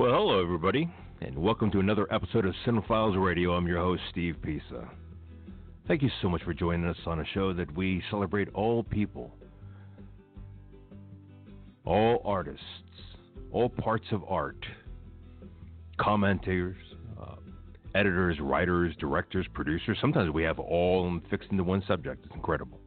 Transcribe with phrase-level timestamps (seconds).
[0.00, 0.88] Well, hello, everybody,
[1.20, 3.52] and welcome to another episode of Cinema Files Radio.
[3.52, 4.88] I'm your host, Steve Pisa.
[5.86, 9.30] Thank you so much for joining us on a show that we celebrate all people,
[11.84, 12.64] all artists,
[13.52, 14.56] all parts of art,
[15.98, 16.78] commentators,
[17.20, 17.34] uh,
[17.94, 19.98] editors, writers, directors, producers.
[20.00, 22.24] Sometimes we have all fixed into one subject.
[22.24, 22.80] It's incredible.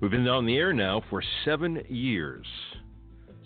[0.00, 2.46] We've been on the air now for seven years.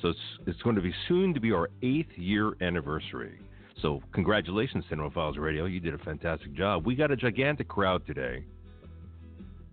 [0.02, 3.38] So it's, it's going to be soon to be our eighth year anniversary.
[3.80, 5.64] So congratulations, Cinema Files Radio.
[5.64, 6.84] You did a fantastic job.
[6.84, 8.44] We got a gigantic crowd today.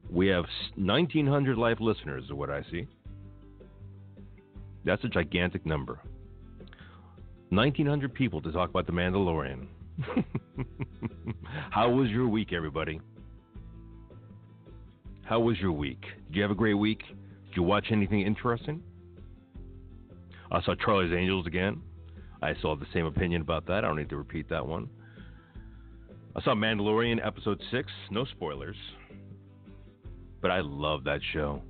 [0.09, 0.45] We have
[0.77, 2.87] 1,900 live listeners, is what I see.
[4.85, 5.99] That's a gigantic number.
[7.49, 9.67] 1,900 people to talk about The Mandalorian.
[11.71, 13.01] How was your week, everybody?
[15.29, 16.01] How was your week?
[16.01, 17.03] Did you have a great week?
[17.07, 18.81] Did you watch anything interesting?
[20.51, 21.83] I saw Charlie's Angels again.
[22.41, 23.85] I still have the same opinion about that.
[23.85, 24.89] I don't need to repeat that one.
[26.35, 27.91] I saw Mandalorian episode 6.
[28.09, 28.75] No spoilers.
[30.41, 31.61] But I love that show.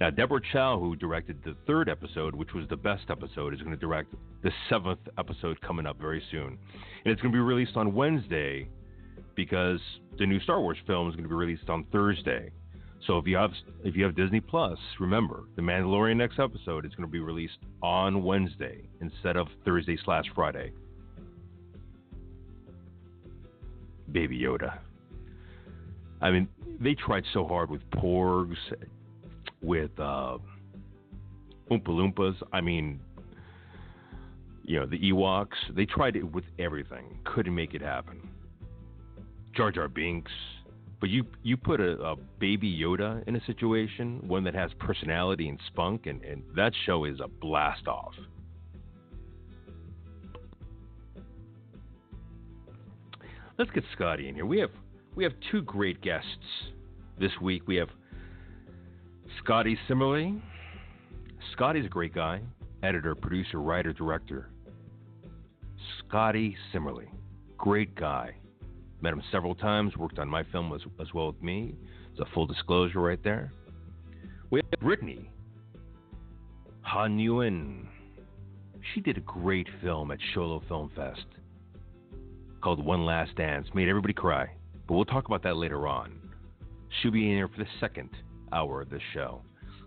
[0.00, 3.70] Now, Deborah Chow, who directed the third episode, which was the best episode, is going
[3.70, 6.58] to direct the seventh episode coming up very soon.
[7.04, 8.66] And it's going to be released on Wednesday
[9.36, 9.80] because
[10.18, 12.50] the new Star Wars film is going to be released on Thursday.
[13.06, 13.52] So if you have
[13.84, 17.58] if you have Disney Plus, remember the Mandalorian next episode is going to be released
[17.82, 20.72] on Wednesday instead of Thursday slash Friday.
[24.10, 24.78] Baby Yoda.
[26.20, 26.48] I mean,
[26.80, 28.56] they tried so hard with Porgs,
[29.62, 30.38] with uh,
[31.70, 32.34] Oompa Loompas.
[32.52, 33.00] I mean,
[34.64, 35.56] you know, the Ewoks.
[35.74, 37.18] They tried it with everything.
[37.24, 38.28] Couldn't make it happen.
[39.56, 40.32] Jar Jar Binks.
[41.00, 45.48] But you you put a, a, baby Yoda in a situation, one that has personality
[45.48, 48.14] and spunk, and, and that show is a blast off.
[53.58, 54.46] Let's get Scottie in here.
[54.46, 54.70] We have
[55.14, 56.26] we have two great guests
[57.18, 57.62] this week.
[57.66, 57.88] We have
[59.42, 60.40] Scottie Simerly.
[61.52, 62.40] Scottie's a great guy,
[62.82, 64.48] editor, producer, writer, director.
[65.98, 67.08] Scottie Simerly,
[67.58, 68.34] great guy.
[69.00, 71.74] Met him several times, worked on my film as, as well with me.
[72.10, 73.52] It's a full disclosure right there.
[74.50, 75.30] We have Brittany
[76.82, 77.86] Ha-Nguyen.
[78.94, 81.26] She did a great film at Sholo Film Fest
[82.62, 83.66] called One Last Dance.
[83.74, 84.50] Made everybody cry.
[84.86, 86.18] But we'll talk about that later on.
[87.00, 88.10] She'll be in here for the second
[88.52, 89.42] hour of this show.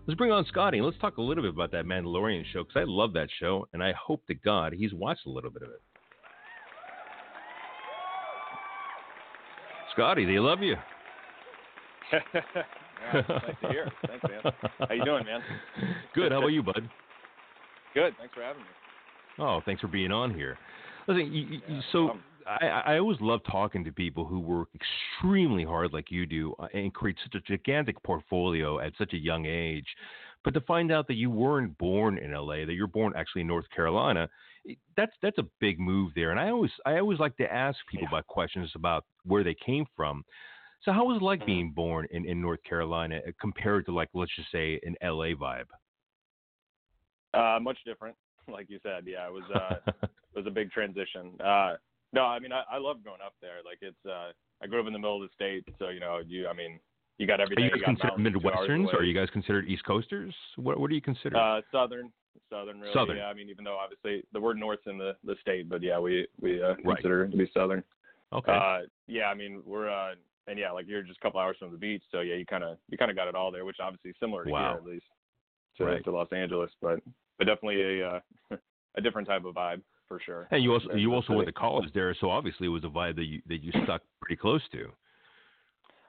[0.06, 2.80] Let's bring on Scottie and let's talk a little bit about that Mandalorian show because
[2.80, 5.68] I love that show and I hope to God he's watched a little bit of
[5.68, 5.82] it.
[9.92, 10.76] Scottie, they love you.
[12.34, 12.42] yeah,
[13.12, 13.90] nice to hear.
[14.06, 14.52] Thanks, man.
[14.88, 15.40] How you doing, man?
[16.14, 16.32] Good.
[16.32, 16.88] How about you, bud?
[17.94, 18.14] Good.
[18.18, 18.68] Thanks for having me.
[19.38, 20.58] Oh, thanks for being on here.
[21.08, 22.12] Listen, you, you, so
[22.46, 26.66] I, I always love talking to people who work extremely hard like you do uh,
[26.74, 29.86] and create such a gigantic portfolio at such a young age.
[30.42, 33.46] But to find out that you weren't born in LA, that you're born actually in
[33.46, 34.28] North Carolina,
[34.96, 36.30] that's that's a big move there.
[36.30, 38.18] And I always I always like to ask people yeah.
[38.18, 40.24] about questions about where they came from.
[40.82, 41.46] So how was it like Mhm.
[41.46, 45.34] being born in, in North Carolina uh, compared to like let's just say an LA
[45.34, 45.66] vibe?
[47.34, 48.16] Uh, much different,
[48.48, 49.04] like you said.
[49.06, 51.38] Yeah, it was uh, it was a big transition.
[51.40, 51.76] Uh,
[52.12, 53.58] no, I mean I, I love growing up there.
[53.64, 54.32] Like it's uh,
[54.62, 56.80] I grew up in the middle of the state, so you know you I mean
[57.20, 57.64] you got Are everything.
[57.66, 58.92] you guys got considered Midwesterns?
[58.94, 60.34] Or are you guys considered East Coasters?
[60.56, 61.36] What What do you consider?
[61.36, 62.10] Uh, southern,
[62.48, 62.94] southern, really.
[62.94, 63.18] Southern.
[63.18, 65.98] Yeah, I mean, even though obviously the word north's in the the state, but yeah,
[65.98, 66.96] we we uh, Right.
[66.96, 67.84] consider it to be southern.
[68.32, 68.52] okay.
[68.52, 70.14] Uh, yeah, I mean, we're uh,
[70.46, 72.64] and yeah, like you're just a couple hours from the beach, so yeah, you kind
[72.64, 74.68] of you kind of got it all there, which obviously is similar to Wow.
[74.70, 75.04] here at least
[75.76, 76.02] to, Right.
[76.04, 77.00] to Los Angeles, but
[77.38, 78.20] but definitely a uh,
[78.96, 80.48] a different type of vibe for sure.
[80.52, 83.16] and you also you also went to college there, so obviously it was a vibe
[83.16, 84.90] that you that you stuck pretty close to.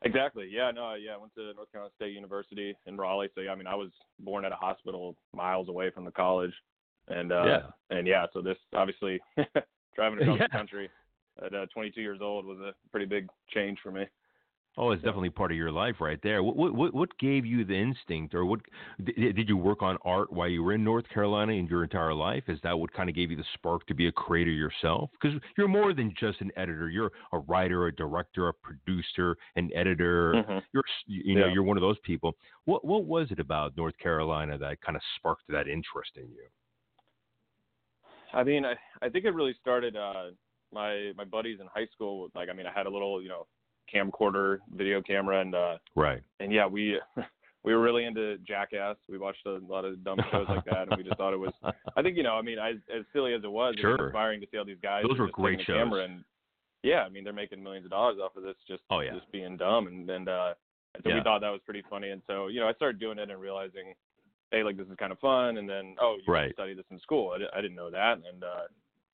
[0.03, 0.47] Exactly.
[0.51, 0.71] Yeah.
[0.71, 0.93] No.
[0.95, 1.13] Yeah.
[1.13, 3.29] I went to North Carolina State University in Raleigh.
[3.35, 3.89] So yeah, I mean, I was
[4.19, 6.53] born at a hospital miles away from the college,
[7.07, 7.61] and uh, Yeah.
[7.97, 8.25] and yeah.
[8.33, 9.19] So this obviously
[9.95, 10.47] driving across Yeah.
[10.47, 10.89] the country
[11.45, 14.05] at uh, 22 years old was a pretty big change for me.
[14.77, 16.41] Oh, it's So- definitely part of your life right there.
[16.41, 18.61] What what what, gave you the instinct, or what
[19.03, 22.13] did, did you work on art while you were in North Carolina in your entire
[22.13, 22.45] life?
[22.47, 25.09] Is that what kind of gave you the spark to be a creator yourself?
[25.11, 26.89] Because you're more than just an editor.
[26.89, 30.33] You're a writer, a director, a producer, an editor.
[30.35, 30.63] Mhm.
[30.73, 31.53] You're you know Yeah.
[31.53, 32.37] you're one of those people.
[32.63, 36.47] What what was it about North Carolina that kind of sparked that interest in you?
[38.33, 40.31] I mean, I I think it really started uh
[40.71, 42.29] my my buddies in high school.
[42.33, 43.47] Like, I mean, I had a little you know
[43.93, 46.21] camcorder video camera, and uh Right.
[46.39, 46.99] and yeah, we
[47.63, 48.97] we were really into Jackass.
[49.09, 51.53] We watched a lot of dumb shows like that, and we just thought it was.
[51.97, 53.97] I think you know, I mean, I, as silly as it was, it Sure.
[53.97, 55.03] was inspiring to see all these guys.
[55.07, 56.09] Those were great a camera shows.
[56.09, 56.23] and
[56.83, 59.13] yeah, I mean, they're making millions of dollars off of this just Oh, yeah.
[59.13, 60.53] just being dumb, and and uh,
[60.95, 61.15] and so Yeah.
[61.17, 63.39] we thought that was pretty funny, and so you know, I started doing it and
[63.39, 63.93] realizing,
[64.51, 66.53] hey, like this is kind of fun, and then oh, you Right.
[66.53, 67.35] study this in school.
[67.37, 68.63] I, I didn't know that, and uh,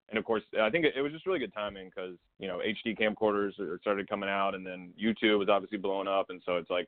[0.10, 2.98] and of course, I think it, was just really good timing because you know HD
[2.98, 6.88] camcorders started coming out, and then YouTube was obviously blowing up, and so it's like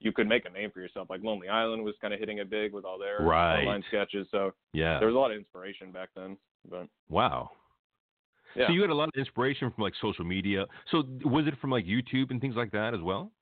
[0.00, 1.10] you could make a name for yourself.
[1.10, 3.60] Like Lonely Island was kind of hitting it big with all their Right.
[3.60, 4.98] online sketches, so Yeah.
[4.98, 6.36] there was a lot of inspiration back then.
[6.70, 7.50] But Wow.
[8.54, 10.66] yeah, So you had a lot of inspiration from like social media.
[10.90, 13.32] So was it from like YouTube and things like that as well?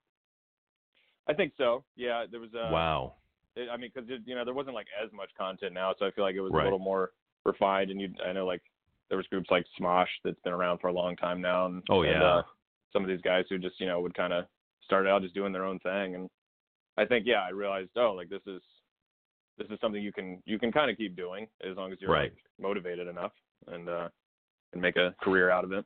[1.27, 1.83] I think so.
[1.95, 2.53] Yeah, there was.
[2.53, 3.13] Uh, wow.
[3.55, 6.11] it- I mean, because you know there wasn't like as much content now, so I
[6.11, 6.61] feel like it was Right.
[6.61, 7.11] a little more
[7.45, 7.91] refined.
[7.91, 8.61] And you, I know like
[9.09, 12.01] there was groups like Smosh that's been around for a long time now, and Oh
[12.03, 12.23] and, yeah.
[12.37, 12.41] uh,
[12.93, 14.45] some of these guys who just you know would kind of
[14.83, 16.29] start out just doing their own thing, and
[16.97, 18.61] I think yeah, I realized oh like this is
[19.57, 22.11] this is something you can you can kind of keep doing as long as you're
[22.11, 22.31] Right.
[22.31, 23.31] like, motivated enough
[23.67, 24.09] and uh
[24.73, 25.85] and make a career out of it.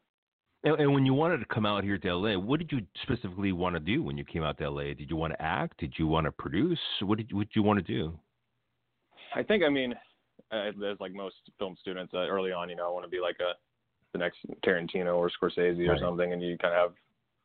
[0.63, 3.51] And, and when you wanted to come out here to LA, what did you specifically
[3.51, 4.93] want to do when you came out to LA?
[4.93, 5.79] Did you want to act?
[5.79, 6.79] Did you want to produce?
[7.01, 8.17] What did you, what did you want to do?
[9.35, 9.93] I think I mean,
[10.51, 13.37] as like most film students, uh, early on, you know, I want to be like
[13.39, 13.53] a
[14.13, 16.93] the next Tarantino or Scorsese or something, and you kind of have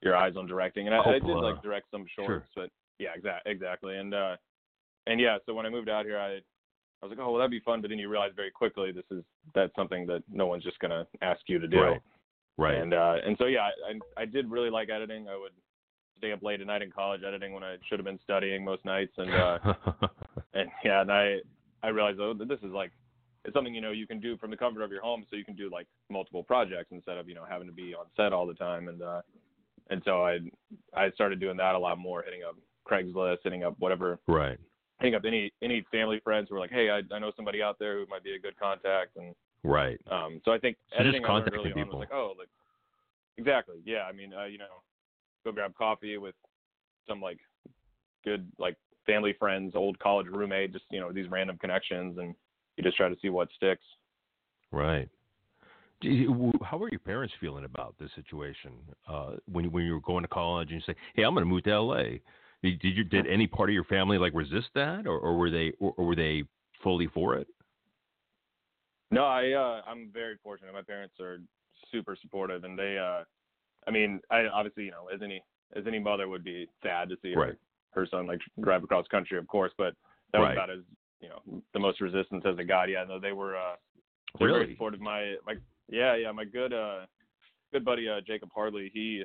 [0.03, 0.87] your eyes on directing.
[0.87, 2.27] And I, I did like direct some Sure.
[2.27, 3.97] shorts, but yeah, exactly, exactly.
[3.97, 4.37] And uh,
[5.07, 6.37] and yeah, so when I moved out here, I
[7.03, 7.81] I was like, oh well, that'd be fun.
[7.81, 9.23] But then you realize very quickly this is
[9.55, 11.81] that's something that no one's just gonna ask you to do.
[11.81, 12.01] Right.
[12.59, 12.79] Right.
[12.79, 15.29] And uh, and so yeah, I I did really like editing.
[15.29, 15.53] I would
[16.19, 18.85] stay up late at night in college editing when I should have been studying most
[18.85, 19.59] nights, and uh,
[20.55, 21.37] and yeah, and I
[21.83, 22.93] I realized oh that this is like
[23.45, 25.45] it's something you know you can do from the comfort of your home, so you
[25.45, 28.47] can do like multiple projects instead of you know having to be on set all
[28.47, 29.23] the time, and uh,
[29.91, 30.39] and so I
[30.95, 32.57] I started doing that a lot more, hitting up
[32.89, 34.59] Craigslist, hitting up whatever, right.
[35.01, 37.79] hitting up any any family friends who were like, hey, I I know somebody out
[37.79, 39.99] there who might be a good contact, and Right.
[40.11, 41.99] um, so I think So just editing learned contacting early on people.
[41.99, 42.49] was like, oh, like
[43.37, 44.05] exactly, yeah.
[44.09, 44.83] I mean, uh, you know,
[45.45, 46.35] go grab coffee with
[47.09, 47.39] some like
[48.25, 52.35] good like family friends, old college roommate, just you know these random connections, and
[52.77, 53.85] you just try to see what sticks.
[54.73, 55.09] Right.
[56.01, 58.73] Do you- w- How were your parents feeling about this situation
[59.09, 61.43] uh, when you- when you were going to college and you say, "Hey, I'm going
[61.43, 62.21] to move to LA"?
[62.63, 65.51] Did, did you did any part of your family like resist that, or, or were
[65.51, 66.45] they or, or were they
[66.83, 67.47] fully for it?
[69.11, 70.73] No, I uh, I'm very fortunate.
[70.73, 71.39] My parents are
[71.93, 73.23] super supportive, and they, uh,
[73.87, 75.43] I mean, I obviously you know as any
[75.75, 77.55] as any mother would be sad to see her, Right.
[77.93, 79.95] Her son like drive across country, of course, but
[80.33, 80.81] that was about as
[81.21, 82.89] you know the most resistance as it got.
[82.89, 83.77] Yeah, no, they were uh,
[84.39, 84.73] they're very Really?
[84.75, 85.01] supportive.
[85.01, 85.55] My my
[85.89, 87.07] yeah yeah my good uh
[87.73, 89.25] good buddy uh Jacob Hardley he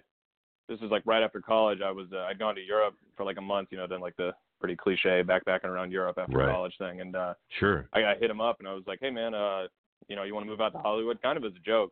[0.69, 3.37] this is like right after college I was uh, I'd gone to Europe for like
[3.37, 6.49] a month you know done like the pretty cliche backpacking around Europe after Right.
[6.49, 7.89] college thing and uh Sure.
[7.93, 9.63] I, I hit him up and I was like hey man uh
[10.07, 11.91] you know you want to move out to Hollywood kind of as a joke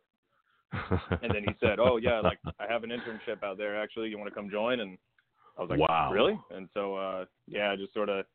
[1.24, 4.18] and then he said oh yeah like I have an internship out there actually you
[4.20, 4.98] want to come join and
[5.60, 6.12] I was like Wow.
[6.12, 8.26] really and so uh yeah I just sort of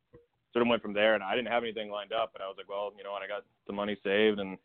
[0.53, 2.55] sort of went from there and I didn't have anything lined up but I was
[2.59, 4.59] like well you know what I got the money saved and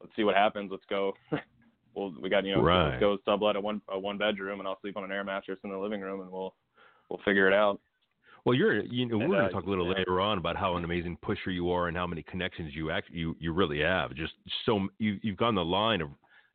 [0.00, 1.12] let's see what happens let's go
[1.94, 2.90] well we got you know Right.
[2.90, 5.58] let's go sublet a one a one bedroom and I'll sleep on an air mattress
[5.64, 6.54] in the living room and we'll
[7.10, 7.80] we'll figure it out
[8.44, 9.98] Well, you're you know And, we're going uh, to talk a little yeah.
[9.98, 13.08] later on about how an amazing pusher you are and how many connections you act
[13.10, 14.14] you you really have.
[14.14, 14.34] Just
[14.64, 16.10] so you you've gone the line of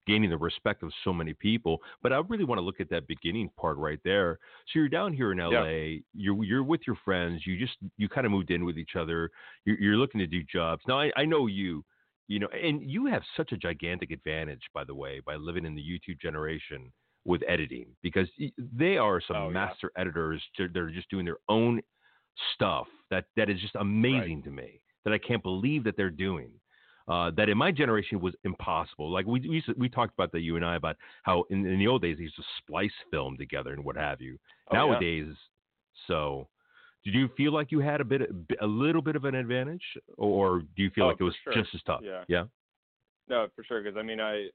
[0.08, 1.80] gaining the respect of so many people.
[2.02, 4.40] But I really want to look at that beginning part right there.
[4.68, 6.00] So you're down here in LA.
[6.14, 7.46] You're you're with your friends.
[7.46, 9.30] You just you kind of moved in with each other.
[9.66, 10.82] You're, you're looking to do jobs.
[10.88, 11.84] Now I, I know you.
[12.28, 15.76] You know, and you have such a gigantic advantage, by the way, by living in
[15.76, 16.90] the YouTube generation
[17.26, 18.28] with editing because
[18.58, 19.54] they are some Oh, yeah.
[19.54, 20.42] master editors.
[20.58, 21.82] They're, they're just doing their own
[22.54, 26.52] stuff that that is just amazing to me that I can't believe that they're doing.
[27.12, 29.12] Uh, that in my generation was impossible.
[29.12, 31.66] Like we we, used to- we talked about that you and I about how in,
[31.66, 34.38] in the old days they used to splice film together and what have you.
[34.70, 34.80] Oh, yeah.
[34.80, 35.34] Nowadays,
[36.08, 36.48] so
[37.04, 38.22] did you feel like you had a bit
[38.62, 39.84] a little bit of an advantage,
[40.18, 41.54] or do you feel Oh, like it was sure.
[41.54, 42.02] just as tough?
[42.04, 42.24] Yeah.
[42.30, 42.46] Yeah.
[43.28, 43.82] No, for sure.
[43.84, 44.48] Because I mean, I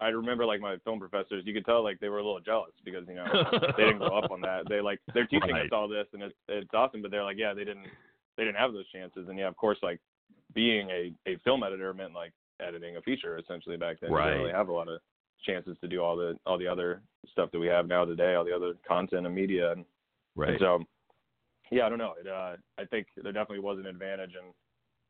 [0.00, 1.42] I remember like my film professors.
[1.46, 3.26] You could tell like they were a little jealous because you know
[3.76, 4.68] they didn't grow up on that.
[4.68, 5.64] They like they're teaching Right.
[5.66, 7.02] us all this, and it's it's awesome.
[7.02, 7.86] But they're like, yeah, they didn't
[8.36, 9.28] they didn't have those chances.
[9.28, 10.00] And yeah, of course, like
[10.54, 14.10] being a a film editor meant like editing a feature essentially back then.
[14.10, 14.26] You Right.
[14.30, 15.00] didn't really have a lot of
[15.46, 17.02] chances to do all the all the other
[17.32, 19.72] stuff that we have now today, all the other content and media.
[19.72, 19.84] And,
[20.36, 20.50] Right.
[20.50, 20.84] and so,
[21.70, 22.14] yeah, I don't know.
[22.20, 24.52] It, uh, I think there definitely was an advantage, and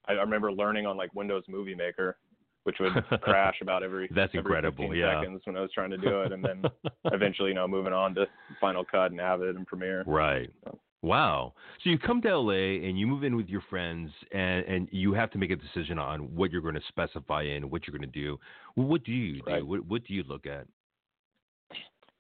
[0.09, 2.16] I, I remember learning on like Windows Movie Maker,
[2.64, 2.92] which would
[3.23, 5.20] crash about every That's every incredible, yeah.
[5.20, 6.62] seconds when I was trying to do it, and then
[7.12, 8.26] eventually, you know, moving on to
[8.61, 10.04] Final Cut and Avid and Premiere.
[10.06, 10.50] Right.
[10.64, 11.54] So- Wow.
[11.83, 15.14] So you come to LA and you move in with your friends, and, and you
[15.14, 18.11] have to make a decision on what you're going to specify in, what you're going
[18.11, 18.38] to do.
[18.75, 19.50] What do you do?
[19.50, 19.66] Right.
[19.66, 20.66] What, what do you look at?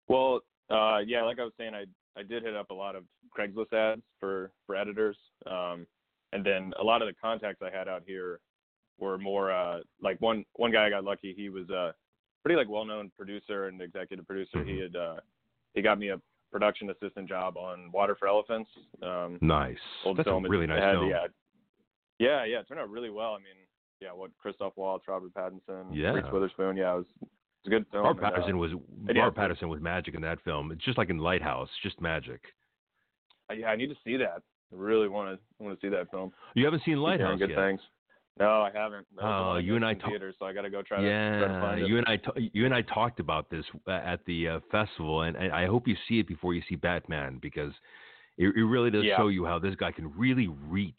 [0.08, 1.84] Well, uh, yeah, like I was saying, I
[2.16, 3.04] I did hit up a lot of
[3.36, 5.86] Craigslist ads for for editors, um,
[6.32, 8.40] and then a lot of the contacts I had out here
[8.98, 11.34] were more uh, like one one guy I got lucky.
[11.36, 11.94] He was a
[12.42, 14.64] pretty like well known producer and executive producer.
[14.64, 15.16] He had uh,
[15.74, 16.20] he got me a
[16.50, 18.70] production assistant job on Water for Elephants.
[19.02, 19.78] Um, Nice.
[20.04, 20.44] old That's film.
[20.44, 21.08] a really nice had- film.
[21.10, 21.26] Yeah,
[22.18, 22.60] yeah, yeah.
[22.60, 23.34] It turned out really well.
[23.34, 23.56] I mean,
[24.00, 26.12] yeah, what Christoph Waltz, Robert Pattinson, Yeah.
[26.12, 26.76] Reese Witherspoon.
[26.76, 28.04] Yeah, it was it's a good film.
[28.04, 28.80] Robert and, uh, was and
[29.16, 30.72] yeah, Robert Pattinson was magic in that film.
[30.72, 32.40] It's just like in Lighthouse, just magic.
[33.50, 34.42] Uh, yeah, I need to see that.
[34.72, 36.32] I really want to want to see that film.
[36.54, 37.56] You haven't seen Lighthouse hearing good yet?
[37.58, 37.80] things.
[38.38, 39.06] No, I haven't.
[39.16, 40.70] That was the Oh, I you and I in talk- theaters, so I got to
[40.70, 41.88] go try to, try to Yeah, find it.
[41.88, 45.22] you and I ta- you and I talked about this uh, at the uh, festival,
[45.22, 47.72] and, and I hope you see it before you see Batman because
[48.38, 49.16] it, it really does Yeah.
[49.18, 50.94] show you how this guy can really reach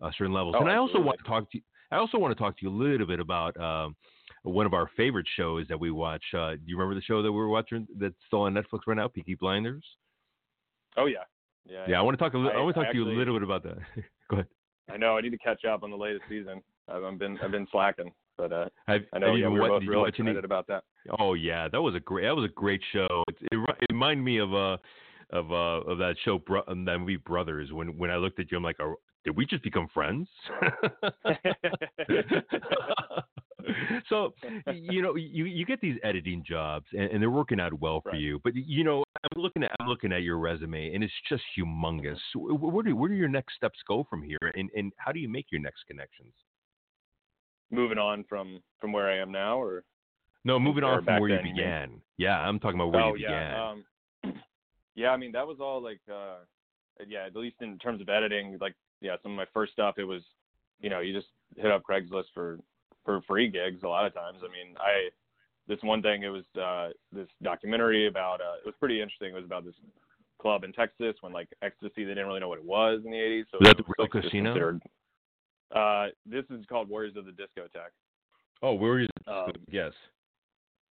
[0.00, 0.54] uh, certain levels.
[0.56, 1.06] Oh, and I also absolutely.
[1.06, 1.62] want to talk to you.
[1.90, 3.96] I also want to talk to you a little bit about um,
[4.42, 6.22] one of our favorite shows that we watch.
[6.32, 8.96] Uh, do you remember the show that we were watching that's still on Netflix right
[8.96, 9.84] now, Peaky Blinders?
[10.96, 11.18] Oh yeah,
[11.66, 11.84] yeah.
[11.88, 13.04] Yeah, I want to talk a li- I, I- want to I talk to you
[13.04, 13.78] a little bit about that.
[14.30, 14.46] Go ahead.
[14.90, 15.16] I know.
[15.16, 16.62] I need to catch up on the latest season.
[16.88, 19.34] I've I've been I've been slacking, but uh, Have, I know.
[19.34, 20.84] Yeah, we were wa- both did you real any- excited about that.
[21.18, 23.22] Oh yeah, that was a great that was a great show.
[23.28, 24.76] It it, it reminded me of uh
[25.30, 27.72] of uh of that show Bro- um, that movie Brothers.
[27.72, 28.78] When when I looked at you, I'm like,
[29.24, 30.28] did we just become friends?
[34.08, 34.32] so
[34.72, 38.10] you know you you get these editing jobs and, and they're working out well for
[38.12, 38.20] Right.
[38.20, 38.40] you.
[38.44, 42.18] But you know I'm looking at I'm looking at your resume and it's just humongous.
[42.34, 44.38] Where do where do your next steps go from here?
[44.54, 46.32] And and how do you make your next connections?
[47.70, 49.84] Moving on from from where I am now, or
[50.44, 52.02] No, moving Or on from where you then, you began.
[52.16, 53.82] Yeah, I'm talking about where oh you yeah,
[54.24, 54.34] began.
[54.34, 54.42] um,
[54.94, 55.10] yeah.
[55.10, 56.36] I mean that was all like, uh,
[57.06, 57.26] yeah.
[57.26, 60.22] At least in terms of editing, like yeah, some of my first stuff, it was,
[60.80, 62.58] you know, you just hit up Craigslist for
[63.08, 64.40] for free gigs a lot of times.
[64.42, 65.08] I mean, I
[65.66, 69.30] this one thing it was uh, this documentary about uh, it was pretty interesting.
[69.30, 69.74] It was about this
[70.42, 73.16] club in Texas when like ecstasy they didn't really know what it was in the
[73.16, 73.44] 80s.
[73.50, 74.78] So Was that the Real like, Casino?
[75.74, 77.96] Uh, this is called Warriors of the Discotheque.
[78.62, 79.08] Oh, Warriors.
[79.26, 79.92] Um, yes.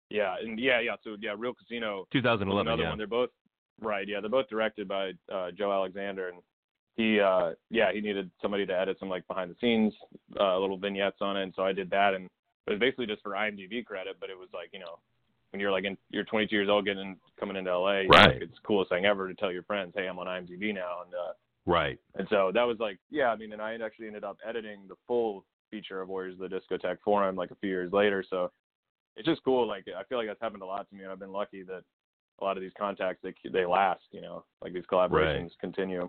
[0.09, 0.97] Yeah, and yeah, yeah.
[1.05, 2.89] So yeah, Real Casino 2011, another yeah.
[2.89, 2.99] one.
[2.99, 3.31] They're both
[3.83, 4.09] right.
[4.09, 6.39] Yeah, they're both directed by uh, Joe Alexander, and
[6.97, 9.93] he, uh, yeah, he needed somebody to edit some like behind the scenes
[10.41, 12.27] uh, little vignettes on it, and so I did that, and
[12.67, 14.99] it was basically just for IMDb credit, but it was like you know
[15.53, 18.11] when you're like in, you're 22 years old getting coming into LA, Right.
[18.11, 21.03] like, it's the coolest thing ever to tell your friends, hey, I'm on IMDb now,
[21.05, 21.33] and uh,
[21.67, 21.99] Right.
[22.15, 24.97] and so that was like, yeah, I mean, and I actually ended up editing the
[25.07, 28.25] full feature of Warriors of the Discotheque for him like a few years later.
[28.29, 28.51] So
[29.17, 29.67] it's just cool.
[29.67, 31.83] Like I feel like that's happened a lot to me, and I've been lucky that
[32.41, 34.05] a lot of these contacts they they last.
[34.13, 36.09] You know, like these collaborations continue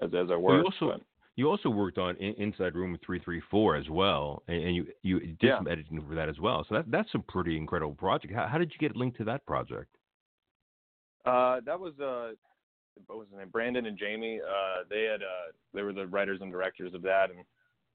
[0.00, 0.64] as as I Well, work.
[0.80, 1.00] you also
[1.36, 5.36] you also worked on in, Inside Room 334 as well, and, and you you did
[5.40, 5.58] Yeah.
[5.58, 6.64] some editing for that as well.
[6.68, 8.32] So that that's a pretty incredible project.
[8.34, 9.96] How, how did you get linked to that project?
[11.24, 12.32] Uh, that was uh,
[13.06, 13.48] what was his name?
[13.48, 14.40] Brandon and Jamie.
[14.40, 17.44] Uh, they had uh, they were the writers and directors of that, and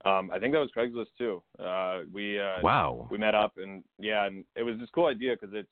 [0.06, 1.42] um, I think that was Craigslist too.
[1.64, 3.08] Uh, we uh, Wow.
[3.10, 5.70] we met up and yeah, and it was this cool idea because it's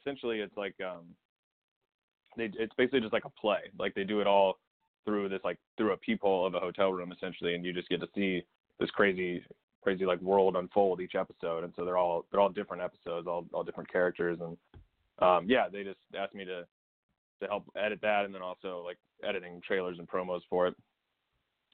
[0.00, 1.06] essentially it's like um,
[2.36, 3.70] they it's basically just like a play.
[3.78, 4.58] Like they do it all
[5.04, 8.00] through this like through a peephole of a hotel room essentially, and you just get
[8.00, 8.42] to see
[8.78, 9.42] this crazy
[9.82, 13.46] crazy like world unfold each episode, and so they're all they're all different episodes, all
[13.52, 14.56] all different characters, and
[15.20, 16.64] um, yeah, they just asked me to
[17.40, 20.74] to help edit that, and then also like editing trailers and promos for it.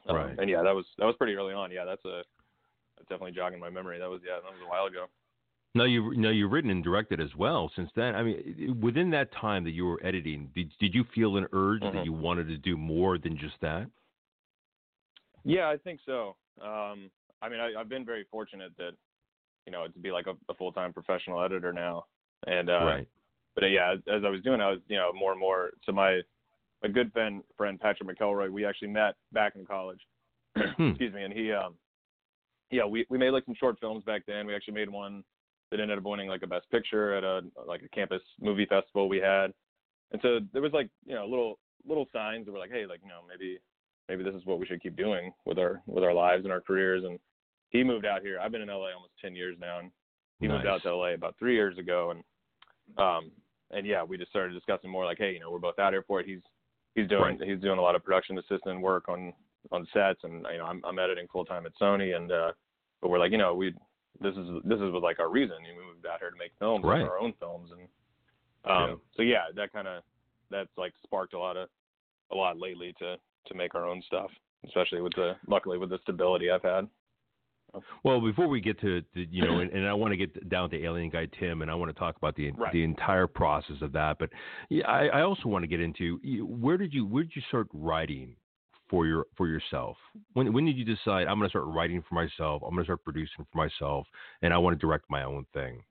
[0.08, 0.38] Um, Right.
[0.38, 1.70] And yeah, that was that was pretty early on.
[1.70, 2.22] Yeah, that's a
[2.96, 3.98] that's definitely jogging my memory.
[3.98, 5.06] That was yeah, that was a while ago.
[5.76, 7.70] No, you no, you've written and directed as well.
[7.76, 11.36] Since then, I mean, within that time that you were editing, did did you feel
[11.36, 11.92] an urge Mhm.
[11.92, 13.88] that you wanted to do more than just that?
[15.44, 16.36] Yeah, I think so.
[16.60, 17.10] Um,
[17.42, 18.92] I mean, I, I've been very fortunate that
[19.66, 22.06] you know to be like a, a full time professional editor now,
[22.46, 23.08] and uh, right.
[23.54, 25.72] but uh, yeah, as, as I was doing, I was you know more and more.
[25.84, 26.22] So my
[26.82, 30.00] my good friend friend Patrick McElroy, we actually met back in college.
[30.56, 30.88] Hmm.
[30.88, 31.74] Excuse me, and he um
[32.70, 34.46] yeah we we made like some short films back then.
[34.46, 35.22] We actually made one
[35.70, 39.08] that ended up winning like a best picture at a like a campus movie festival
[39.08, 39.52] we had,
[40.12, 43.00] and so there was like you know little little signs that were like hey like
[43.02, 43.58] you know maybe
[44.08, 46.60] maybe this is what we should keep doing with our with our lives and our
[46.60, 47.18] careers and
[47.70, 48.38] he moved out here.
[48.40, 49.90] I've been in LA almost 10 years now and
[50.40, 52.22] he moved out to LA about 3 years ago and
[52.98, 53.30] um
[53.72, 56.04] and yeah, we just started discussing more like hey, you know, we're both out here
[56.06, 56.26] for it.
[56.26, 56.40] He's
[56.94, 57.48] he's doing Right.
[57.48, 59.32] he's doing a lot of production assistant work on
[59.72, 62.52] on sets and you know, I'm I'm editing full time at Sony and uh
[63.02, 63.74] but we're like, you know, we
[64.20, 65.56] this is this is like our reason.
[65.62, 67.02] We moved out here to make films, Right.
[67.02, 67.80] our own films and
[68.64, 68.94] um Yeah.
[69.16, 70.02] so yeah, that kind of
[70.50, 71.68] that's like sparked a lot of
[72.32, 74.30] a lot lately to to make our own stuff,
[74.66, 76.88] especially with the luckily with the stability I've had.
[78.04, 80.70] Well, before we get to, to you know, and, and I want to get down
[80.70, 82.72] to Alien Guy Tim, and I want to talk about the Right.
[82.72, 84.18] the entire process of that.
[84.18, 84.30] But
[84.70, 87.68] yeah, I, I also want to get into where did you where did you start
[87.72, 88.36] writing
[88.88, 89.96] for your for yourself?
[90.34, 92.62] When when did you decide I'm going to start writing for myself?
[92.62, 94.06] I'm going to start producing for myself,
[94.42, 95.82] and I want to direct my own thing.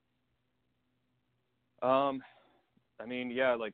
[1.81, 2.23] Um,
[2.99, 3.73] I mean, yeah, like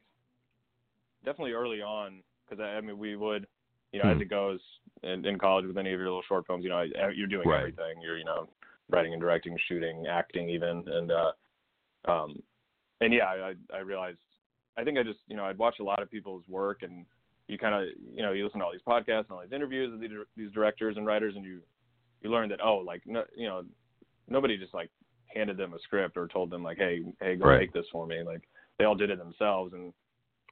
[1.23, 3.47] definitely early on, because I, I mean, we would,
[3.93, 4.21] you know, as Hmm.
[4.21, 4.59] it goes
[5.03, 7.59] in, in college with any of your little short films, you know, you're doing Right.
[7.59, 8.01] everything.
[8.01, 8.49] You're, you know,
[8.89, 11.31] writing and directing, shooting, acting, even, and uh,
[12.05, 12.41] um,
[13.01, 14.19] and yeah, I I realized,
[14.77, 17.05] I think I just, you know, I'd watch a lot of people's work, and
[17.47, 19.91] you kind of, you know, you listen to all these podcasts and all these interviews
[19.91, 21.61] with these, these directors and writers, and you
[22.21, 23.63] you learn that oh, like, no, you know,
[24.27, 24.89] nobody just like
[25.33, 27.59] handed them a script or told them like, hey, hey, go Right.
[27.61, 28.41] make this for me, like
[28.77, 29.93] they all did it themselves and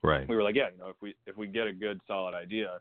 [0.01, 0.27] Right.
[0.29, 2.79] we were like yeah you know if we if we get a good solid idea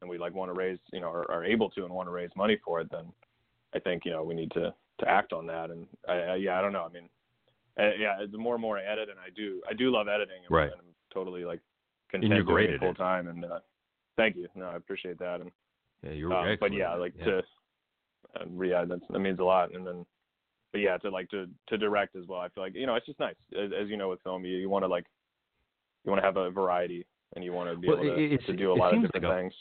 [0.00, 2.10] and we like want to raise you know are, are able to and want to
[2.10, 3.04] raise money for it then
[3.72, 6.58] i think you know we need to to act on that and I, I yeah
[6.58, 7.08] i don't know i mean
[7.78, 10.42] uh, yeah the more and more i edit and i do i do love editing
[10.44, 10.64] and, Right.
[10.72, 11.60] and i'm totally like
[12.10, 12.80] content great doing at it it.
[12.80, 13.58] full time and uh
[14.16, 14.48] thank you.
[14.54, 15.40] No i appreciate that.
[15.40, 15.50] And
[16.02, 17.24] Yeah, you're um, excellent but yeah like Yeah.
[17.26, 17.38] to
[18.40, 19.74] uh, yeah that's, that means a lot.
[19.74, 20.06] And then
[20.72, 23.06] but yeah to like to to direct as well i feel like you know it's
[23.06, 23.34] just nice.
[23.56, 25.06] As, as you know with film you, you want to like
[26.04, 28.52] you want to have a variety and you want to be Well, able to, to
[28.52, 29.54] do a lot of different like a- things.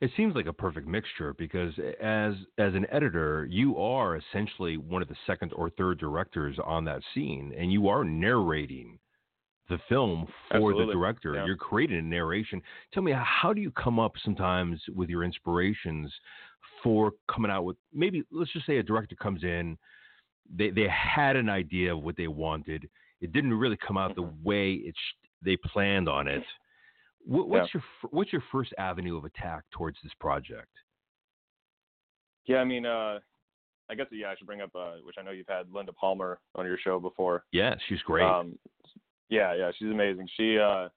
[0.00, 5.02] It seems like a perfect mixture because as as an editor, you are essentially one
[5.02, 8.98] of the second or third directors on that scene, and you are narrating
[9.70, 11.34] the film for Absolutely, the director.
[11.34, 11.46] yeah.
[11.46, 12.60] You're creating a narration.
[12.92, 16.12] Tell me, how do you come up sometimes with your inspirations
[16.82, 19.78] for coming out with maybe let's just say a director comes in,
[20.54, 22.88] they they had an idea of what they wanted.
[23.20, 26.42] It didn't really come out the way it sh- they planned on it.
[27.24, 30.68] What, what's your what's your first avenue of attack towards this project?
[32.46, 33.18] Yeah, I mean, uh,
[33.90, 36.40] I guess yeah, I should bring up uh, which I know you've had Linda Palmer
[36.54, 37.44] on your show before.
[37.52, 38.24] Yeah, she's great.
[38.24, 38.58] Um,
[39.30, 40.28] yeah, yeah, she's amazing.
[40.36, 40.88] She, uh,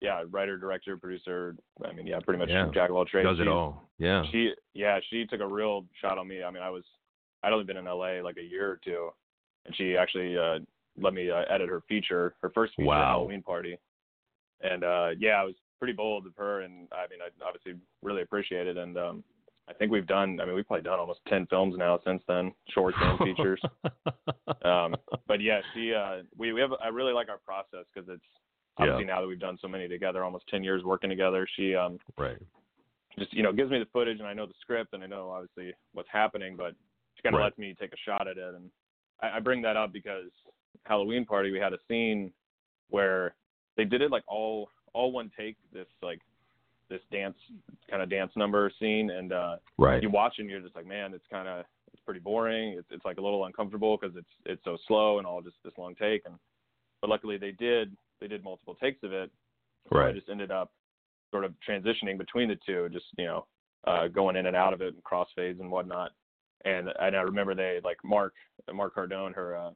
[0.00, 1.56] yeah, writer, director, producer.
[1.84, 3.26] I mean, yeah, pretty much Yeah, jack of all trades.
[3.28, 3.88] Does it all?
[3.98, 4.22] Yeah.
[4.30, 6.44] She, yeah, she took a real shot on me.
[6.44, 6.84] I mean, I was,
[7.42, 9.10] I'd only been in LA like a year or two,
[9.66, 10.58] and she actually uh,
[11.00, 13.04] let me uh, edit her feature, her first feature, Wow.
[13.18, 13.76] Halloween Party.
[14.60, 18.22] And uh, yeah, I was pretty bold of her, and I mean, I obviously really
[18.22, 18.76] appreciate it.
[18.76, 19.24] And um,
[19.68, 20.40] I think we've done.
[20.40, 23.60] I mean, we've probably done almost ten films now since then, shorts and features.
[24.64, 26.70] um, but yeah, she, uh, we we have.
[26.82, 28.24] I really like our process because it's
[28.78, 31.46] obviously now that we've done so many together, almost ten years working together.
[31.56, 32.38] She um, right.
[33.18, 35.30] just you know gives me the footage and I know the script and I know
[35.30, 36.74] obviously what's happening, but
[37.16, 37.46] she kind of Right.
[37.46, 38.54] lets me take a shot at it.
[38.54, 38.70] And
[39.22, 40.30] I, I bring that up because
[40.84, 42.32] Halloween party we had a scene
[42.88, 43.34] where
[43.76, 46.20] they did it like all all one take this like
[46.90, 47.36] this dance
[47.90, 50.02] kind of dance number scene and uh Right.
[50.02, 53.04] you watch and you're just like man it's kind of it's pretty boring it's, it's
[53.04, 56.22] like a little uncomfortable because it's it's so slow and all just this long take
[56.26, 56.34] and
[57.00, 59.30] but luckily they did they did multiple takes of it
[59.88, 60.70] so I just ended up
[61.30, 63.46] sort of transitioning between the two, just you know,
[63.86, 66.10] uh, going in and out of it and crossfades and whatnot.
[66.64, 68.34] And and I remember they like Mark
[68.72, 69.70] Mark Cardone, her uh,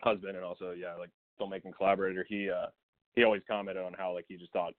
[0.00, 2.24] husband, and also yeah, like filmmaking collaborator.
[2.28, 2.66] He uh,
[3.14, 4.74] he always commented on how like he just thought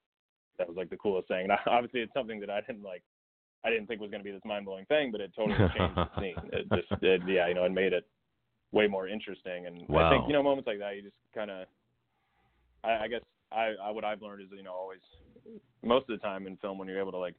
[0.58, 1.50] that was like the coolest thing.
[1.50, 3.04] And obviously, it's something that I didn't like
[3.64, 5.96] I didn't think was going to be this mind blowing thing, but it totally changed
[5.96, 6.36] the scene.
[6.52, 8.08] It just, it, yeah, you know, it made it
[8.72, 9.68] way more interesting.
[9.68, 11.68] And I think you know moments like that, you just kind of,
[12.84, 15.00] I, I guess I, I what I've learned is you know always
[15.84, 17.36] most of the time in film when you're able to like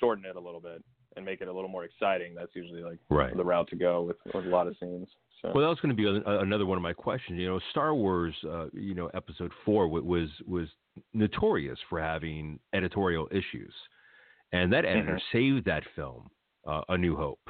[0.00, 0.82] shorten it a little bit
[1.16, 3.36] and make it a little more exciting, that's usually like Right.
[3.36, 5.08] the route to go with, with a lot of scenes.
[5.42, 7.38] So Well, that was going to be another one of my questions.
[7.38, 10.68] You know, Star Wars, uh, you know, Episode Four was was
[11.12, 13.74] notorious for having editorial issues,
[14.52, 16.30] and that editor saved that film,
[16.66, 17.40] uh, A New Hope.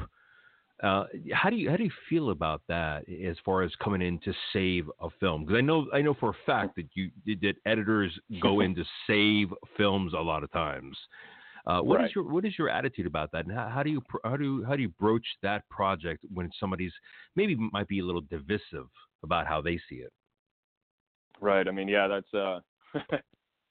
[0.83, 4.19] Uh, how do you how do you feel about that as far as coming in
[4.21, 5.45] to save a film?
[5.45, 8.85] Because I know I know for a fact that you that editors go in to
[9.07, 10.97] save films a lot of times.
[11.67, 12.15] Uh, what is Right.
[12.15, 14.77] your what is your attitude about that, and how, how do you how do how
[14.77, 16.93] do you broach that project when somebody's
[17.37, 18.89] maybe might be a little divisive
[19.23, 20.13] about how they see it?
[21.41, 21.67] Right.
[21.67, 22.61] I mean, yeah, that's uh,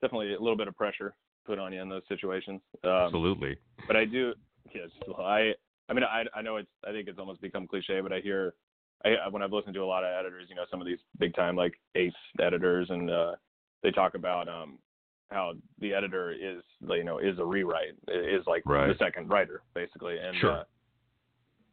[0.02, 2.62] definitely a little bit of pressure put on you in those situations.
[2.84, 3.58] Um, Absolutely.
[3.88, 4.34] but I do,
[4.74, 4.90] yes.
[5.08, 5.54] Well, I,
[5.90, 8.54] I mean, I, I know it's, I think it's almost become cliche, but I hear,
[9.06, 11.36] I, when I've listened to a lot of editors, you know, some of these big
[11.36, 13.36] time like ace editors, and uh,
[13.82, 14.78] they talk about um,
[15.34, 18.88] how the editor is, you know, is a rewrite, is like Right.
[18.88, 20.52] the second writer basically, and Sure.
[20.52, 20.64] uh,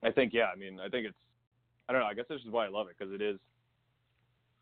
[0.03, 1.19] I think, yeah, I mean, I think it's,
[1.89, 3.39] I don't know, I guess this is why I love it because it is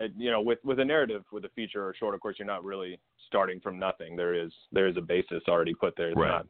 [0.01, 2.47] it, you know, with with a narrative, with a feature or short, of course, you're
[2.47, 4.15] not really starting from nothing.
[4.15, 6.11] There is there is a basis already put there.
[6.11, 6.29] It's Right.
[6.29, 6.47] not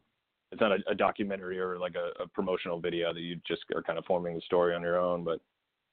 [0.52, 3.82] it's not a, a documentary or like a, a promotional video that you just are
[3.82, 5.24] kind of forming the story on your own.
[5.24, 5.40] But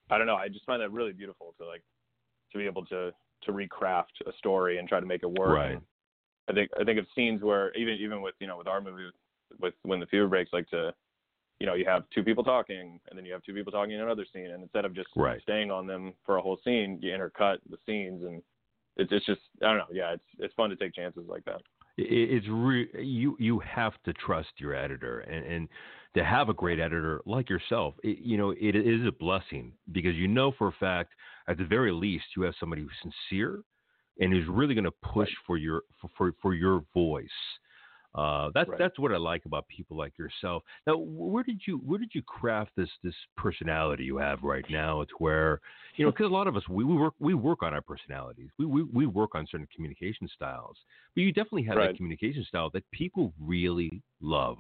[0.09, 0.35] I don't know.
[0.35, 1.81] I just find that really beautiful to like
[2.51, 3.13] to be able to
[3.43, 5.55] to recraft a story and try to make it work.
[5.55, 5.71] Right.
[5.73, 5.81] And
[6.49, 9.09] I think I think of scenes where even even with you know with our movie
[9.59, 10.93] with, when the fever breaks, like to
[11.59, 14.01] you know you have two people talking and then you have two people talking in
[14.01, 15.41] another scene, and instead of just Right.
[15.41, 18.41] staying on them for a whole scene, you intercut the scenes and
[18.97, 19.85] it's it's just I don't know.
[19.91, 21.61] Yeah, it's it's fun to take chances like that.
[21.97, 25.69] It- It's re- you you have to trust your editor, and, and
[26.15, 30.15] to have a great editor like yourself, it, you know, it is a blessing because
[30.15, 31.13] you know for a fact,
[31.47, 33.63] at the very least, you have somebody who's sincere
[34.19, 37.27] and who's really going to push for your for, for for your voice.
[38.15, 38.79] Uh, that's Right.
[38.79, 40.63] that's what I like about people like yourself.
[40.87, 45.01] Now, where did you where did you craft this this personality you have right now?
[45.01, 45.59] It's where
[45.97, 48.49] you know because a lot of us we, we work we work on our personalities.
[48.57, 50.77] We, we we work on certain communication styles.
[51.13, 54.57] But you definitely have that communication style that people really love.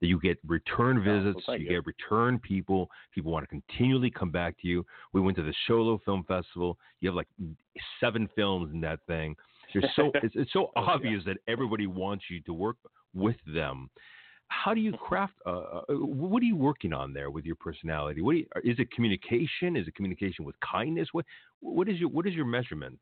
[0.00, 1.68] That you get return Oh, well, visits, you you.
[1.70, 2.90] get return people.
[3.14, 4.84] People want to continually come back to you.
[5.14, 6.76] We went to the Sholo Film Festival.
[7.00, 7.28] You have like
[7.98, 9.36] seven films in that thing.
[9.94, 10.90] So it's, it's so Oh, yeah.
[10.92, 12.76] obvious that everybody wants you to work
[13.14, 13.88] with them.
[14.48, 15.32] How do you craft?
[15.46, 18.20] Uh, uh, what are you working on there with your personality?
[18.20, 18.90] What you, is it?
[18.92, 19.76] Communication?
[19.76, 21.08] Is it communication with kindness?
[21.12, 21.24] What
[21.60, 23.00] what is your what is your measurement?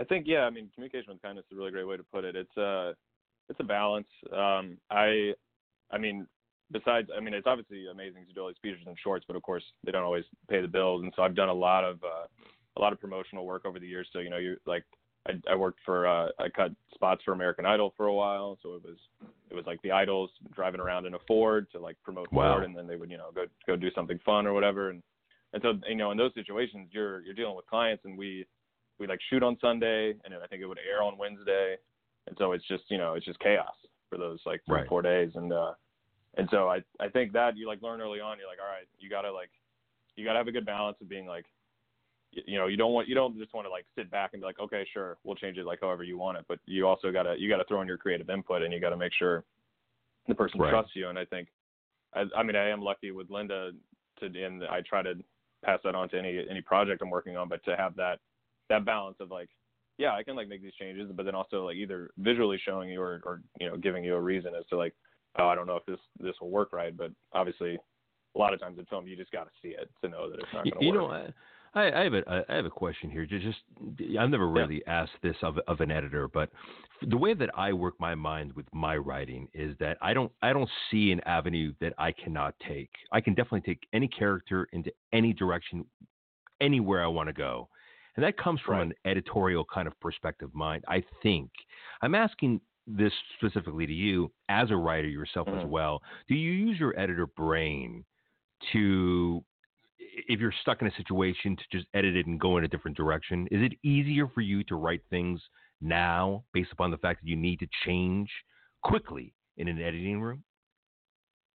[0.00, 2.24] I think yeah, I mean communication with kindness is a really great way to put
[2.24, 2.36] it.
[2.36, 2.94] It's a
[3.48, 4.08] it's a balance.
[4.32, 5.34] Um, I
[5.90, 6.26] I mean
[6.70, 9.42] besides I mean it's obviously amazing to do all these features and shorts, but of
[9.42, 11.02] course they don't always pay the bills.
[11.02, 12.26] And so I've done a lot of uh,
[12.76, 14.08] a lot of promotional work over the years.
[14.12, 14.84] So you know you like
[15.26, 18.58] I, I worked for uh, I cut spots for American Idol for a while.
[18.62, 18.96] So it was
[19.50, 22.54] it was like the idols driving around in a Ford to like promote Wow.
[22.54, 24.90] Ford, and then they would you know go go do something fun or whatever.
[24.90, 25.02] And
[25.52, 28.46] and so you know in those situations you're you're dealing with clients, and we
[28.98, 31.76] we like shoot on Sunday, and then I think it would air on Wednesday,
[32.26, 33.74] and so it's just you know it's just chaos
[34.08, 34.88] for those like three Right.
[34.88, 35.72] four days, and uh,
[36.36, 38.38] and so I I think that you like learn early on.
[38.38, 39.50] You're like, all right, you gotta like
[40.16, 41.46] you gotta have a good balance of being like,
[42.34, 44.42] y- you know, you don't want you don't just want to like sit back and
[44.42, 47.12] be like, okay, sure, we'll change it like however you want it, but you also
[47.12, 49.44] gotta you gotta throw in your creative input, and you gotta make sure
[50.26, 50.70] the person Right.
[50.70, 51.08] trusts you.
[51.08, 51.48] And I think,
[52.14, 53.72] I, I mean, I am lucky with Linda
[54.20, 55.14] to, and I try to
[55.64, 58.20] pass that on to any any project I'm working on, but to have that
[58.68, 59.48] that balance of like,
[59.98, 63.00] yeah, I can like make these changes, but then also like either visually showing you
[63.00, 64.94] or, or you know giving you a reason as to like,
[65.38, 67.74] oh, I don't know if this this will work right, but obviously,
[68.34, 70.38] a lot of times in film you just got to see it to know that
[70.38, 71.10] it's not going to You work.
[71.10, 71.32] know,
[71.74, 73.26] I, I have a I have a question here.
[73.26, 73.58] Ju- Just
[74.18, 76.50] I've never really asked this of of an editor, but
[77.02, 80.52] the way that I work my mind with my writing is that I don't I
[80.52, 82.90] don't see an avenue that I cannot take.
[83.12, 85.84] I can definitely take any character into any direction,
[86.60, 87.68] anywhere I want to go,
[88.18, 88.86] and that comes from Right.
[88.88, 90.84] an editorial kind of perspective mind.
[90.88, 91.52] I think
[92.02, 95.68] I'm asking this specifically to you as a writer yourself as Mhm.
[95.68, 96.02] well.
[96.26, 98.04] Do you use your editor brain
[98.72, 99.44] to
[100.00, 102.96] if you're stuck in a situation to just edit it and go in a different
[102.96, 103.46] direction?
[103.52, 105.48] Is it easier for you to write things
[105.80, 108.32] now based upon the fact that you need to change
[108.82, 110.42] quickly in an editing room?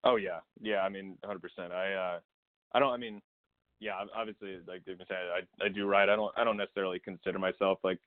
[0.03, 0.81] Oh yeah, yeah.
[0.81, 1.41] I mean, 100.
[1.41, 2.21] percent I uh,
[2.73, 2.93] I don't.
[2.93, 3.23] I mean,
[3.81, 3.93] yeah.
[4.17, 5.17] Obviously, like David said,
[5.61, 6.09] I I do write.
[6.09, 7.99] I don't I don't necessarily consider myself like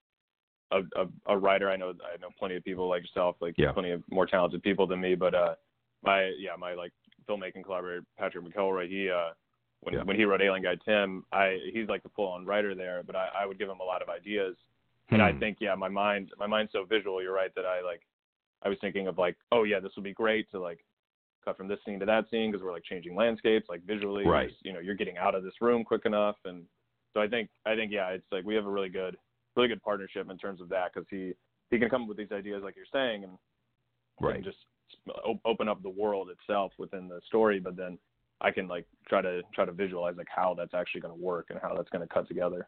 [0.71, 1.69] a a, a writer.
[1.69, 3.71] I know I know plenty of people like yourself, like Yeah.
[3.71, 5.15] plenty of more talented people than me.
[5.15, 5.55] But uh,
[6.03, 6.91] my yeah my like
[7.29, 9.29] filmmaking collaborator Patrick McElroy he uh
[9.81, 10.03] when Yeah.
[10.03, 13.15] when he wrote Alien Guy Tim I he's like the full on writer there but
[13.15, 14.55] I, I would give him a lot of ideas
[15.09, 15.39] and I Hmm.
[15.39, 18.01] think yeah my mind my mind's so visual you're right that I like
[18.63, 20.83] I was thinking of like oh yeah this would be great to like
[21.43, 24.51] cut from this scene to that scene because we're like changing landscapes like visually Right.
[24.63, 26.63] you know you're getting out of this room quick enough and
[27.13, 29.17] so I think I think yeah it's like we have a really good
[29.55, 31.33] really good partnership in terms of that because he
[31.69, 33.33] he can come up with these ideas like you're saying and
[34.19, 34.35] Right.
[34.35, 34.57] and just
[35.25, 37.97] op- open up the world itself within the story but then
[38.41, 41.47] I can like try to try to visualize like how that's actually going to work
[41.49, 42.67] and how that's going to cut together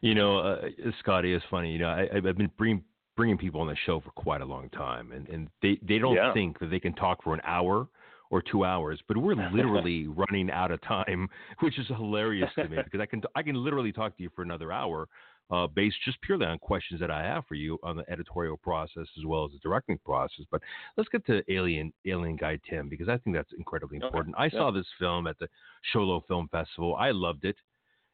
[0.00, 0.62] You know, uh,
[1.00, 1.72] Scottie, it's funny.
[1.72, 2.82] You know, I, I've been bringing
[3.16, 6.16] bringing people on the show for quite a long time, and and they they don't
[6.16, 6.32] Yeah.
[6.32, 7.88] think that they can talk for an hour
[8.30, 11.28] or two hours, but we're literally running out of time,
[11.60, 14.42] which is hilarious to me because I can I can literally talk to you for
[14.42, 15.08] another hour,
[15.50, 19.08] uh, based just purely on questions that I have for you on the editorial process
[19.18, 20.44] as well as the directing process.
[20.50, 20.62] But
[20.96, 24.36] let's get to Alien Alien Guy Tim because I think that's incredibly Okay, important.
[24.38, 24.50] I yeah.
[24.60, 25.48] saw this film at the
[25.92, 26.94] Sholo Film Festival.
[26.94, 27.56] I loved it.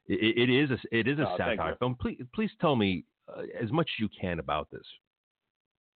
[0.08, 1.96] It, it is a, it is a Oh, satire film.
[2.00, 4.86] Please please tell me uh, as much as you can about this.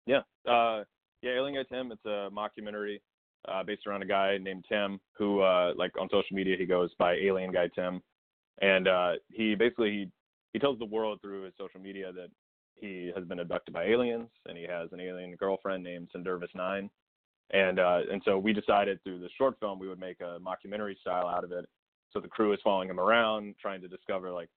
[0.06, 0.20] Yeah.
[0.48, 0.84] Uh,
[1.22, 1.92] yeah, Alien Guy Tim.
[1.92, 3.00] It's a mockumentary
[3.48, 6.90] uh, based around a guy named Tim who, uh, like on social media, he goes
[6.98, 8.00] by Alien Guy Tim,
[8.60, 10.10] and uh, he basically he,
[10.52, 12.28] he tells the world through his social media that
[12.74, 16.90] he has been abducted by aliens and he has an alien girlfriend named Sendervis Nine,
[17.52, 20.98] and uh, and so we decided through the short film we would make a mockumentary
[20.98, 21.66] style out of it.
[22.12, 24.48] So the crew is following him around, trying to discover like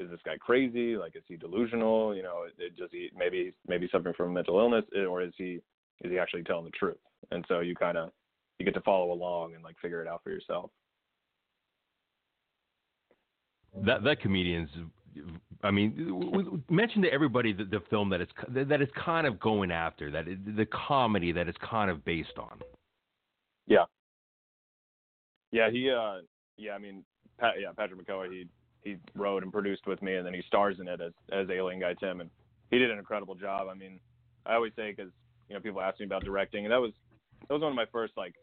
[0.00, 0.96] is this guy crazy?
[0.96, 2.16] Like, is he delusional?
[2.16, 2.44] You know,
[2.78, 5.60] does he maybe maybe suffering from a mental illness, eh, or is he
[6.00, 6.96] is he actually telling the truth?
[7.30, 8.10] And so you kind of
[8.58, 10.70] you get to follow along and like figure it out for yourself.
[13.84, 14.68] That that comedians,
[15.62, 19.70] I mean, mention to everybody the, the film that it's that it's kind of going
[19.70, 22.60] after that it, the comedy that it's kind of based on.
[23.66, 23.84] Yeah.
[25.52, 26.22] Yeah, he uh
[26.56, 27.04] yeah, I mean
[27.38, 28.48] Pat yeah, Patrick McElroy he
[28.82, 31.80] he wrote and produced with me and then he stars in it as as Alien
[31.80, 32.30] Guy Tim and
[32.70, 33.68] he did an incredible job.
[33.70, 34.00] I mean,
[34.46, 35.10] I always say cuz
[35.48, 36.92] you know people ask me about directing and that was
[37.48, 38.34] that was one of my first like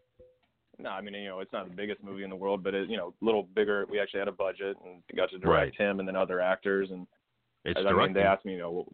[0.80, 2.88] no, I mean, you know, it's not the biggest movie in the world, but it,
[2.89, 3.88] you know, a little bigger.
[3.89, 7.08] We actually had a budget and got to direct him and then other actors and
[7.65, 8.13] It's I mean, directing.
[8.13, 8.88] they asked me, you know,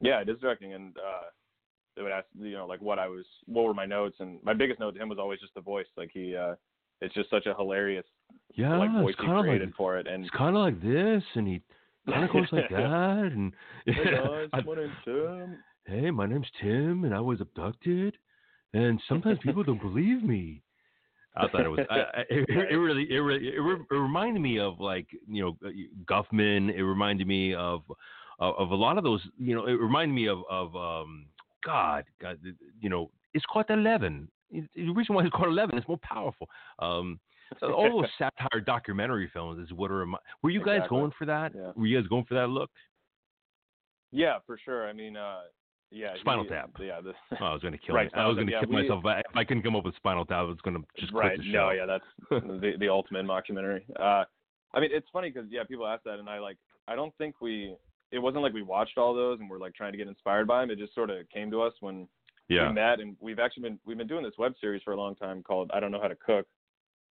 [0.00, 1.24] yeah, it is directing, and uh,
[1.94, 4.54] they would ask, you know, like what I was, what were my notes, and my
[4.54, 5.86] biggest note to him was always just the voice.
[5.96, 6.54] Like he, uh,
[7.00, 8.06] it's just such a hilarious
[8.56, 10.62] yeah, like voice it's he kind of created like for it, and it's kind of
[10.62, 11.62] like this, and he
[12.08, 13.52] kind of goes like that, and
[13.86, 15.58] hey guys, my name's Tim.
[15.84, 18.16] hey, my name's Tim, and I was abducted,
[18.72, 20.62] and sometimes people don't believe me.
[21.36, 21.80] I thought it was.
[21.90, 25.42] I, I, it, it really, it really, it, re- it reminded me of like you
[25.42, 25.70] know
[26.06, 26.74] Guffman.
[26.74, 27.82] It reminded me of
[28.38, 29.20] of, of a lot of those.
[29.38, 31.26] You know, it reminded me of of um
[31.64, 32.38] God, God,
[32.80, 34.28] you know, it's called Eleven.
[34.50, 36.48] The reason why it's called Eleven is more powerful.
[36.78, 37.20] Um,
[37.60, 39.98] so all those satire documentary films is what are.
[39.98, 40.98] remi- Were you guys Exactly.
[40.98, 41.52] going for that?
[41.54, 41.72] Yeah.
[41.76, 42.70] Were you guys going for that look?
[44.12, 44.88] Yeah, for sure.
[44.88, 45.40] I mean, uh,
[45.90, 46.70] yeah, Spinal he, Tap.
[46.80, 47.94] Yeah, the, Oh, I was going to kill.
[47.94, 48.10] Right.
[48.14, 49.00] I was going to Tap, kill we- myself.
[49.00, 51.12] If I, if I couldn't come up with Spinal Tap, I was going to just
[51.12, 51.38] quit right.
[51.38, 51.52] the show.
[51.52, 53.82] No, yeah, that's the the ultimate mockumentary.
[53.98, 54.24] Uh,
[54.74, 57.36] I mean, it's funny because yeah, people ask that, and I like, I don't think
[57.40, 57.74] we.
[58.12, 60.60] It wasn't like we watched all those and we're like trying to get inspired by
[60.60, 60.70] them.
[60.70, 62.06] It just sort of came to us when
[62.48, 62.68] yeah.
[62.68, 65.16] we met, and we've actually been we've been doing this web series for a long
[65.16, 66.46] time called I Don't Know How to Cook,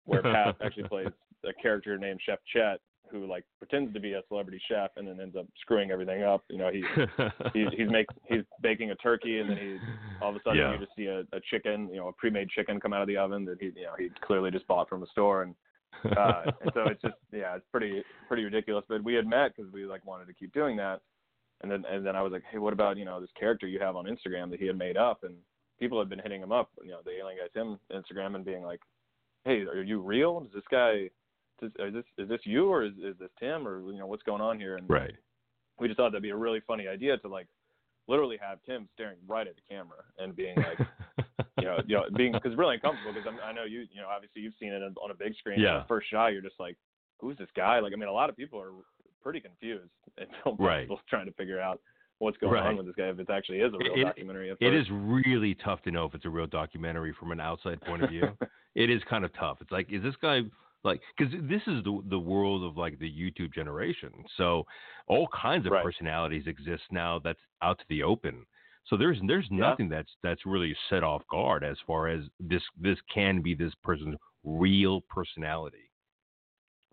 [0.05, 1.07] where Pat actually plays
[1.43, 2.79] a character named Chef Chet
[3.11, 6.43] who like pretends to be a celebrity chef and then ends up screwing everything up.
[6.49, 6.83] You know, he
[7.53, 9.77] he he's make he's baking a turkey and then he
[10.21, 10.73] all of a sudden Yeah.
[10.73, 13.17] you just see a, a chicken, you know, a pre-made chicken come out of the
[13.17, 15.55] oven that he you know he clearly just bought from a store and
[16.17, 18.83] uh, and so it's just yeah, it's pretty pretty ridiculous.
[18.87, 21.01] But we had met because we like wanted to keep doing that,
[21.61, 23.79] and then and then I was like, hey, what about you know this character you
[23.79, 25.35] have on Instagram that he had made up, and
[25.79, 28.63] people had been hitting him up, you know, the Alien Guy Tim Instagram and being
[28.63, 28.81] like,
[29.45, 30.43] hey, are you real?
[30.45, 31.09] Is this guy?
[31.61, 34.23] Is, is this is this you or is is this Tim or you know what's
[34.23, 34.75] going on here?
[34.75, 35.13] And right.
[35.79, 37.47] we just thought that'd be a really funny idea to like
[38.07, 40.79] literally have Tim staring right at the camera and being like
[41.59, 44.07] you know, you know, being because it's really uncomfortable because I know you, you know,
[44.13, 45.59] obviously you've seen it on a big screen.
[45.59, 45.81] Yeah.
[45.81, 46.75] At first shot, you're just like,
[47.19, 47.79] who's this guy?
[47.79, 48.71] Like, I mean, a lot of people are
[49.23, 50.27] pretty confused and
[50.59, 50.87] Right.
[51.09, 51.79] trying to figure out
[52.19, 52.65] what's going Right.
[52.67, 54.49] on with this guy if it actually is a real It- documentary.
[54.59, 58.03] It is really tough to know if it's a real documentary from an outside point
[58.03, 58.23] of view.
[58.75, 59.57] it is kind of tough.
[59.61, 60.41] It's like, is this guy
[60.83, 61.01] like?
[61.17, 64.11] Because this is the the world of like the YouTube generation.
[64.37, 64.65] So
[65.07, 65.83] all kinds of Right.
[65.83, 67.19] personalities exist now.
[67.19, 68.45] That's out to the open.
[68.85, 69.57] So there's there's Yeah.
[69.57, 73.73] nothing that's that's really set off guard as far as this this can be this
[73.83, 75.89] person's real personality.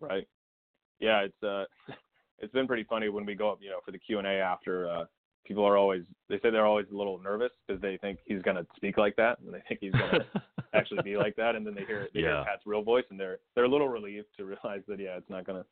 [0.00, 0.26] Right.
[1.00, 1.66] Yeah, it's uh,
[2.42, 4.32] it's been pretty funny when we go up, you know, for the Q and A
[4.32, 4.88] after.
[4.88, 5.04] Uh,
[5.44, 8.64] people are always they say they're always a little nervous because they think he's gonna
[8.76, 10.42] speak like that and they think he's gonna actually
[10.74, 12.36] actually be like that, and then they hear they Yeah.
[12.36, 15.30] hear Pat's real voice, and they're they're a little relieved to realize that yeah, it's
[15.30, 15.64] not gonna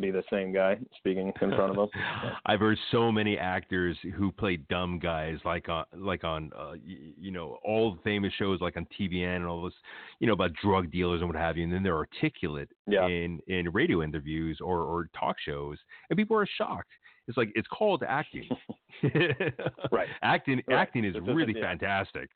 [0.00, 1.88] be the same guy speaking in front of them.
[2.46, 7.30] I've heard so many actors who play dumb guys, like on like on uh, you
[7.30, 9.74] know all the famous shows like on TVN and all this,
[10.18, 13.06] you know about drug dealers and what have you, and then they're articulate Yeah.
[13.06, 16.90] in in radio interviews or or talk shows, and people are shocked.
[17.28, 18.48] It's like it's called acting.
[19.92, 20.08] Right.
[20.22, 20.76] Acting Right.
[20.76, 21.62] acting is really yeah.
[21.62, 22.28] fantastic.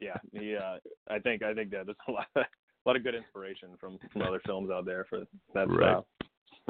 [0.00, 0.56] yeah, he.
[0.56, 0.76] Uh,
[1.08, 2.26] I think I think that there's a lot
[2.84, 5.20] a lot of good inspiration from, from other films out there for
[5.54, 5.78] that Right.
[5.78, 6.06] style.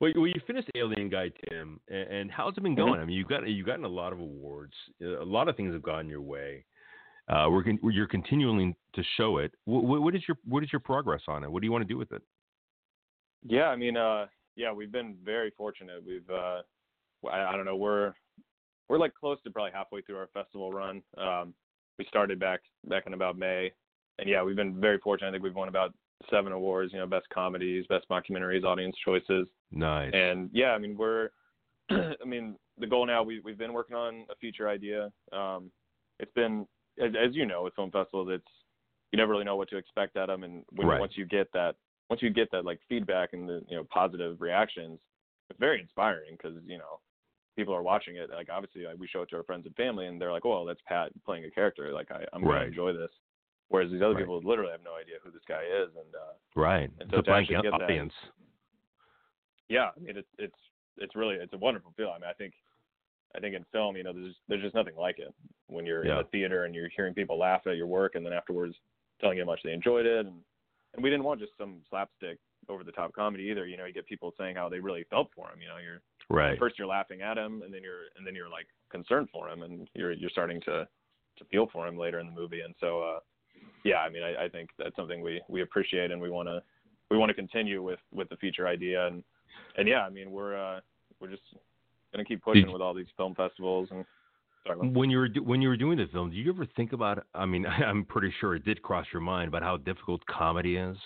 [0.00, 2.86] well, well, you finished Alien Guy, Tim, and, and how's it been Mm-hmm.
[2.86, 3.00] going?
[3.00, 4.72] I mean, you've got you've gotten a lot of awards.
[5.02, 6.64] A lot of things have gone your way.
[7.28, 9.52] Uh, we're con- you're continuing to show it.
[9.66, 11.50] What, what is your what is your progress on it?
[11.52, 12.22] What do you want to do with it?
[13.44, 16.02] Yeah, I mean, uh, yeah, we've been very fortunate.
[16.06, 16.62] We've, uh,
[17.30, 18.14] I, I don't know, we're
[18.88, 21.02] we're like close to probably halfway through our festival run.
[21.18, 21.52] Um,
[21.98, 23.72] we started back back in about May,
[24.18, 25.28] and yeah, we've been very fortunate.
[25.28, 25.94] I think we've won about
[26.30, 26.92] seven awards.
[26.92, 30.12] You know, best comedies, best mockumentaries, audience choices, Nice.
[30.14, 31.30] and yeah, I mean, we're,
[31.90, 35.10] I mean, the goal now we we've been working on a feature idea.
[35.32, 35.70] Um,
[36.20, 36.66] it's been,
[37.02, 38.46] as, as you know, with film festivals, it's
[39.12, 41.00] you never really know what to expect at them, and when, Right.
[41.00, 41.76] once you get that,
[42.10, 44.98] once you get that like feedback and the you know positive reactions,
[45.50, 47.00] it's very inspiring because you know
[47.56, 48.30] people are watching it.
[48.30, 50.66] Like obviously, like, we show it to our friends and family, and they're like, "Oh,
[50.66, 51.92] that's Pat playing a character.
[51.92, 52.58] Like I, I'm Right.
[52.58, 53.10] gonna enjoy this."
[53.68, 54.20] Whereas these other Right.
[54.20, 56.88] people literally have no idea who this guy is, and uh, right.
[56.90, 57.88] and It's so a to blank actually get that-
[59.68, 60.58] yeah, I mean it's it's
[60.96, 62.14] it's really it's a wonderful feeling.
[62.16, 62.54] I mean, I think
[63.36, 65.34] I think in film, you know, there's there's just nothing like it
[65.66, 66.12] when you're Yeah.
[66.12, 68.74] in the theater and you're hearing people laugh at your work, and then afterwards
[69.20, 70.42] telling you how much they enjoyed it, and
[70.94, 72.38] and we didn't want just some slapstick
[72.70, 73.66] over the top comedy either.
[73.66, 75.60] You know, you get people saying how they really felt for him.
[75.60, 76.00] You know, you're
[76.30, 76.58] Right.
[76.58, 79.62] first you're laughing at him, and then you're and then you're like concerned for him,
[79.62, 80.88] and you're you're starting to
[81.36, 83.20] to feel for him later in the movie, and so uh,
[83.84, 86.62] yeah, I mean, I, I think that's something we we appreciate, and we want to
[87.10, 89.22] we want to continue with with the feature idea, and
[89.76, 90.80] and yeah, I mean, we're uh,
[91.20, 91.42] we're just
[92.12, 94.04] gonna keep pushing Did- with all these film festivals, and
[94.94, 97.24] When you were when you were doing the film, did you ever think about?
[97.34, 100.96] I mean, I'm pretty sure it did cross your mind about how difficult comedy is.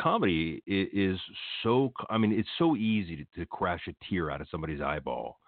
[0.00, 1.20] Comedy is
[1.62, 1.92] so.
[2.10, 5.38] I mean, it's so easy to, to crash a tear out of somebody's eyeball,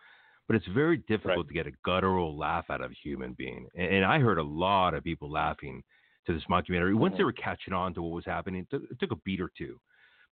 [0.46, 1.48] but it's very difficult Right.
[1.48, 3.66] to get a guttural laugh out of a human being.
[3.74, 5.82] And, and I heard a lot of people laughing
[6.28, 7.26] to this documentary once they Mhm.
[7.26, 8.60] were catching on to what was happening.
[8.62, 9.80] It took, it took a beat or two,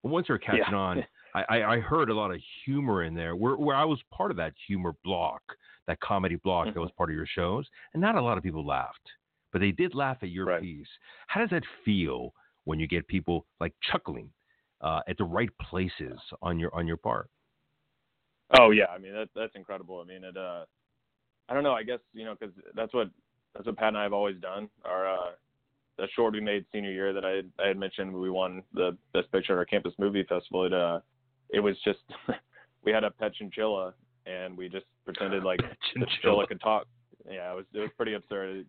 [0.04, 0.78] but once they were catching Yeah.
[0.78, 0.98] on,
[1.34, 4.38] I, I, heard a lot of humor in there where, where I was part of
[4.38, 5.42] that humor block,
[5.88, 7.70] that comedy block that was part of your shows.
[7.94, 9.12] And not a lot of people laughed,
[9.52, 10.62] but they did laugh at your Right.
[10.62, 10.88] piece.
[11.28, 12.34] How does that feel
[12.66, 14.32] when you get people like chuckling
[14.82, 17.30] uh, at the right places on your on your part?
[18.60, 20.00] Oh yeah, I mean that that's incredible.
[20.00, 20.38] I mean it.
[20.38, 20.66] uh
[21.50, 21.74] I don't know.
[21.74, 23.10] I guess you know because that's what
[23.54, 24.70] that's what Pat and I have always done.
[24.84, 25.32] Our uh
[25.98, 28.98] the short we made senior year that I had, I had mentioned we won the
[29.14, 30.66] best picture at our campus movie festival.
[30.66, 31.00] It uh
[31.50, 32.00] it was just
[32.84, 33.94] we had a pet chinchilla
[34.26, 36.08] and we just pretended like the Chinchilla.
[36.22, 36.88] chinchilla could talk.
[37.30, 38.66] Yeah, it was it was pretty absurd.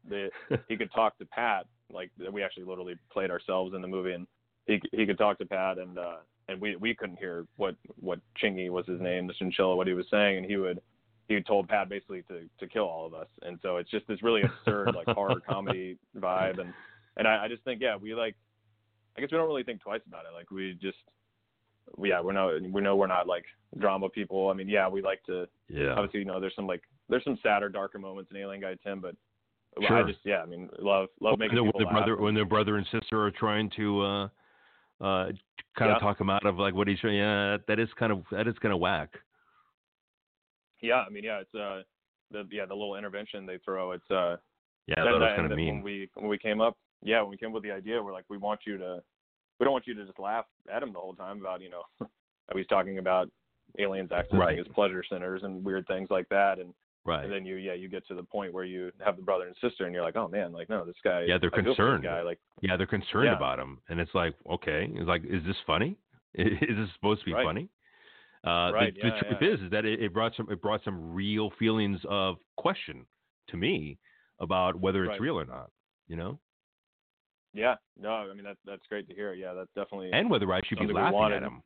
[0.68, 4.26] He could talk to Pat like we actually literally played ourselves in the movie and
[4.66, 6.16] he he could talk to Pat and uh
[6.48, 9.94] and we we couldn't hear what what Chingy was his name, the chinchilla, what he
[9.94, 10.80] was saying, and he would
[11.28, 14.22] he told Pat basically to to kill all of us, and so it's just this
[14.22, 16.72] really absurd like horror comedy vibe, and
[17.16, 18.35] and I, I just think yeah we like
[19.16, 20.98] I guess we don't really think twice about it, like we just
[22.02, 23.44] yeah we're not we know we're not like
[23.79, 24.48] drama people.
[24.50, 25.92] I mean yeah we like to Yeah.
[25.92, 29.00] obviously you know there's some like there's some sadder darker moments in Alien Guy Tim,
[29.00, 29.14] but
[29.81, 30.05] I Sure.
[30.07, 31.94] just yeah I mean love love making when people the laugh.
[31.94, 34.24] brother when their brother and sister are trying to uh
[35.00, 35.26] uh
[35.79, 35.96] kind Yeah.
[35.96, 38.48] of talk him out of like what he's yeah that, that is kind of that
[38.48, 39.11] is kind of whack
[40.83, 41.83] yeah I mean yeah it's uh
[42.31, 44.37] the yeah the little intervention they throw it's uh
[44.87, 47.30] yeah that That- was kind of mean When we when we came up, yeah, when
[47.30, 49.02] we came up with the idea, we're like, we want you to,
[49.59, 51.82] we don't want you to just laugh at him the whole time about you know,
[52.00, 53.30] how he's talking about
[53.78, 54.59] aliens accessing Right.
[54.59, 56.72] his pleasure centers and weird things like that, and
[57.04, 59.46] right and then you yeah you get to the point where you have the brother
[59.46, 61.64] and sister, and you're like, oh man, like no, this guy, Yeah, they're I feel
[61.64, 62.02] for this concerned.
[62.04, 63.37] Guy, like yeah they're concerned Yeah.
[63.37, 65.94] about him and it's like okay it's like is this funny
[66.35, 67.44] is this supposed to be Right.
[67.44, 67.68] funny
[68.46, 69.48] uh Right, the, the truth yeah.
[69.54, 73.04] is is that it, it brought some it brought some real feelings of question
[73.48, 73.98] to me
[74.40, 75.71] about whether it's real or not
[76.08, 76.38] you know
[77.57, 79.35] yeah, no, I mean that's that's great to hear.
[79.35, 81.63] Yeah, that's definitely and whether I should be laughing at him.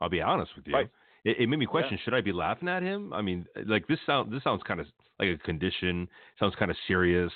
[0.00, 0.74] I'll be honest with you.
[0.74, 0.90] Right.
[1.24, 3.12] It, it made me question: Should I be laughing at him?
[3.12, 4.86] I mean, like this sound this sounds kind of
[5.18, 6.08] like a condition.
[6.38, 7.32] Sounds kind of serious.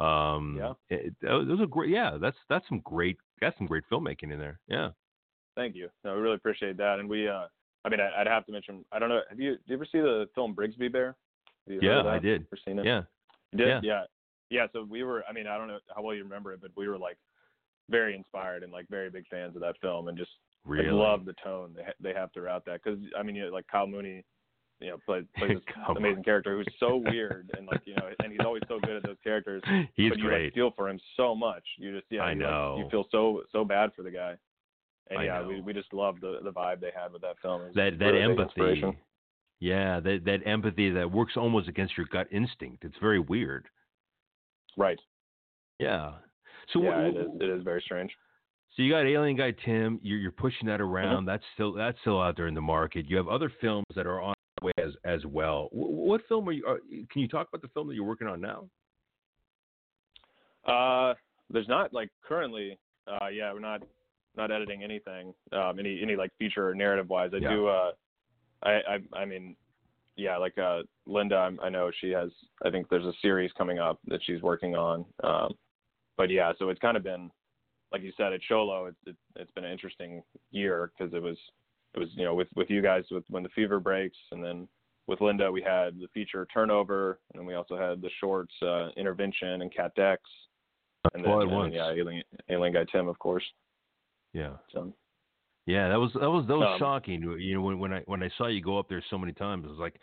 [0.00, 0.72] Um, Yeah.
[0.88, 1.90] It, those are great.
[1.90, 4.58] Yeah, that's that's some great that's some great filmmaking in there.
[4.68, 4.90] Yeah.
[5.54, 5.88] Thank you.
[6.04, 6.98] No, we really appreciate that.
[6.98, 7.46] And we, uh,
[7.84, 8.84] I mean, I, I'd have to mention.
[8.90, 9.20] I don't know.
[9.28, 11.14] Have you, do you ever see the film Brigsby Bear?
[11.66, 12.46] Have you heard Yeah, I did.
[12.50, 12.86] Ever seen it?
[12.86, 13.02] Yeah.
[13.52, 13.68] You did?
[13.68, 13.80] Yeah.
[13.82, 14.02] Yeah.
[14.52, 15.24] Yeah, so we were.
[15.28, 17.16] I mean, I don't know how well you remember it, but we were like
[17.90, 20.30] very inspired and like very big fans of that film, and just
[20.64, 20.84] Really?
[20.86, 22.80] like, love the tone they ha- they have throughout that.
[22.84, 24.24] Because I mean, you know, like Kyle Mooney,
[24.80, 26.24] you know, plays plays this amazing on.
[26.24, 29.16] character who's so weird and like you know, and he's always so good at those
[29.24, 29.62] characters.
[29.94, 30.44] He's but you great.
[30.44, 31.64] like, feel for him so much.
[31.78, 32.74] You just yeah, I you, know.
[32.76, 34.34] Like, you feel so so bad for the guy.
[35.10, 35.48] And I yeah, know.
[35.48, 37.62] we we just love the the vibe they had with that film.
[37.74, 38.82] That that really empathy.
[39.58, 42.84] Yeah, that that empathy that works almost against your gut instinct.
[42.84, 43.66] It's very weird.
[44.76, 44.98] Right.
[45.78, 46.12] Yeah.
[46.72, 47.26] So yeah, what, it is.
[47.40, 48.10] It is very strange.
[48.76, 50.00] So you got Alien Guy Tim.
[50.02, 51.26] You're, you're pushing that around.
[51.26, 53.06] That's still that's still out there in the market.
[53.06, 55.68] You have other films that are on the way as as well.
[55.72, 56.64] What, what film are you?
[56.66, 56.78] Are,
[57.10, 58.68] can you talk about the film that you're working on now?
[60.64, 61.14] Uh,
[61.50, 62.78] there's not like currently.
[63.06, 63.82] Uh, yeah, we're not
[64.36, 65.34] not editing anything.
[65.52, 67.30] Um, any any like feature or narrative wise.
[67.34, 67.50] I Yeah.
[67.50, 67.66] do.
[67.66, 67.92] Uh,
[68.62, 69.56] I I I mean,
[70.16, 71.36] yeah, like uh, Linda.
[71.36, 72.30] I'm, I know she has.
[72.64, 75.04] I think there's a series coming up that she's working on.
[75.24, 75.52] Um,
[76.16, 77.30] but yeah, so it's kind of been,
[77.92, 78.88] like you said, at Sholo.
[78.88, 81.38] It's it, it's been an interesting year because it was
[81.94, 84.68] it was you know with with you guys with when the fever breaks and then
[85.06, 88.88] with Linda we had the feature turnover and then we also had the shorts uh,
[88.96, 90.22] intervention and Cat Dex
[91.14, 93.44] and then at and, yeah alien, alien guy Tim of course
[94.32, 94.54] Yeah.
[94.72, 94.92] so
[95.66, 97.22] Yeah, that was that was that was Um, shocking.
[97.38, 99.64] You know, when when I when I saw you go up there so many times,
[99.64, 99.94] it was like,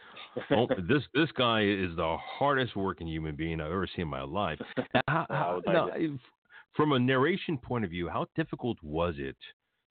[0.52, 4.22] oh, this this guy is the hardest working human being I've ever seen in my
[4.22, 4.60] life.
[5.08, 6.20] How- how- now, if-
[6.76, 9.36] from a narration point of view, how difficult was it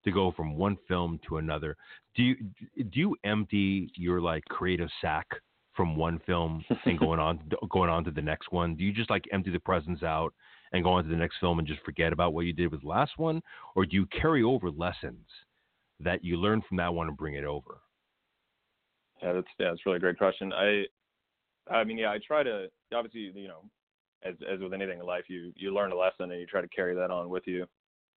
[0.05, 1.77] to go from one film to another?
[2.14, 2.37] Do you
[2.77, 5.27] do you empty your like creative sack
[5.75, 8.75] from one film and going on going on to the next one?
[8.75, 10.33] Do you just like empty the presents out
[10.73, 12.81] and go on to the next film and just forget about what you did with
[12.83, 13.43] the last one,
[13.75, 15.27] or do you carry over lessons
[16.01, 17.80] that you learn from that one and bring it over?
[19.22, 20.53] Yeah, that's yeah, that's a really great question.
[20.53, 20.84] I,
[21.70, 23.64] I mean, yeah, I try to obviously, you know,
[24.22, 26.68] as as with anything in life, you you learn a lesson and you try to
[26.68, 27.66] carry that on with you.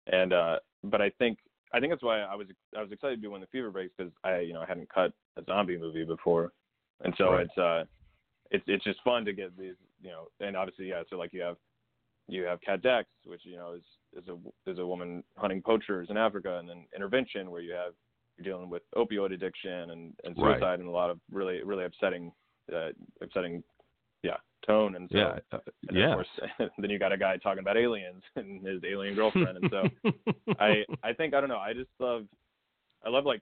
[0.06, 1.38] And uh, but I think
[1.72, 3.92] I think that's why I was I was excited to do when the fever breaks
[3.96, 6.52] because I you know I hadn't cut a zombie movie before,
[7.02, 7.46] and so Right.
[7.46, 7.84] it's uh,
[8.50, 11.42] it's it's just fun to get these you know, and obviously yeah, so like you
[11.42, 11.56] have
[12.30, 13.82] you have Cat Dex, which you know is
[14.22, 17.92] is a is a woman hunting poachers in Africa, and then Intervention, where you have
[18.38, 20.58] you're dealing with opioid addiction and, and Right.
[20.58, 22.32] suicide and a lot of really really upsetting
[22.74, 23.62] uh, upsetting
[24.22, 25.58] yeah tone and so yeah, uh,
[25.88, 26.10] and then yeah.
[26.10, 29.70] of course then you got a guy talking about aliens and his alien girlfriend and
[29.70, 29.88] so
[30.58, 32.26] I I think I don't know I just love
[33.04, 33.40] I love like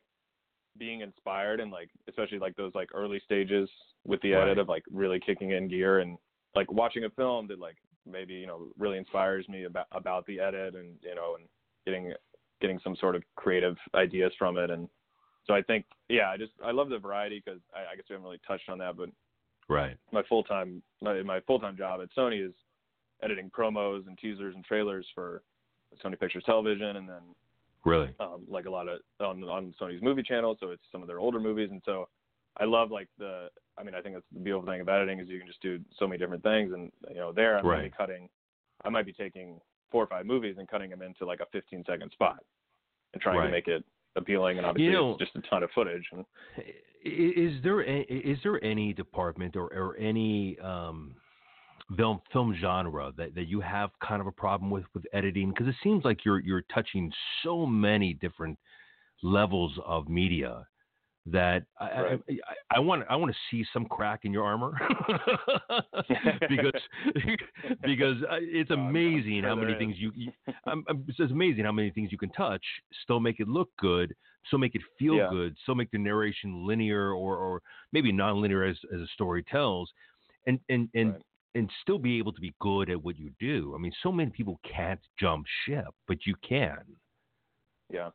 [0.78, 3.68] being inspired and like especially like those like early stages
[4.07, 4.43] with the Right.
[4.45, 6.16] edit of like really kicking in gear and
[6.55, 7.76] like watching a film that like
[8.11, 11.47] maybe you know really inspires me about about the edit and you know and
[11.87, 12.13] getting
[12.61, 14.89] getting some sort of creative ideas from it and
[15.47, 18.15] so I think yeah I just I love the variety because I, I guess we
[18.15, 19.09] haven't really touched on that but
[19.69, 19.97] right.
[20.13, 22.55] my full time my, my full time job at Sony is
[23.23, 25.43] editing promos and teasers and trailers for
[26.05, 27.23] Sony Pictures Television and then
[27.85, 28.15] Really.
[28.21, 31.21] um, like a lot of on on Sony's movie channel, so it's some of their
[31.21, 32.09] older movies, and so
[32.59, 33.49] I love like the.
[33.79, 35.79] I mean, I think that's the beautiful thing of editing is you can just do
[35.99, 37.83] so many different things, and you know, there I'm Right.
[37.83, 38.29] maybe cutting,
[38.85, 39.61] I might be taking
[39.91, 42.39] four or five movies and cutting them into like a 15 second spot,
[43.12, 43.47] and trying Right.
[43.47, 43.85] to make it
[44.16, 46.09] appealing, and obviously You know- it's just a ton of footage.
[46.12, 46.24] And
[47.05, 51.14] Is there a, is there any department or, or any um,
[51.97, 55.51] film film genre that, that you have kind of a problem with with editing?
[55.51, 57.12] Because it seems like you're you're touching
[57.45, 58.59] so many different
[59.22, 60.66] levels of media
[61.33, 62.20] that I, Right.
[62.29, 64.72] I, I, I want I want to see some crack in your armor
[66.49, 66.72] because
[67.85, 69.79] because uh, it's Oh, I'm amazing sure how many is.
[69.79, 70.33] things you, you
[70.66, 72.64] I'm, I'm, it's amazing how many things you can touch,
[73.03, 74.14] still make it look good,
[74.47, 75.29] still make it feel Yeah.
[75.31, 77.62] good, still make the narration linear or, or
[77.93, 79.91] maybe non-linear as, as a story tells,
[80.47, 81.22] and and and Right.
[81.55, 83.72] and still be able to be good at what you do.
[83.74, 86.85] I mean, so many people can't jump ship, but you can.
[87.93, 88.11] Yeah.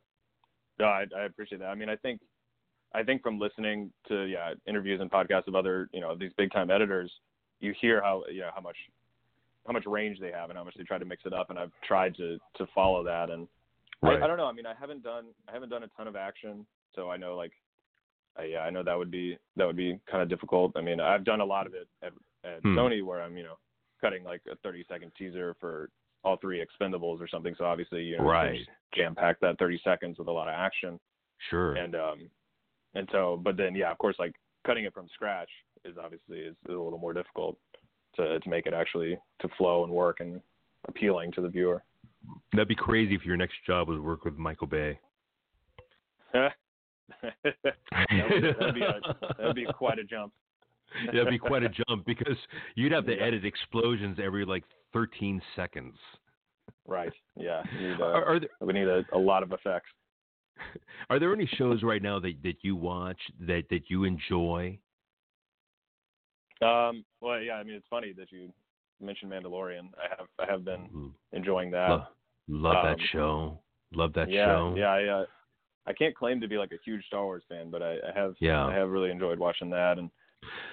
[0.78, 1.66] No, I, I appreciate that.
[1.68, 2.20] I mean, I think,
[2.94, 6.52] I think from listening to yeah interviews and podcasts of other you know these big
[6.52, 7.10] time editors,
[7.60, 8.76] you hear how you know how much
[9.66, 11.50] how much range they have and how much they try to mix it up.
[11.50, 13.30] And I've tried to to follow that.
[13.30, 13.48] And
[14.02, 14.20] Right.
[14.20, 14.46] I, I don't know.
[14.46, 17.36] I mean, I haven't done I haven't done a ton of action, so I know
[17.36, 17.52] like,
[18.36, 20.72] I, yeah, I know that would be that would be kind of difficult.
[20.76, 22.12] I mean, I've done a lot of it at,
[22.44, 22.76] at Hmm.
[22.78, 23.58] Sony where I'm you know
[24.00, 25.88] cutting like a 30 second teaser for
[26.22, 27.54] all three Expendables or something.
[27.56, 28.60] So obviously you know Right.
[28.94, 31.00] jam pack that 30 seconds with a lot of action
[31.50, 31.74] Sure.
[31.74, 32.30] and um
[32.94, 34.34] and so but then yeah of course like
[34.66, 35.48] cutting it from scratch
[35.84, 37.56] is obviously is, is a little more difficult
[38.16, 40.40] to to make it actually to flow and work and
[40.88, 41.82] appealing to the viewer
[42.52, 44.98] That'd be crazy if your next job was work with Michael Bay.
[46.32, 46.52] that
[47.42, 49.00] would, that'd be a,
[49.38, 50.32] that'd be quite a jump
[51.06, 52.36] That'd be quite a jump because
[52.76, 53.24] you'd have to Yeah.
[53.24, 55.96] edit explosions every like 13 seconds.
[56.86, 57.12] Right.
[57.36, 57.62] Yeah.
[57.80, 59.88] Need, uh, Are, are there we need a, a lot of effects.
[61.10, 64.78] are there any shows right now that, that you watch that, that you enjoy?
[66.62, 67.54] Um, well, yeah.
[67.54, 68.52] I mean, it's funny that you
[69.00, 69.88] mentioned Mandalorian.
[69.98, 71.90] I have I have been Lo- enjoying that.
[71.90, 72.06] Love,
[72.48, 73.60] love that um, show.
[73.94, 74.74] Love that yeah, show.
[74.76, 74.86] yeah.
[74.86, 75.24] I uh,
[75.86, 78.34] I can't claim to be like a huge Star Wars fan, but I, I have
[78.40, 78.64] Yeah.
[78.64, 79.98] I have really enjoyed watching that.
[79.98, 80.10] And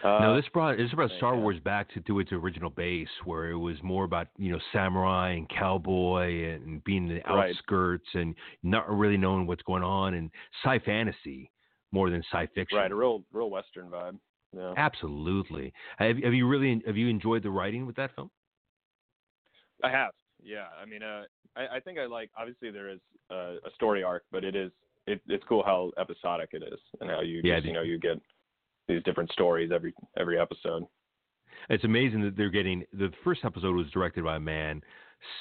[0.04, 1.36] uh, now this brought this brought Star.
[1.38, 5.32] Wars back to, to its original base, where it was more about you know samurai
[5.34, 7.50] and cowboy and being in the Right.
[7.50, 10.30] outskirts and not really knowing what's going on and
[10.64, 11.52] sci fantasy
[11.92, 12.78] more than sci fiction.
[12.78, 14.18] right, a real real Western vibe.
[14.56, 14.74] Yeah.
[14.78, 15.72] Absolutely.
[15.98, 18.30] Have, have you really have you enjoyed the writing with that film?
[19.84, 20.12] I have.
[20.44, 20.66] Yeah.
[20.82, 21.24] I mean, uh,
[21.56, 22.30] I, I think I like.
[22.38, 23.00] Obviously, there is
[23.32, 24.72] uh, a story arc, but it is
[25.08, 27.98] it, it's cool how episodic it is and how you Yeah, just, you know you
[28.00, 28.18] get
[28.92, 30.84] these different stories every every episode.
[31.70, 34.82] It's amazing that they're getting the first episode was directed by a man.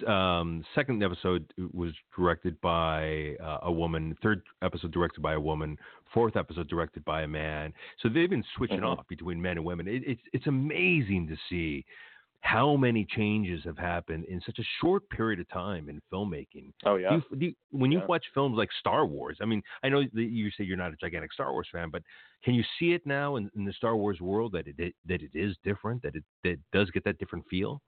[0.07, 4.15] Um, second episode was directed by uh, a woman.
[4.23, 5.79] Third episode directed by a woman.
[6.13, 7.73] Fourth episode directed by a man.
[8.03, 8.99] So they've been switching Mhm.
[8.99, 9.89] off between men and women.
[9.89, 11.85] It, it's it's amazing to see
[12.43, 16.73] how many changes have happened in such a short period of time in filmmaking.
[16.85, 17.11] Oh yeah.
[17.11, 18.07] Do you, do you- when you Yeah.
[18.07, 20.97] watch films like Star Wars, I mean, I know that you say you're not a
[20.97, 22.03] gigantic Star Wars fan, but
[22.43, 25.23] can you see it now in, in the Star Wars world that it, it that
[25.23, 27.83] it is different, that it that it does get that different feel?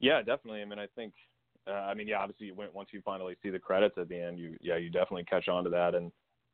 [0.00, 0.62] Yeah, definitely.
[0.62, 1.12] I mean, I think,
[1.66, 4.56] uh, I mean, yeah, obviously, once you finally see the credits at the end, you,
[4.60, 6.12] yeah, you definitely catch on to that, and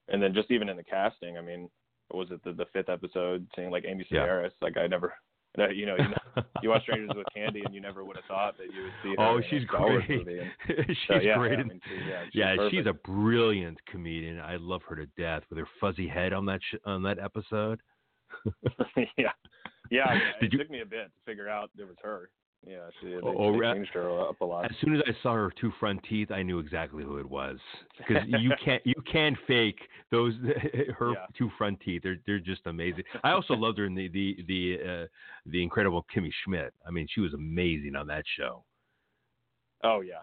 [0.08, 1.70] and then just even in the casting, I mean,
[2.12, 4.26] was it the, the fifth episode, seeing like Amy Yeah.
[4.26, 5.14] Sedaris, like I never,
[5.56, 8.16] no, uh, you know, you know, you watch Strangers with Candy, and you never would
[8.16, 10.10] have thought that you would see her oh, she's great.
[10.10, 10.50] And,
[10.88, 11.52] she's so, yeah, great.
[11.52, 14.40] Yeah, I mean, she, yeah, she's yeah, she's a brilliant comedian.
[14.40, 17.80] I love her to death with her fuzzy head on that sh- on that episode.
[19.16, 19.30] yeah,
[19.90, 20.04] yeah.
[20.04, 22.30] I mean, Did it you- took me a bit to figure out it was her.
[22.66, 24.64] Yeah, she they, Oh, they changed her up a lot.
[24.64, 27.58] As soon as I saw her two front teeth, I knew exactly who it was
[27.98, 29.78] because you can't you can't fake
[30.10, 30.32] those
[30.98, 31.26] her Yeah.
[31.36, 32.02] two front teeth.
[32.02, 33.04] They're they're just amazing.
[33.24, 35.06] I also loved her in the the the uh,
[35.46, 36.72] the incredible Kimmy Schmidt.
[36.86, 38.64] I mean, she was amazing on that show.
[39.82, 40.20] Oh yeah,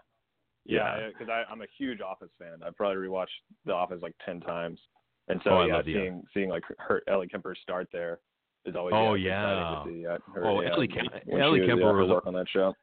[0.65, 0.99] Yeah.
[0.99, 1.07] yeah.
[1.09, 2.59] Because I I'm a huge Office fan.
[2.65, 3.27] I probably rewatched
[3.65, 4.79] The Office like ten times,
[5.27, 8.19] and so Oh, yeah, seeing seeing like her Ellie Kemper start there
[8.65, 11.07] is always Oh, yeah, see, yeah, her, Oh, yeah, Ellie Kem-
[11.39, 12.73] Ellie Kemper yeah, was- work on that show.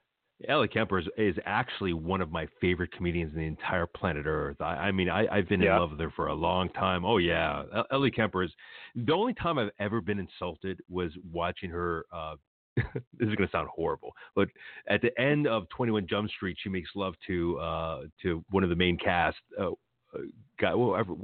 [0.47, 4.61] Ellie Kemper is, is actually one of my favorite comedians in the entire planet Earth.
[4.61, 7.05] I, I mean, I, I've been in love with her for a long time.
[7.05, 8.51] Oh yeah, Ellie Kemper is
[8.95, 12.05] the only time I've ever been insulted was watching her.
[12.13, 12.37] Uh,
[12.77, 12.85] this
[13.29, 14.47] is going to sound horrible, but
[14.89, 18.63] at the end of Twenty One Jump Street, she makes love to uh, to one
[18.63, 20.19] of the main cast, uh, uh,
[20.61, 21.15] guy, whatever,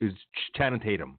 [0.00, 0.12] is
[0.56, 1.16] Channing Tatum,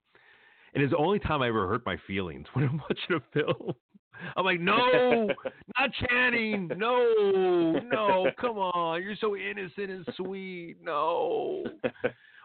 [0.74, 3.74] and it's the only time I ever hurt my feelings when I'm watching a film.
[4.38, 5.28] I'm like, no,
[5.80, 6.70] not Channing.
[6.78, 9.02] No, no, come on.
[9.02, 10.78] You're so innocent and sweet.
[10.82, 11.64] No.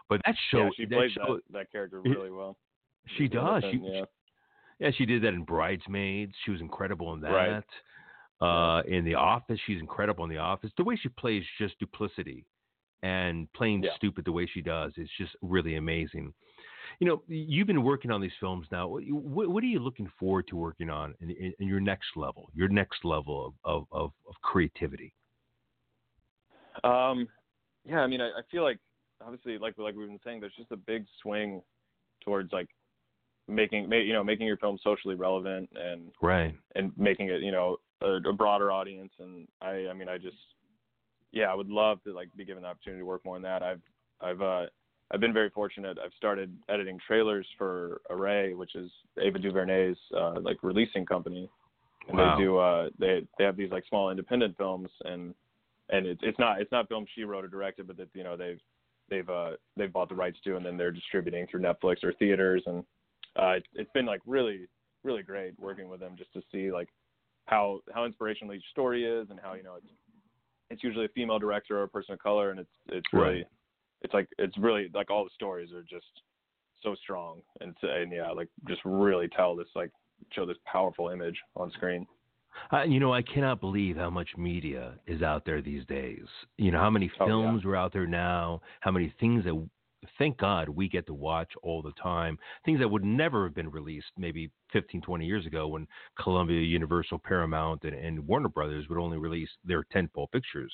[0.09, 2.57] But that show, yeah, she that played show, that, that character really well.
[3.17, 3.63] she does.
[3.71, 4.01] She, yeah.
[4.79, 6.33] yeah, she did that in Bridesmaids.
[6.43, 7.31] She was incredible in that.
[7.31, 7.63] Right.
[8.41, 10.71] Uh, in The Office, she's incredible in The Office.
[10.75, 12.45] The way she plays just duplicity
[13.03, 13.91] and playing Yeah.
[13.95, 16.33] stupid the way she does is just really amazing.
[16.99, 18.87] You know, you've been working on these films now.
[18.87, 22.49] What, what are you looking forward to working on in, in, in your next level,
[22.53, 25.13] your next level of, of, of, creativity?
[26.83, 27.27] Um,
[27.85, 28.79] yeah, I mean, I, I feel like
[29.23, 31.61] obviously, like like we've been saying, there's just a big swing
[32.23, 32.69] towards like
[33.47, 36.55] making, ma- you know, making your film socially relevant and Right.
[36.75, 39.11] and making it, you know, a, a broader audience.
[39.19, 40.37] And I, I mean, I just,
[41.31, 43.63] yeah, I would love to like be given the opportunity to work more on that.
[43.63, 43.81] I've,
[44.21, 44.65] I've, uh,
[45.11, 45.97] I've been very fortunate.
[46.03, 51.49] I've started editing trailers for Array, which is Ava DuVernay's uh, like releasing company,
[52.07, 52.35] and Wow.
[52.37, 55.33] they do, uh, they they have these like small independent films, and
[55.89, 58.37] and it's it's not it's not films she wrote or directed, but that you know
[58.37, 58.59] they've
[59.09, 62.61] they've uh they've bought the rights to, and then they're distributing through Netflix or theaters,
[62.67, 62.83] and
[63.35, 64.67] uh, it, it's been like really
[65.03, 66.89] really great working with them just to see like
[67.45, 69.87] how how inspirational each story is and how you know it's
[70.69, 73.45] it's usually a female director or a person of color and it's it's really Right.
[74.01, 76.05] It's like it's really like all the stories are just
[76.81, 79.91] so strong and and yeah like just really tell this like
[80.33, 82.05] show this powerful image on screen
[82.73, 86.25] Uh, you know, I cannot believe how much media is out there these days.
[86.57, 87.27] You know, how many Oh, yeah.
[87.27, 89.69] films are out there now, how many things that,
[90.17, 92.37] thank God, we get to watch all the time.
[92.65, 95.87] Things that would never have been released maybe 15, 20 years ago when
[96.21, 100.73] Columbia, Universal, Paramount, and, and Warner Brothers would only release their tentpole pictures.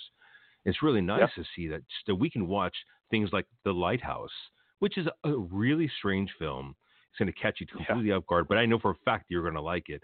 [0.63, 2.75] It's really nice to see that, that we can watch
[3.09, 4.31] things like The Lighthouse,
[4.79, 6.75] which is a really strange film.
[7.09, 8.47] It's going to catch you completely off guard.
[8.47, 10.01] But I know for a fact you're going to like it.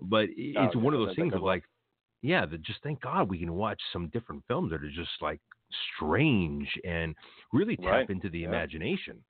[0.00, 1.64] But Oh, it's one of those things of like,
[2.22, 5.40] yeah, that just thank God we can watch some different films that are just like
[5.96, 7.16] strange and
[7.52, 8.10] really tap Right.
[8.10, 8.48] into the Yeah.
[8.48, 9.22] imagination.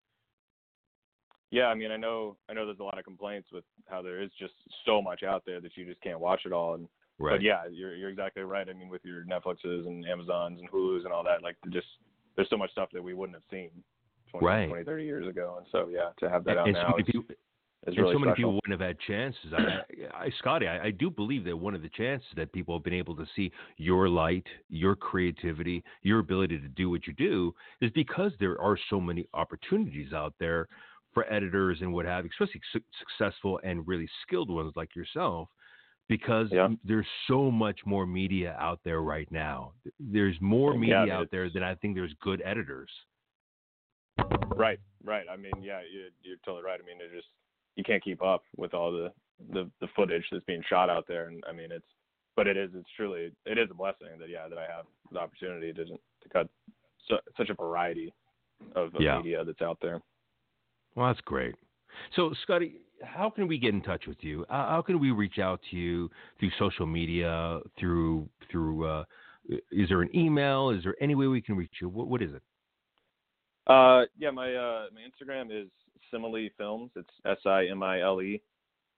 [1.50, 4.22] Yeah, I mean, I know, I know, there's a lot of complaints with how there
[4.22, 4.54] is just
[4.86, 6.74] so much out there that you just can't watch it all.
[6.74, 7.36] And Right.
[7.36, 8.68] but yeah, you're you're exactly right.
[8.68, 11.86] I mean, with your Netflixes and Amazons and Hulu's and all that, like just
[12.36, 13.70] there's so much stuff that we wouldn't have seen
[14.30, 14.68] 20, Right.
[14.68, 15.56] 20 30 years ago.
[15.58, 17.36] And so yeah, to have that and, out and so now many is, people, is
[17.86, 18.34] and so many special.
[18.34, 19.52] people wouldn't have had chances.
[19.52, 22.84] I, I, Scottie, I, I do believe that one of the chances that people have
[22.84, 27.54] been able to see your light, your creativity, your ability to do what you do
[27.80, 30.68] is because there are so many opportunities out there
[31.12, 35.48] for editors and what have you, especially su- successful and really skilled ones like yourself.
[36.08, 36.68] Because Yeah.
[36.84, 39.72] there's so much more media out there right now.
[39.98, 42.90] There's more media mean, out there than I think there's good editors.
[44.54, 45.26] Right, right.
[45.30, 46.78] I mean, yeah, you, you're totally right.
[46.82, 47.28] I mean, it just
[47.76, 49.12] you can't keep up with all the,
[49.52, 51.86] the the footage that's being shot out there, and I mean, it's
[52.36, 55.18] but it is it's truly it is a blessing that yeah that I have the
[55.18, 56.48] opportunity to to cut
[57.36, 58.12] such a variety
[58.76, 59.16] of, of Yeah.
[59.16, 60.00] media that's out there.
[60.94, 61.54] Well, that's great.
[62.14, 64.44] So, Scottie, how can we get in touch with you?
[64.48, 67.60] How how can we reach out to you through social media?
[67.78, 69.04] Through through uh,
[69.70, 70.70] is there an email?
[70.70, 71.88] Is there any way we can reach you?
[71.88, 72.42] What what is it?
[73.66, 75.68] Uh, yeah, my uh my Instagram is
[76.10, 76.90] Simile Films.
[76.96, 78.42] It's S I M I L E,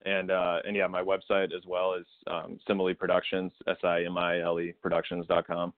[0.04, 3.52] and uh and yeah, my website as well is um, Simile Productions.
[3.68, 5.72] S I M I L E Productions dot com,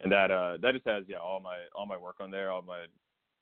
[0.00, 2.62] and that uh that just has yeah all my all my work on there, all
[2.62, 2.84] my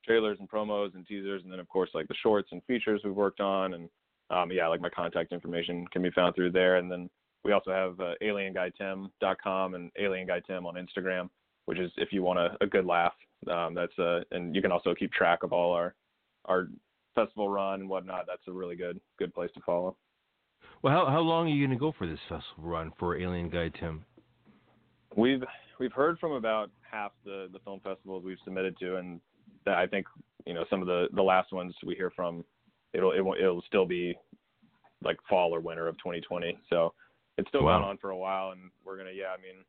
[0.05, 3.13] trailers and promos and teasers, and then of course like the shorts and features we've
[3.15, 3.89] worked on, and
[4.29, 7.09] um yeah like my contact information can be found through there, and then
[7.43, 11.29] we also have uh, AlienGuyTim.com and Alien Guy Tim on Instagram,
[11.65, 13.13] which is if you want a, a good laugh.
[13.49, 15.95] Um, that's uh, and you can also keep track of all our
[16.45, 16.67] our
[17.15, 18.25] festival run and whatnot.
[18.27, 19.95] That's a really good good place to follow.
[20.81, 23.49] Well, how how long are you going to go for this festival run for Alien
[23.49, 24.05] Guy Tim?
[25.15, 25.43] We've
[25.79, 29.21] we've heard from about half the the film festivals we've submitted to, and
[29.65, 30.05] that I think
[30.45, 32.43] you know some of the the last ones we hear from,
[32.93, 34.17] it'll it won't, it'll still be
[35.03, 36.57] like fall or winter of 2020.
[36.69, 36.93] So
[37.37, 37.79] it's still Wow.
[37.79, 39.63] going on for a while, and we're gonna yeah, I mean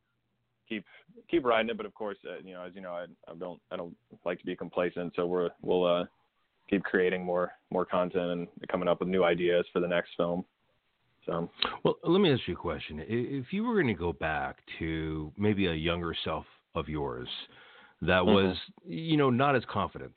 [0.68, 0.84] keep
[1.30, 3.60] keep riding it, but of course uh, you know as you know I I don't
[3.70, 6.04] I don't like to be complacent, so we're we'll uh
[6.68, 10.44] keep creating more more content and coming up with new ideas for the next film.
[11.26, 11.50] So
[11.84, 13.04] Well, let me ask you a question.
[13.06, 17.28] If you were going to go back to maybe a younger self of yours
[18.00, 18.26] that Mhm.
[18.26, 18.56] was,
[18.86, 20.14] you know, not as confident,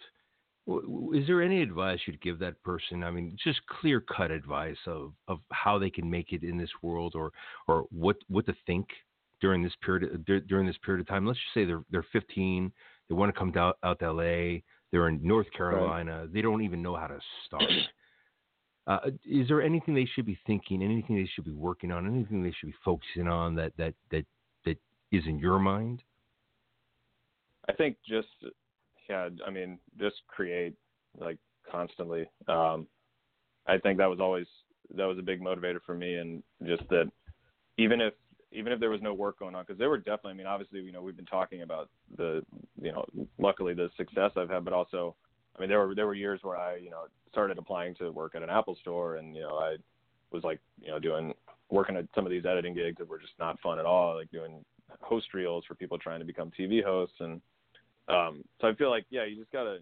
[0.66, 3.04] is there any advice you'd give that person?
[3.04, 6.70] I mean, just clear cut advice of, of how they can make it in this
[6.82, 7.32] world or,
[7.68, 8.88] or what, what to think
[9.42, 11.26] during this period, dur- during this period of time.
[11.26, 12.72] Let's just say they're, they're 15,
[13.10, 14.60] they want to come out, out to LA,
[14.92, 17.64] they're in North Carolina, they don't even know how to start.
[18.86, 22.44] Uh, is there anything they should be thinking, anything they should be working on, anything
[22.44, 24.26] they should be focusing on that that that
[24.66, 24.78] that
[25.10, 26.04] is in your mind?
[27.70, 28.28] I think just
[29.10, 30.74] yeah, I mean, just create
[31.18, 31.38] like
[31.70, 32.26] constantly.
[32.48, 32.88] Um
[33.68, 34.48] I think that was always
[34.96, 37.10] that was a big motivator for me and just that
[37.78, 38.14] even if
[38.52, 40.82] even if there was no work going on because there were definitely I mean obviously
[40.82, 42.44] you know we've been talking about the
[42.82, 43.06] you know
[43.40, 45.16] luckily the success I've had but also
[45.56, 48.36] I mean there were there were years where I you know started applying to work
[48.36, 49.78] at an Apple store and you know I
[50.32, 51.34] was like you know doing
[51.70, 54.32] working at some of these editing gigs that were just not fun at all like
[54.32, 54.64] doing
[55.02, 57.42] host reels for people trying to become TV hosts and
[58.08, 59.80] um so I feel like yeah you just gotta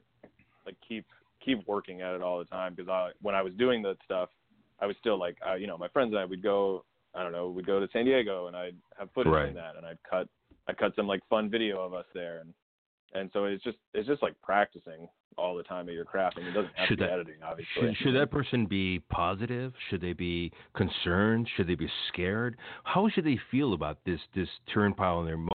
[0.66, 1.06] like keep
[1.44, 4.30] keep working at it all the time because I when I was doing that stuff
[4.80, 6.84] I was still like I, you know my friends and I would go
[7.16, 9.50] I don't know we'd go to San Diego and I'd have footage Right.
[9.50, 10.28] in that and I'd cut
[10.68, 12.54] I cut some like fun video of us there and
[13.14, 15.08] and so it's just it's just like practicing
[15.38, 17.44] all the time at your craft and it doesn't have Should to be that- editing
[17.44, 19.74] obviously Should, should that person be positive?
[19.90, 21.50] Should they be concerned?
[21.56, 22.58] Should they be scared?
[22.84, 25.50] How should they feel about this this turnpile in their mind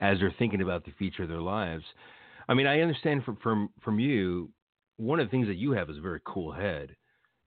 [0.00, 1.84] as they're thinking about the future of their lives?
[2.48, 4.50] I mean, I understand from from from you.
[4.98, 6.96] One of the things that you have is a very cool head,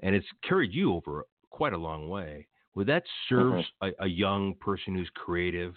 [0.02, 2.48] and it's carried you over quite a long way.
[2.76, 5.74] Would that serve a, a young person who's creative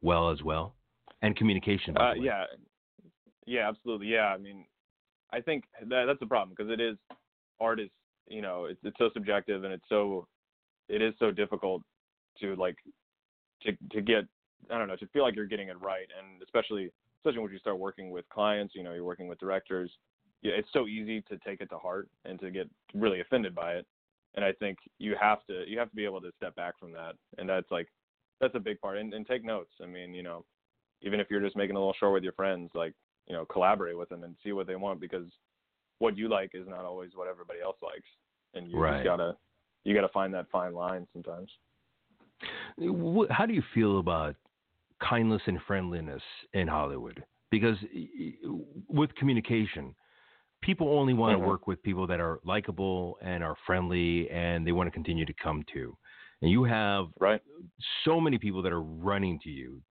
[0.00, 0.74] well as well,
[1.22, 1.96] and communication?
[1.96, 2.44] Uh, yeah,
[3.46, 4.06] yeah, absolutely.
[4.06, 4.64] Yeah, I mean,
[5.32, 6.96] I think that that's the problem because it is
[7.60, 7.90] art is
[8.28, 10.26] you know it's it's so subjective and it's so
[10.88, 11.82] it is so difficult
[12.40, 12.76] to like
[13.62, 14.24] to to get
[14.70, 16.90] I don't know to feel like you're getting it right and especially
[17.20, 19.90] especially when you start working with clients you know you're working with directors
[20.42, 23.86] it's so easy to take it to heart and to get really offended by it
[24.34, 26.92] and I think you have to you have to be able to step back from
[26.92, 27.88] that and that's like
[28.40, 30.44] that's a big part and, and take notes I mean you know
[31.02, 32.94] even if you're just making a little short with your friends, like
[33.26, 35.26] you know, collaborate with them and see what they want because
[35.98, 38.08] what you like is not always what everybody else likes.
[38.54, 38.94] and you Right.
[38.94, 39.36] just gotta
[39.84, 41.50] you gotta find that fine line sometimes.
[43.30, 44.36] How do you feel about
[45.00, 46.22] kindness and friendliness
[46.52, 47.22] in Hollywood?
[47.50, 47.76] Because
[48.88, 49.94] with communication,
[50.62, 51.46] people only want to Mhm.
[51.46, 55.34] work with people that are likable and are friendly and they want to continue to
[55.42, 55.96] come to.
[56.42, 57.42] And you have Right.
[58.04, 59.82] so many people that are running to you.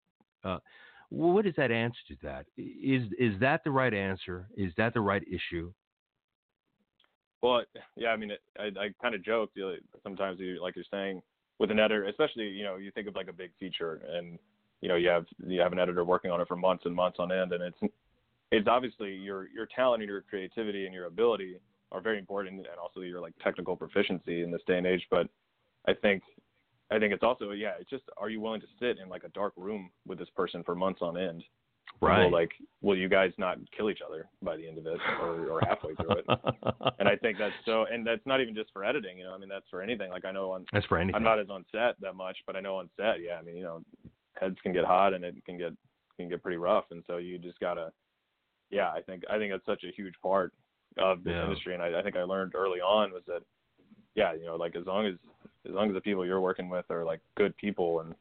[0.43, 0.59] Uh,
[1.09, 2.45] what is that answer to that?
[2.57, 4.47] Is is that the right answer?
[4.57, 5.73] Is that the right issue?
[7.41, 7.63] Well,
[7.95, 10.39] yeah, I mean, it, I, I kind of joke you know, sometimes.
[10.39, 11.21] You like you're saying
[11.59, 14.37] with an editor, especially you know, you think of like a big feature, and
[14.81, 17.17] you know, you have you have an editor working on it for months and months
[17.19, 17.93] on end, and it's
[18.51, 21.59] it's obviously your your talent and your creativity and your ability
[21.91, 25.05] are very important, and also your like technical proficiency in this day and age.
[25.09, 25.27] But
[25.87, 26.23] I think
[26.91, 29.29] I think it's also yeah, it's just are you willing to sit in like a
[29.29, 31.43] dark room with this person for months on end?
[32.25, 32.51] Will, like,
[32.81, 35.95] will you guys not kill each other by the end of it, or, or halfway
[35.95, 36.25] through it?
[36.99, 39.17] and I think that's so, and that's not even just for editing.
[39.17, 40.11] You know, I mean, that's for anything.
[40.11, 41.15] Like I know on, That's for anything.
[41.15, 43.39] I'm not as on set that much, but I know on set, yeah.
[43.39, 43.81] I mean, you know,
[44.39, 45.73] heads can get hot and it can get
[46.17, 47.91] can get pretty rough, and so you just gotta,
[48.71, 48.89] yeah.
[48.89, 50.51] I think I think that's such a huge part
[50.97, 51.43] of the Yeah.
[51.43, 53.43] industry, and I, I think I learned early on was that,
[54.15, 55.15] yeah, you know, like as long as
[55.67, 58.15] as long as the people you're working with are like good people and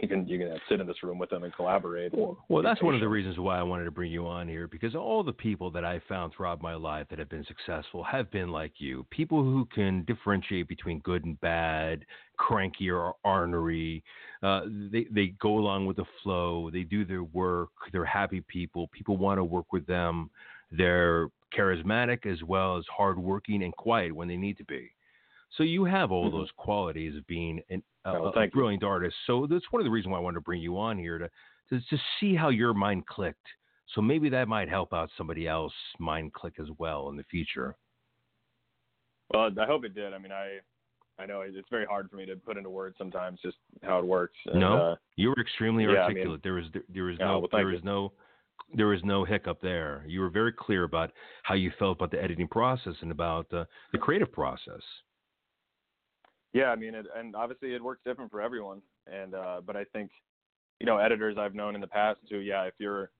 [0.00, 2.12] you can you can sit in this room with them and collaborate.
[2.14, 4.66] Well, be that's one of the reasons why I wanted to bring you on here
[4.66, 8.30] because all the people that I found throughout my life that have been successful have
[8.30, 9.04] been like you.
[9.10, 12.06] People who can differentiate between good and bad,
[12.38, 14.02] cranky or ornery.
[14.42, 16.70] Uh, they they go along with the flow.
[16.70, 17.70] They do their work.
[17.92, 18.88] They're happy people.
[18.88, 20.30] People want to work with them.
[20.70, 24.90] They're charismatic as well as hardworking and quiet when they need to be.
[25.56, 26.32] So you have all Mhm.
[26.32, 28.58] those qualities of being an, a, Oh, a thank you.
[28.60, 29.16] brilliant artist.
[29.26, 31.30] So that's one of the reasons why I wanted to bring you on here to
[31.70, 33.46] to, to see how your mind clicked.
[33.94, 37.76] So maybe that might help out somebody else mind click as well in the future.
[39.30, 40.12] Well, I hope it did.
[40.12, 40.58] I mean, I
[41.18, 44.04] I know it's very hard for me to put into words sometimes just how it
[44.06, 44.36] works.
[44.46, 44.76] And, No?
[44.92, 46.42] uh, You were extremely Yeah, I mean- articulate.
[46.42, 47.84] there was there, there was Yeah, no well, there was you.
[47.84, 48.12] no
[48.74, 50.04] there was no hiccup there.
[50.06, 53.64] You were very clear about how you felt about the editing process and about uh,
[53.92, 54.82] the creative process.
[56.52, 58.82] Yeah, I mean, it, and obviously it works different for everyone.
[59.10, 60.10] And uh, but I think,
[60.80, 62.38] you know, editors I've known in the past too.
[62.38, 63.10] Yeah, if you're,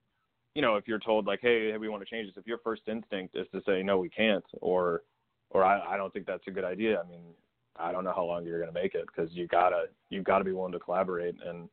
[0.54, 2.82] you know, if you're told like, hey, we want to change this, if your first
[2.86, 5.02] instinct is to say no, we can't, or
[5.50, 7.02] or I, I don't think that's a good idea.
[7.04, 7.22] I mean,
[7.76, 10.52] I don't know how long you're gonna make it because you gotta you gotta be
[10.52, 11.68] willing to collaborate and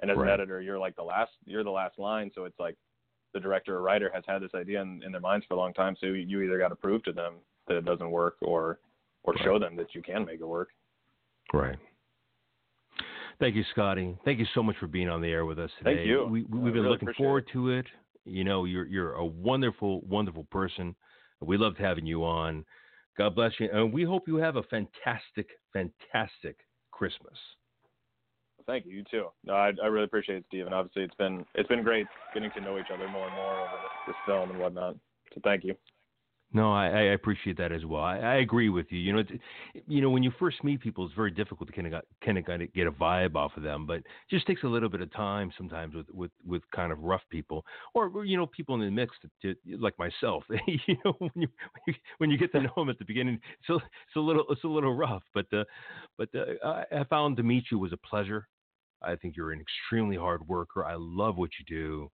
[0.00, 0.28] and as Right.
[0.28, 2.76] an editor you're like the last you're the last line so it's like
[3.34, 5.72] the director or writer has had this idea in, in their minds for a long
[5.72, 7.34] time so you either got to prove to them
[7.68, 8.78] that it doesn't work or
[9.24, 10.70] or show them that you can make it work
[11.52, 11.78] Right.
[13.38, 14.16] Thank you, Scottie.
[14.24, 15.96] Thank you so much for being on the air with us today.
[15.96, 16.26] Thank you.
[16.26, 17.86] We, we've been really looking forward to it.
[18.26, 20.94] You know, you're you're a wonderful, wonderful person.
[21.40, 22.66] We loved having you on.
[23.16, 26.58] God bless you, and we hope you have a fantastic, fantastic
[26.92, 27.36] Christmas.
[28.66, 31.44] thank you you too no I, I really appreciate it Steve and obviously it's been
[31.54, 34.58] it's been great getting to know each other more and more over this film and
[34.58, 34.96] whatnot
[35.34, 35.74] so thank you
[36.52, 38.02] No, I, I appreciate that as well.
[38.02, 38.98] I, I agree with you.
[38.98, 39.30] You know, it's,
[39.86, 42.44] you know, when you first meet people, it's very difficult to kind of kind of
[42.44, 43.86] kind of get a vibe off of them.
[43.86, 46.98] But it just takes a little bit of time sometimes with with with kind of
[46.98, 49.30] rough people, or you know, people in the mix that,
[49.64, 50.42] that- like myself.
[50.66, 53.38] you know, when you when you, when you get to know them at the beginning,
[53.60, 55.22] it's a, it's a little it's a little rough.
[55.32, 55.64] But uh,
[56.18, 58.48] but uh, I, I found to meet you was a pleasure.
[59.02, 60.84] I think you're an extremely hard worker.
[60.84, 62.10] I love what you do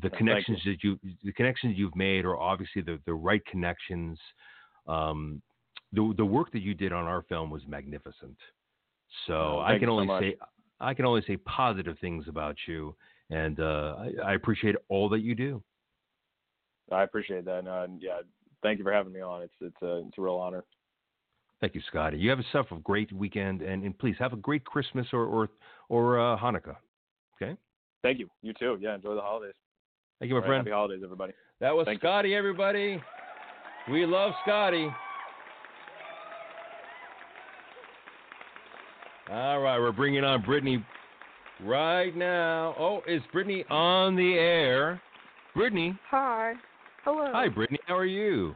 [0.00, 4.18] the connections that you the connections you've made are obviously the the right connections.
[4.86, 5.42] Um,
[5.92, 8.36] the the work that you did on our film was magnificent.
[9.26, 10.36] So I can you so only say
[10.80, 12.94] I can only say positive things about you,
[13.30, 15.62] and uh, I, I appreciate all that you do.
[16.90, 18.18] I appreciate that and yeah
[18.62, 20.64] thank you for having me on it's it's a it's a real honor
[21.60, 22.18] Thank you, Scottie.
[22.18, 25.48] You have yourself a great weekend, and, and please have a great Christmas or or
[25.88, 26.74] or uh, Hanukkah.
[27.40, 27.56] Okay.
[28.02, 29.54] thank you you too yeah enjoy the holidays
[30.22, 30.66] Thank you, my All right, friend.
[30.68, 32.08] happy holidays everybody That was Thank you.
[32.08, 33.02] Scottie, everybody.
[33.90, 34.88] We love Scottie.
[39.28, 40.86] All right, we're bringing on Brittany
[41.64, 42.76] right now.
[42.78, 45.02] Oh, is Brittany on the air?
[45.56, 46.52] Brittany, Hi.
[47.04, 47.26] Hello.
[47.32, 47.80] hi, Brittany.
[47.88, 48.54] How are you?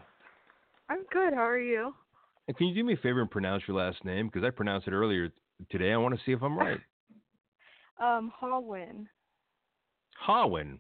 [0.89, 1.35] I'm good.
[1.35, 1.93] How are you?
[2.47, 4.29] And can you do me a favor and pronounce your last name?
[4.33, 5.33] Because I pronounced it earlier
[5.69, 5.93] today.
[5.93, 6.79] I want to see if I'm right.
[8.01, 9.07] Um, Hallwin.
[10.21, 10.79] Hawin.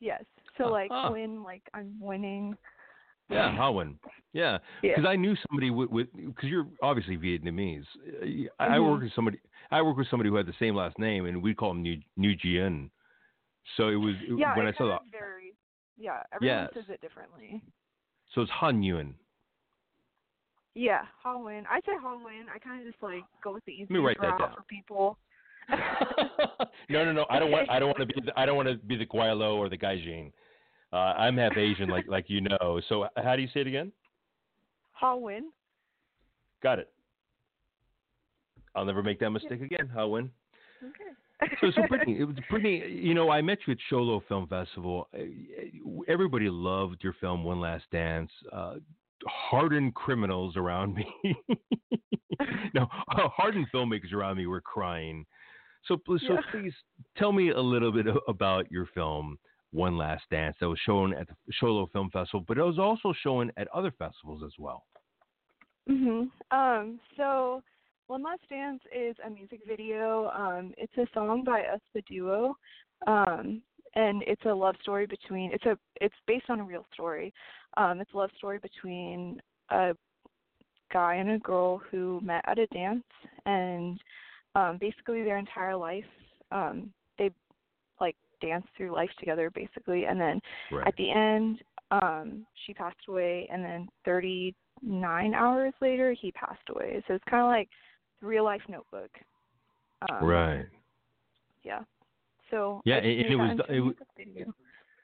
[0.00, 0.24] Yes.
[0.56, 2.56] So Ah, like win, like I'm winning.
[3.30, 3.98] Yeah, Hawin.
[4.32, 4.58] Yeah.
[4.82, 4.94] Yeah.
[4.96, 7.84] because I knew somebody with because you're obviously Vietnamese.
[8.58, 8.90] I, I Mhm.
[8.90, 9.40] work with somebody.
[9.70, 12.00] I work with somebody who had the same last name, and we call him New
[12.16, 12.90] New Jian.
[13.76, 14.56] So it was Yeah.
[14.56, 15.02] when it I saw that.
[15.10, 15.54] varies.
[15.96, 16.22] Yeah.
[16.32, 16.74] Everyone Yes.
[16.74, 17.60] says it differently.
[18.34, 19.14] So it's Han Yuan.
[20.74, 21.66] Yeah, Halloween.
[21.68, 22.46] I say Halloween.
[22.54, 23.90] I kind of just like go with the easiest
[24.20, 25.18] route for people.
[26.88, 27.26] no, no, no.
[27.30, 27.70] I don't want.
[27.70, 28.20] I don't want to be.
[28.24, 30.32] The, I don't want to be the gweilo or the Gaijin.
[30.92, 32.80] Uh, I'm half Asian, like like you know.
[32.88, 33.92] So how do you say it again?
[34.92, 35.50] Halloween.
[36.62, 36.90] Got it.
[38.74, 39.90] I'll never make that mistake again.
[39.96, 40.30] I'll win.
[40.82, 41.12] Okay.
[41.60, 42.84] So, so Brittany, it was Brittany.
[42.88, 45.08] You know, I met you at Sholo Film Festival.
[45.14, 45.22] Uh,
[46.08, 48.30] Everybody loved your film, One Last Dance.
[48.52, 48.74] Uh,
[49.26, 51.06] hardened criminals around me.
[52.74, 55.24] no, hardened filmmakers around me were crying.
[55.88, 56.40] So, so Yeah.
[56.50, 56.74] please
[57.16, 59.38] tell me a little bit about your film,
[59.72, 63.12] One Last Dance, that was shown at the Sholo Film Festival, but it was also
[63.12, 64.84] shown at other festivals as well.
[65.88, 66.30] Mhm.
[66.50, 67.00] Um.
[67.16, 67.62] So,
[68.06, 70.28] One Last Dance is a music video.
[70.30, 70.74] Um.
[70.76, 72.56] It's a song by us, the duo.
[73.06, 73.62] Um.
[73.94, 75.52] And it's a love story between.
[75.52, 75.78] It's a.
[76.00, 77.32] It's based on a real story.
[77.76, 78.00] Um.
[78.00, 79.96] It's a love story between a
[80.90, 83.04] guy and a girl who met at a dance,
[83.44, 84.00] and
[84.58, 86.10] um, basically their entire life,
[86.50, 87.30] um, they
[88.00, 90.40] like dance through life together, basically, and then
[90.72, 90.86] Right.
[90.86, 97.02] at the end, um, she passed away, and then 39 hours later, he passed away.
[97.06, 97.68] So it's kind of like
[98.20, 99.10] the real life notebook.
[100.10, 100.66] Um, right.
[101.62, 101.82] Yeah.
[102.50, 104.44] So Yeah, and- and it was it a wa- music video.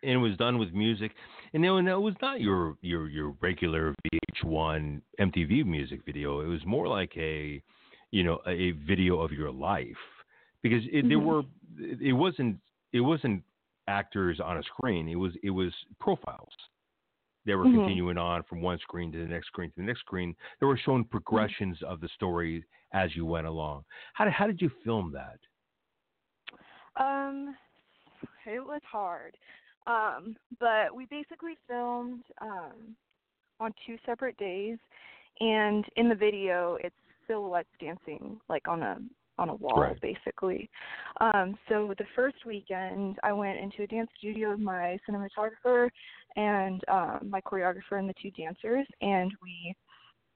[0.02, 1.12] and it was done with music.
[1.52, 6.40] And no, no, it was not your your your regular VH1 MTV music video.
[6.40, 7.62] It was more like a,
[8.14, 10.04] you know, a video of your life
[10.62, 11.24] because it, there Mhm.
[11.24, 11.42] were
[12.00, 12.60] it wasn't
[12.92, 13.42] it wasn't
[13.88, 15.08] actors on a screen.
[15.08, 16.54] It was it was profiles.
[17.44, 17.72] They were Mhm.
[17.72, 20.36] continuing on from one screen to the next screen to the next screen.
[20.60, 23.84] They were showing progressions of the story as you went along.
[24.12, 25.40] How did how did you film that?
[26.94, 27.56] Um,
[28.46, 29.36] it was hard.
[29.88, 32.96] Um, but we basically filmed um
[33.58, 34.78] on two separate days,
[35.40, 36.94] and in the video, it's
[37.26, 38.98] silhouettes dancing like on a
[39.36, 40.00] on a wall, Right.
[40.00, 40.70] basically.
[41.20, 45.90] Um, so the first weekend, I went into a dance studio with my cinematographer
[46.36, 49.74] and um, my choreographer and the two dancers, and we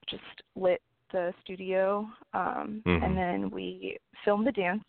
[0.08, 0.22] just
[0.56, 0.82] lit
[1.12, 3.04] the studio, um, Mhm.
[3.04, 4.84] and then we filmed the dance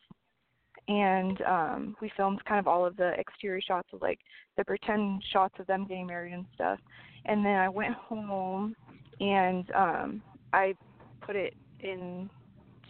[0.88, 4.20] and um we filmed kind of all of the exterior shots of like
[4.58, 6.80] the pretend shots of them getting married and stuff
[7.26, 8.76] and then i went home
[9.20, 10.22] and um
[10.54, 10.74] i
[11.22, 12.30] put it in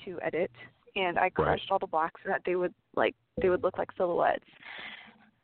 [0.05, 0.51] to edit
[0.95, 3.89] and i crushed all the blacks so that they would like they would look like
[3.97, 4.43] silhouettes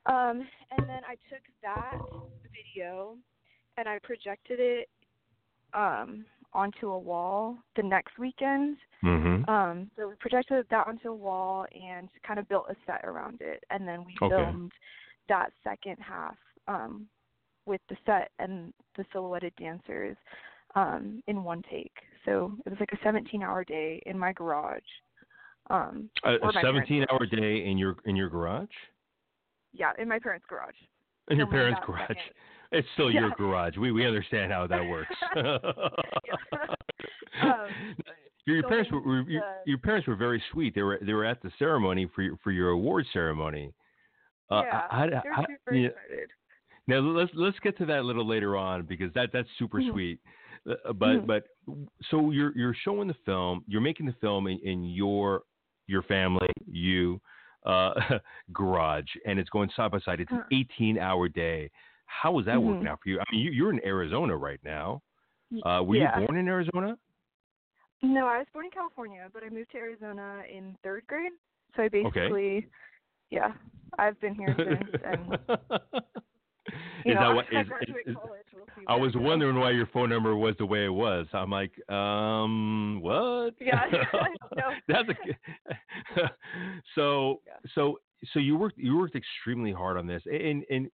[0.06, 1.98] um and then i took that
[2.44, 3.16] video
[3.78, 4.90] and i projected it
[5.74, 9.50] um onto a wall the next weekend Mm-hmm.
[9.50, 13.40] um, so we projected that onto a wall and kind of built a set around
[13.42, 14.34] it, and then we Okay.
[14.36, 14.72] filmed
[15.30, 16.36] that second half
[16.68, 17.08] um,
[17.68, 20.18] with the set and the silhouetted dancers
[20.76, 21.94] um, in one take.
[22.26, 24.82] So it was like a 17-hour day in my garage.
[25.70, 28.70] Um, A, a my 17 hour day in your in your garage?
[29.74, 30.76] Yeah, in my parents' garage.
[31.30, 32.08] In your parents' garage.
[32.08, 32.18] second.
[32.72, 33.78] It's still your garage.
[33.78, 35.16] We we understand how that works.
[37.42, 37.96] Um,
[38.46, 40.74] your, your so parents were, were your, your parents were very sweet.
[40.74, 43.74] They were they were at the ceremony for your for your award ceremony.
[44.50, 45.88] Uh, yeah, how- they're super yeah.
[45.90, 46.30] excited.
[46.88, 49.92] Now let's let's get to that a little later on because that that's super Mhm.
[49.92, 50.20] sweet.
[50.68, 51.28] Uh, but Mhm.
[51.28, 51.48] but
[52.10, 55.44] so you're you're showing the film, you're making the film in, in your
[55.88, 57.22] your family, you
[57.66, 57.94] uh,
[58.54, 60.20] garage, and it's going side by side.
[60.20, 60.48] It's an Uh.
[60.52, 61.70] 18 hour day.
[62.08, 62.90] How was that working Mhm.
[62.90, 63.20] out for you?
[63.20, 65.02] I mean, you, you're in Arizona right now.
[65.64, 66.20] Uh, were yeah.
[66.20, 66.98] you born in Arizona?
[68.02, 71.32] No, I was born in California, but I moved to Arizona in third grade.
[71.76, 72.68] So I basically,
[73.32, 73.54] yeah,
[73.98, 75.04] I've been here since.
[75.04, 75.40] And
[77.06, 77.68] you is know, that what is,
[78.08, 78.36] is- We'll
[78.88, 81.28] I was wondering why your phone number was the way it was.
[81.34, 83.54] I'm like, um, what?
[83.60, 83.82] Yeah.
[84.88, 86.22] That's a,
[86.96, 87.54] so Yeah.
[87.74, 88.00] so
[88.34, 90.88] so you worked you worked extremely hard on this, and and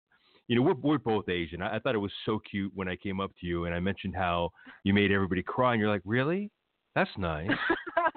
[0.49, 1.63] you know we're we're both Asian.
[1.63, 3.81] I, I thought it was so cute when I came up to you and I
[3.81, 4.51] mentioned how
[4.85, 6.51] you made everybody cry, and you're like, really?
[6.97, 7.49] That's nice.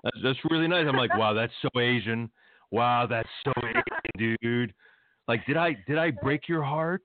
[0.03, 0.85] That's, that's really nice.
[0.87, 2.29] I'm like, wow, that's so Asian.
[2.71, 4.73] Wow, that's so Asian, dude.
[5.27, 7.03] Like, did I did I break your heart?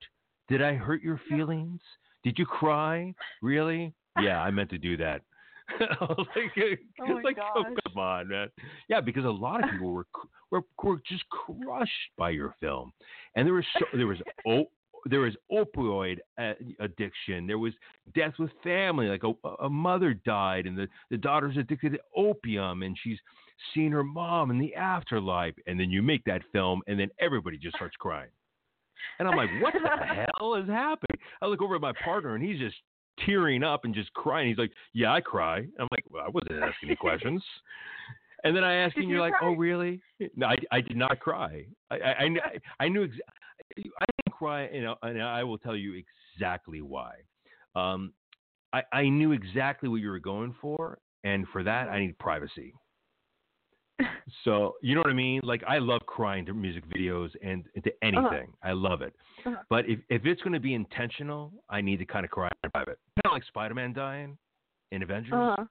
[0.49, 1.81] Did I hurt your feelings?
[2.25, 3.15] Did you cry?
[3.43, 3.95] Really?
[4.21, 5.23] Yeah, I meant to do that.
[5.81, 8.49] I was like, Oh my like, oh, come on, man.
[8.89, 10.07] Yeah, because a lot of people were
[10.51, 12.93] were were just crushed by your film,
[13.37, 14.65] and there was so, there was oh
[15.05, 16.19] there was opioid
[16.81, 17.47] addiction.
[17.47, 17.73] There was
[18.15, 19.07] death with family.
[19.07, 23.19] Like a, a mother died, and the, the daughter's addicted to opium, and she's
[23.75, 25.55] seen her mom in the afterlife.
[25.67, 28.31] And then you make that film, and then everybody just starts crying.
[29.19, 29.89] And I'm like, what the
[30.39, 31.19] hell is happening?
[31.43, 32.77] I look over at my partner, and he's just
[33.25, 34.49] tearing up and just crying.
[34.49, 37.43] He's like, "Yeah, I cry." I'm like, well, "I wasn't asking any questions."
[38.45, 39.49] And then I ask Did him, you "You're like, cry?
[39.49, 40.01] oh really?"
[40.37, 41.65] No, I, I did not cry.
[41.91, 43.19] I I, I, I knew exa-
[43.77, 46.01] I didn't cry, and I, and I will tell you
[46.37, 47.15] exactly why.
[47.75, 48.13] Um,
[48.73, 52.73] I I knew exactly what you were going for, and for that I need privacy.
[54.45, 55.41] So you know what I mean?
[55.43, 58.53] Like I love crying to music videos and, and to anything.
[58.63, 59.15] I love it.
[59.45, 59.57] Uh-huh.
[59.71, 62.71] But if if it's going to be intentional, I need to kind of cry in
[62.71, 62.99] private.
[63.17, 64.37] Kind of like Spider-Man dying
[64.93, 65.33] in Avengers.
[65.35, 65.65] Uh-huh.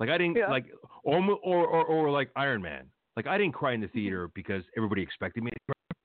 [0.00, 0.48] Like I didn't Yeah.
[0.50, 0.66] like
[1.02, 2.86] or, or or or like Iron Man.
[3.16, 3.88] Like I didn't cry in Mm-hmm.
[3.88, 5.96] the theater because everybody expected me to cry.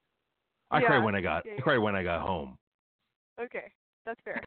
[0.72, 2.57] I Yeah, cried when I got yeah, I cried when I got home.
[3.39, 3.72] Okay,
[4.05, 4.41] that's fair.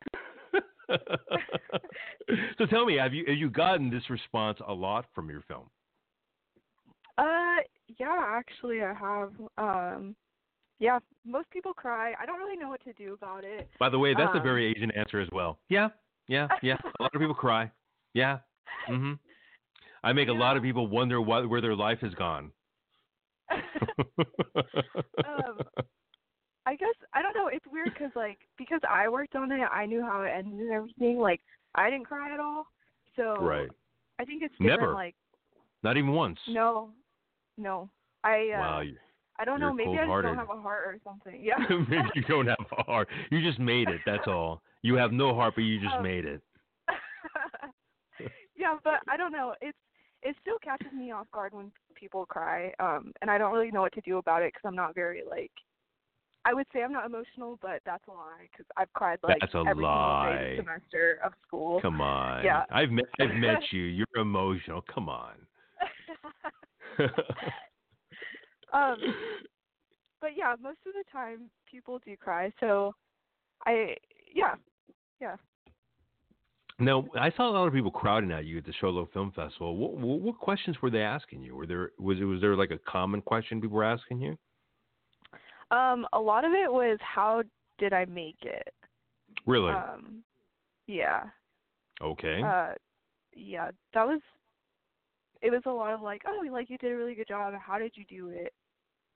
[2.59, 5.69] so tell me, have you have you gotten this response a lot from your film?
[7.19, 7.57] Uh,
[7.99, 9.33] yeah, actually, I have.
[9.59, 10.15] Um,
[10.79, 12.13] yeah, most people cry.
[12.21, 13.69] I don't really know what to do about it.
[13.79, 15.59] By the way, that's a Um, very Asian answer as well.
[15.69, 15.89] Yeah,
[16.29, 16.77] yeah, yeah.
[17.01, 17.71] a lot of people cry.
[18.13, 18.39] Yeah.
[18.87, 19.15] hmm
[20.05, 22.53] I make a lot of people wonder what, where their life has gone.
[23.51, 23.61] um,
[26.67, 27.49] I guess I don't know.
[27.49, 30.73] It's weird because like because I worked on it, I knew how it ended and
[30.73, 31.19] everything.
[31.19, 31.41] Like
[31.75, 32.67] I didn't cry at all.
[33.17, 33.69] So right.
[34.19, 34.81] I think it's different.
[34.81, 34.93] Never.
[34.95, 35.15] Like
[35.83, 36.39] Not even once.
[36.49, 36.91] no,
[37.57, 37.89] no.
[38.25, 38.83] I uh, Wow.
[39.39, 39.73] I don't know.
[39.73, 41.41] Maybe I just don't have a heart or something.
[41.45, 41.59] Yeah.
[41.69, 43.09] Maybe you don't have a heart.
[43.31, 44.01] You just made it.
[44.07, 44.63] That's all.
[44.83, 46.41] You have no heart, but you just Um, made it.
[48.57, 49.55] yeah, but I don't know.
[49.61, 49.77] It's
[50.23, 53.83] it still catches me off guard when people cry, um, and I don't really know
[53.83, 55.53] what to do about it because I'm not very like.
[56.45, 59.53] I would say I'm not emotional, but that's a lie because I've cried like That's
[59.55, 60.55] a every lie.
[60.57, 61.81] semester of school.
[61.81, 62.45] Come on.
[62.45, 62.63] Yeah.
[62.71, 63.83] I've met I've met you.
[63.83, 64.83] You're emotional.
[64.93, 65.33] Come on.
[68.73, 68.97] um,
[70.21, 72.93] but yeah, most of the time people do cry, so
[73.67, 73.97] I
[74.35, 74.55] yeah
[75.21, 75.37] yeah.
[76.79, 79.77] now, I saw a lot of people crowding at you at the Sholo Film Festival.
[79.77, 81.55] What, what, what questions were they asking you?
[81.55, 84.37] Were there was it was there like a common question people were asking you?
[85.71, 87.43] Um, a lot of it was how
[87.79, 88.73] did I make it?
[89.47, 89.73] Really?
[89.73, 90.23] Um,
[90.87, 91.25] yeah.
[92.03, 92.43] okay.
[92.43, 92.73] Uh,
[93.35, 94.21] yeah, that was.
[95.43, 97.55] It was a lot of like, oh, like you did a really good job.
[97.61, 98.53] How did you do it?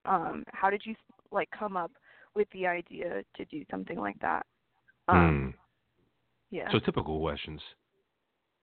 [0.04, 0.94] Um, how did you
[1.30, 1.92] like come up
[2.34, 4.46] with the idea to do something like that?
[5.08, 5.54] Um,
[6.50, 6.76] yeah, Hmm.
[6.76, 7.60] So typical questions.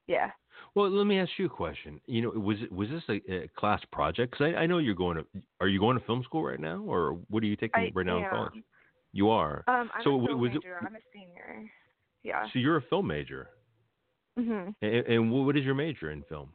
[0.08, 0.32] yeah.
[0.74, 2.02] Well, let me ask you a question.
[2.08, 4.32] You know, was it was this a, a class project?
[4.32, 5.26] Because I, I know you're going to.
[5.62, 8.06] Are you going to film school right now, or what are you taking I right
[8.06, 8.54] now in college?
[9.14, 9.64] You are.
[9.68, 10.80] Um, I'm So a film was it- major.
[10.82, 11.70] I'm a senior.
[12.24, 12.46] Yeah.
[12.52, 13.50] So you're a film major,
[14.40, 14.74] Mhm.
[14.82, 16.52] and, and what is your major in film?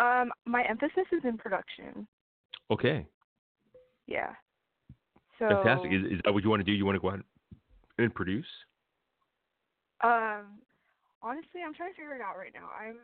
[0.00, 2.06] Um, my emphasis is in production.
[2.70, 3.06] Okay,
[4.06, 4.30] Yeah.
[5.38, 5.92] So fantastic.
[5.92, 6.72] Is, is that what you want to do?
[6.72, 7.20] You want to go out
[7.98, 8.46] and produce?
[10.02, 10.58] Um,
[11.22, 12.68] honestly, I'm trying to figure it out right now.
[12.78, 12.96] I'm,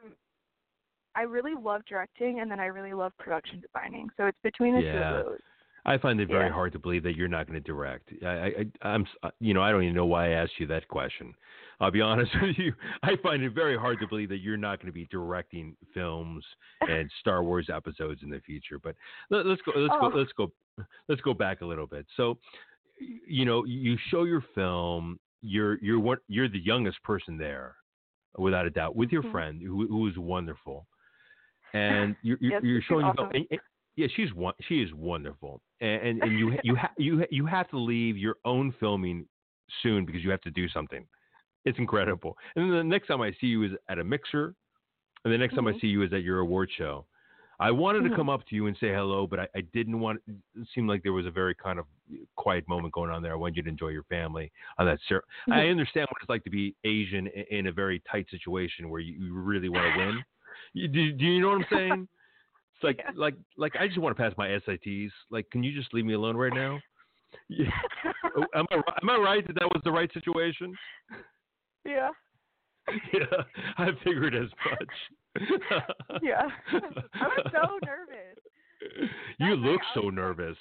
[1.15, 4.09] I really love directing, and then I really love production designing.
[4.17, 5.19] So it's between the two Yeah.
[5.19, 5.39] of those.
[5.87, 6.53] I find it very Yeah.
[6.53, 8.11] hard to believe that you're not going to direct.
[8.23, 8.47] I, I,
[8.85, 11.35] I- I'm, uh, you know, I don't even know why I asked you that question.
[11.81, 12.73] I'll be honest with you.
[13.03, 16.45] I find it very hard to believe that you're not going to be directing films
[16.89, 18.79] and Star Wars episodes in the future.
[18.83, 18.95] But
[19.31, 19.73] let, let's go.
[19.77, 20.11] Let's Oh.
[20.11, 20.17] go.
[20.17, 20.53] Let's go.
[21.09, 22.07] Let's go back a little bit.
[22.17, 22.39] So,
[23.27, 25.19] you know, you show your film.
[25.43, 26.19] You're you're one.
[26.29, 27.77] You're the youngest person there,
[28.39, 29.33] without a doubt, with your Mhm.
[29.33, 30.87] friend who who is wonderful,
[31.75, 33.33] and you're you're, Yes, you're showing your film.
[33.97, 34.55] yeah, she's one.
[34.69, 38.17] She is wonderful, and and, and you you ha- you ha- you have to leave
[38.17, 39.27] your own filming
[39.83, 41.07] soon because you have to do something.
[41.67, 42.39] It's incredible.
[42.55, 44.55] And then the next time I see you is at a mixer,
[45.25, 45.81] and the next time I Mhm.
[45.81, 47.07] see you is at your award show.
[47.59, 48.17] I wanted to Mhm.
[48.17, 50.21] come up to you and say hello, but I, I didn't want.
[50.29, 51.87] It seemed like there was a very kind of
[52.37, 53.33] quiet moment going on there.
[53.33, 55.01] I wanted you to enjoy your family on that.
[55.09, 55.71] Cer- I Mhm.
[55.71, 59.15] understand what it's like to be Asian i- in a very tight situation where you,
[59.19, 60.25] you really want to win.
[60.73, 62.09] You, do, do you know what I'm saying?
[62.75, 63.11] It's like Yeah.
[63.15, 65.11] like like I just want to pass my SATs.
[65.31, 66.81] Like, can you just leave me alone right now?
[67.49, 67.71] Yeah.
[68.37, 70.77] Oh, am I am I right that that was the right situation?
[71.87, 72.11] Yeah.
[73.13, 73.43] yeah,
[73.79, 74.89] I figured as much.
[76.23, 76.49] Yeah.
[76.73, 78.39] I was so nervous.
[79.39, 80.57] You That night, look I so like, nervous.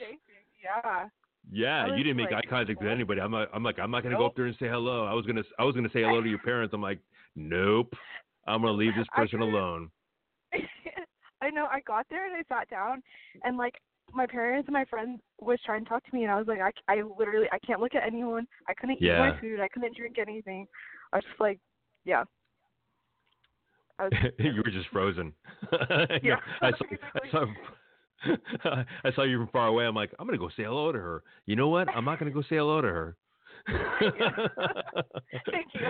[0.63, 1.05] Yeah.
[1.51, 3.21] Yeah, you didn't make like, eye contact with anybody.
[3.21, 5.05] I'm like, I'm like, I'm not gonna go up there and say hello.
[5.05, 6.73] I was gonna, I was gonna say hello to your parents.
[6.73, 6.99] I'm like,
[7.35, 7.93] nope.
[8.47, 9.91] I'm gonna leave this person alone.
[11.41, 11.67] I know.
[11.71, 13.03] I got there and I sat down,
[13.43, 13.75] and like
[14.13, 16.59] my parents and my friends was trying to talk to me, and I was like,
[16.59, 18.47] I, I literally, I can't look at anyone.
[18.67, 19.59] I couldn't eat my food.
[19.59, 20.67] I couldn't drink anything.
[21.13, 21.59] I was just like,
[22.05, 22.23] yeah.
[23.99, 25.33] Was, you were just frozen.
[25.71, 26.35] I Yeah.
[26.61, 26.85] I saw,
[27.23, 27.31] I
[28.61, 29.85] saw, I saw you from far away.
[29.85, 31.23] I'm like, I'm gonna go say hello to her.
[31.45, 31.87] You know what?
[31.95, 33.15] I'm not gonna go say hello to her.
[35.51, 35.81] Thank you.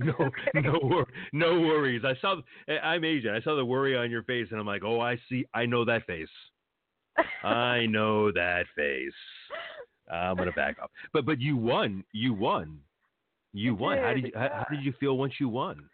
[0.00, 0.60] no, Okay.
[0.60, 2.02] no, wor- no worries.
[2.04, 2.36] I saw.
[2.82, 3.34] I'm Asian.
[3.34, 5.44] I saw the worry on your face, and I'm like, oh, I see.
[5.54, 6.28] I know that face.
[7.44, 9.12] I know that face.
[10.12, 10.90] I'm gonna back up.
[11.12, 12.04] But but you won.
[12.12, 12.78] You won.
[13.56, 13.98] You won.
[13.98, 15.88] How did did, you, how, how did you feel once you won?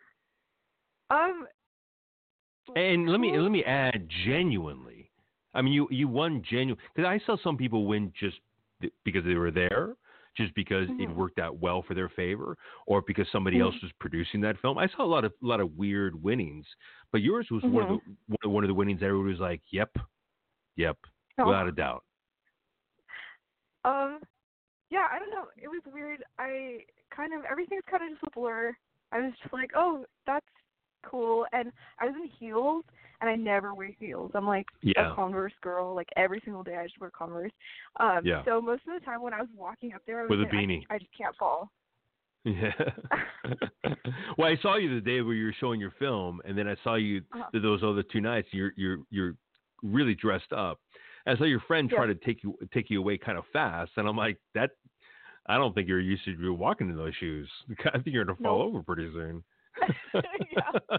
[1.11, 1.47] um.
[2.77, 5.11] And let me let me add genuinely.
[5.55, 8.39] I mean, you you won genuine because I saw some people win just
[9.05, 9.95] because they were there,
[10.37, 11.15] just because it Mhm.
[11.15, 12.57] worked out well for their favor,
[12.87, 13.83] or because somebody else Mhm.
[13.83, 14.79] was producing that film.
[14.79, 16.67] I saw a lot of a lot of weird winnings,
[17.11, 18.13] but yours was one of the Mm-hmm.
[18.29, 19.03] one of- one of the winnings.
[19.03, 19.99] Everybody was like, "Yep,
[20.77, 20.99] yep,
[21.37, 22.05] without a doubt."
[23.85, 24.21] Um,
[24.91, 25.49] yeah, I don't know.
[25.57, 26.23] It was weird.
[26.39, 26.85] I
[27.15, 28.75] kind of everything's kind of just a blur.
[29.13, 30.47] I was just like, oh, that's
[31.05, 31.47] cool.
[31.53, 32.85] And I was in heels,
[33.21, 34.31] and I never wear heels.
[34.35, 35.13] I'm like Yeah.
[35.13, 35.95] a Converse girl.
[35.95, 37.53] Like every single day, I just wear Converse.
[38.01, 38.45] Um, Yeah.
[38.45, 40.43] So most of the time when I was walking up there, I was With a
[40.45, 40.83] like, I- beanie.
[40.91, 41.71] I, just can't fall.
[42.45, 42.73] Yeah.
[44.39, 46.77] well, I saw you the day where you were showing your film, and then I
[46.83, 47.51] saw you Uh-huh.
[47.61, 48.49] those other two nights.
[48.53, 49.35] You're you're you're
[49.83, 50.79] really dressed up.
[51.27, 54.09] I saw your friend try to take you take you away kind of fast, and
[54.09, 54.71] I'm like that.
[55.47, 57.49] I don't think you're used to walking in those shoes.
[57.87, 58.69] I think you're gonna fall Nope.
[58.69, 59.43] over pretty soon.
[60.15, 60.73] yeah.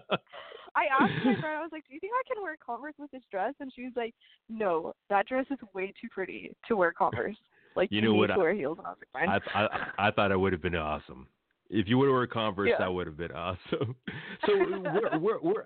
[0.75, 3.11] I asked my friend, I was like, "Do you think I can wear Converse with
[3.11, 4.15] this dress?" And she was like,
[4.49, 7.37] "No, that dress is way too pretty to wear Converse.
[7.75, 9.41] Like You you, know need what to I- wear heels." And I was like, "Fine."
[9.53, 11.27] I, I I thought it would have been awesome.
[11.75, 12.77] If you would have worn Converse, Yeah.
[12.77, 13.95] that would have been awesome.
[14.45, 15.65] So, where, where, where,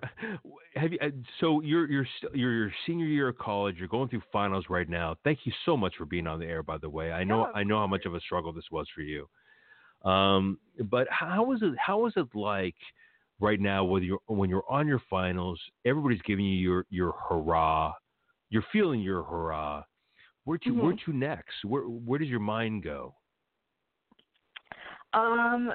[0.76, 0.98] have you?
[1.40, 3.76] So you're you're you're your senior year of college.
[3.76, 5.16] You're going through finals right now.
[5.24, 6.62] Thank you so much for being on the air.
[6.62, 8.86] By the way, I know Yeah, I know how much of a struggle this was
[8.94, 9.28] for you.
[10.08, 11.74] Um, but how was it?
[11.76, 12.76] How was it like
[13.40, 13.84] right now?
[13.84, 17.92] Whether you're when you're on your finals, everybody's giving you your your hurrah.
[18.50, 19.82] You're feeling your hurrah.
[20.44, 21.04] Where to where Mhm.
[21.04, 21.64] to next?
[21.64, 23.16] Where where does your mind go?
[25.14, 25.72] Um,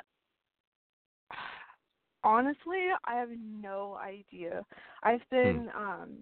[2.23, 3.29] honestly, I have
[3.61, 4.63] no idea.
[5.03, 6.17] I've been um,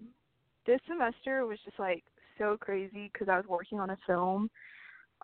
[0.66, 2.04] this semester was just like
[2.38, 4.50] so crazy because I was working on a film,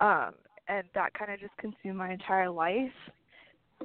[0.00, 0.32] um,
[0.68, 2.90] and that kind of just consumed my entire life.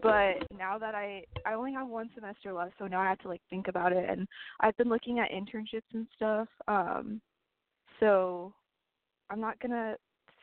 [0.02, 3.28] But now that I I only have one semester left, so now I have to
[3.28, 4.28] like think about it, and
[4.60, 6.48] I've been looking at internships and stuff.
[6.68, 7.22] Um,
[8.00, 8.54] so
[9.30, 9.96] I'm not gonna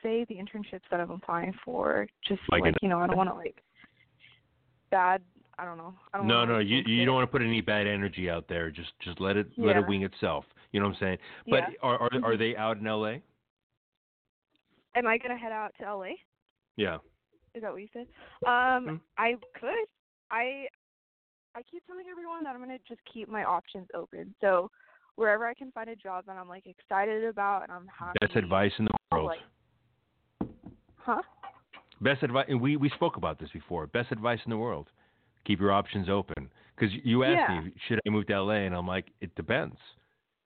[0.03, 2.07] say the internships that I'm applying for.
[2.27, 3.63] Just Like like, you know, I don't want to like
[4.91, 5.23] bad.
[5.59, 5.95] I don't know.
[6.15, 8.71] I don't No, no, you you don't want to put any bad energy out there.
[8.71, 10.45] Just just let it let it wing itself.
[10.73, 11.19] You know what I'm saying?
[11.49, 11.79] But Yeah.
[11.83, 12.39] are are are Mhm.
[12.39, 13.23] they out in L.A.?
[14.95, 16.15] Am I gonna head out to LA?
[16.77, 16.99] Yeah.
[17.55, 18.07] Is that what you said?
[18.47, 19.01] Um, Mhm.
[19.19, 19.87] I could.
[20.31, 20.69] I
[21.55, 24.35] I keep telling everyone that I'm gonna just keep my options open.
[24.41, 24.71] So
[25.17, 28.19] wherever I can find a job that I'm like excited about and I'm happy.
[28.21, 29.27] Best advice in the world.
[29.27, 29.41] like-
[30.97, 31.23] Huh?
[32.01, 32.47] Best advice.
[32.49, 33.87] And we we spoke about this before.
[33.89, 34.91] Best advice in the world.
[35.45, 36.51] Keep your options open.
[36.77, 37.61] Because you asked Yeah.
[37.63, 38.67] me, should I move to L.A.
[38.67, 39.77] and I'm like, it depends.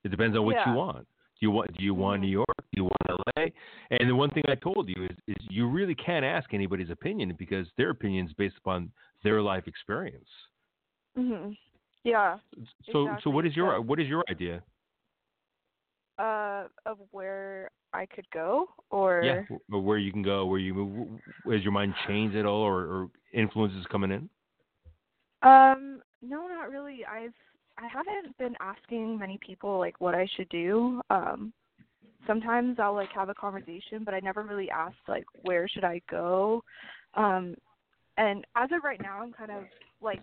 [0.04, 0.68] It depends on what Yeah.
[0.70, 1.06] you want.
[1.40, 2.24] Do you want do you want Mhm.
[2.26, 2.56] New York?
[2.72, 3.52] Do you want L.A.?
[3.90, 7.34] And the one thing I told you is, is you really can't ask anybody's opinion
[7.38, 8.92] because their opinion is based upon
[9.22, 10.28] their life experience.
[11.16, 11.56] Mhm.
[12.04, 12.38] Yeah.
[12.92, 14.62] So so what is your what is your idea?
[16.18, 20.72] Uh, of where I could go or Yeah, or where you can go, where you
[20.74, 21.20] move.
[21.50, 24.30] Has your mind changed at all, or, or influences coming in?
[25.44, 27.04] Um, no, not really.
[27.04, 27.34] I've
[27.76, 31.00] I haven't been asking many people like what I should do.
[31.10, 31.52] Um,
[32.26, 36.00] sometimes I'll like have a conversation, but I never really asked like where should I
[36.10, 36.62] go.
[37.14, 37.54] Um,
[38.16, 39.64] and as of right now, I'm kind of
[40.00, 40.20] like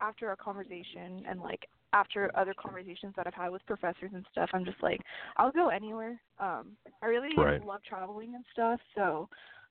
[0.00, 4.50] after a conversation and like after other conversations that I've had with professors and stuff,
[4.52, 5.00] I'm just like
[5.36, 6.20] I'll go anywhere.
[6.38, 7.64] Um, I really Right.
[7.64, 9.28] love traveling and stuff, so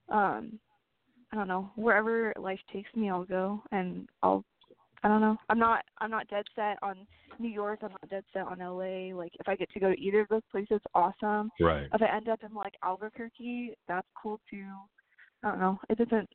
[0.09, 0.59] um,
[1.33, 4.45] I don't know wherever life takes me, I'll go and I'll.
[5.03, 5.35] I don't know.
[5.49, 5.83] I'm not.
[5.97, 7.07] I'm not dead set on
[7.39, 7.79] New York.
[7.81, 9.17] I'm not dead set on LA.
[9.17, 11.49] Like if I get to go to either of those places, awesome.
[11.59, 11.87] Right.
[11.91, 14.67] If I end up in like Albuquerque, that's cool too.
[15.43, 15.79] I don't know.
[15.89, 16.29] It doesn't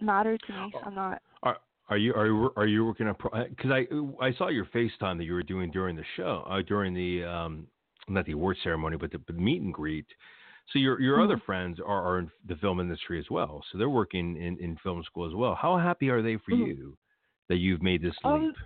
[0.00, 0.72] matter to me.
[0.86, 1.20] I'm not.
[1.42, 1.58] Are
[1.90, 3.16] are you are you are you working on?
[3.50, 3.86] Because I
[4.24, 7.66] I saw your FaceTime that you were doing during the show, uh, during the um
[8.08, 10.06] not the award ceremony, but the, the meet and greet.
[10.72, 11.42] So your your other Mhm.
[11.44, 13.62] friends are, are in the film industry as well.
[13.70, 15.54] So they're working in, in film school as well.
[15.54, 16.66] How happy are they for Mhm.
[16.66, 16.98] you
[17.48, 18.56] that you've made this Um, leap?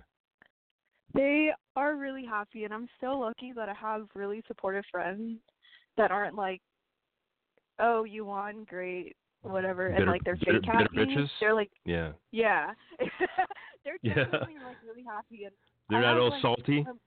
[1.13, 5.39] They are really happy, and I'm so lucky that I have really supportive friends
[5.97, 6.61] that aren't like,
[7.79, 10.95] "Oh, you won, great, whatever," and Bitter- like they're fake bitter happy.
[10.95, 11.29] bitches?
[11.39, 12.13] They're like, Yeah.
[12.31, 12.73] yeah,
[13.83, 14.13] they're Yeah.
[14.13, 15.55] definitely like really happy, and
[15.89, 16.85] They're I not all like, salty.
[16.87, 16.99] um,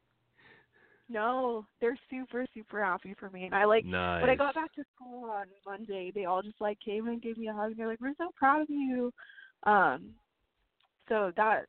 [1.13, 4.23] No, they're super super happy for me, and I like nice.
[4.23, 6.11] when I got back to school on Monday.
[6.15, 7.73] They all just like came and gave me a hug.
[7.73, 9.13] and They're like, "We're so proud of you."
[9.65, 10.11] Um,
[11.09, 11.67] so that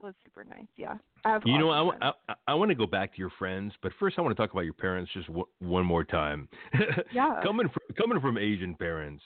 [0.00, 0.66] was super nice.
[0.76, 0.96] Yeah.
[1.44, 2.10] You know, I.
[2.28, 4.52] I, I want to go back to your friends, but first I want to talk
[4.52, 6.48] about your parents just w- one more time.
[7.12, 7.40] Yeah.
[7.42, 9.22] coming from, coming from Asian parents,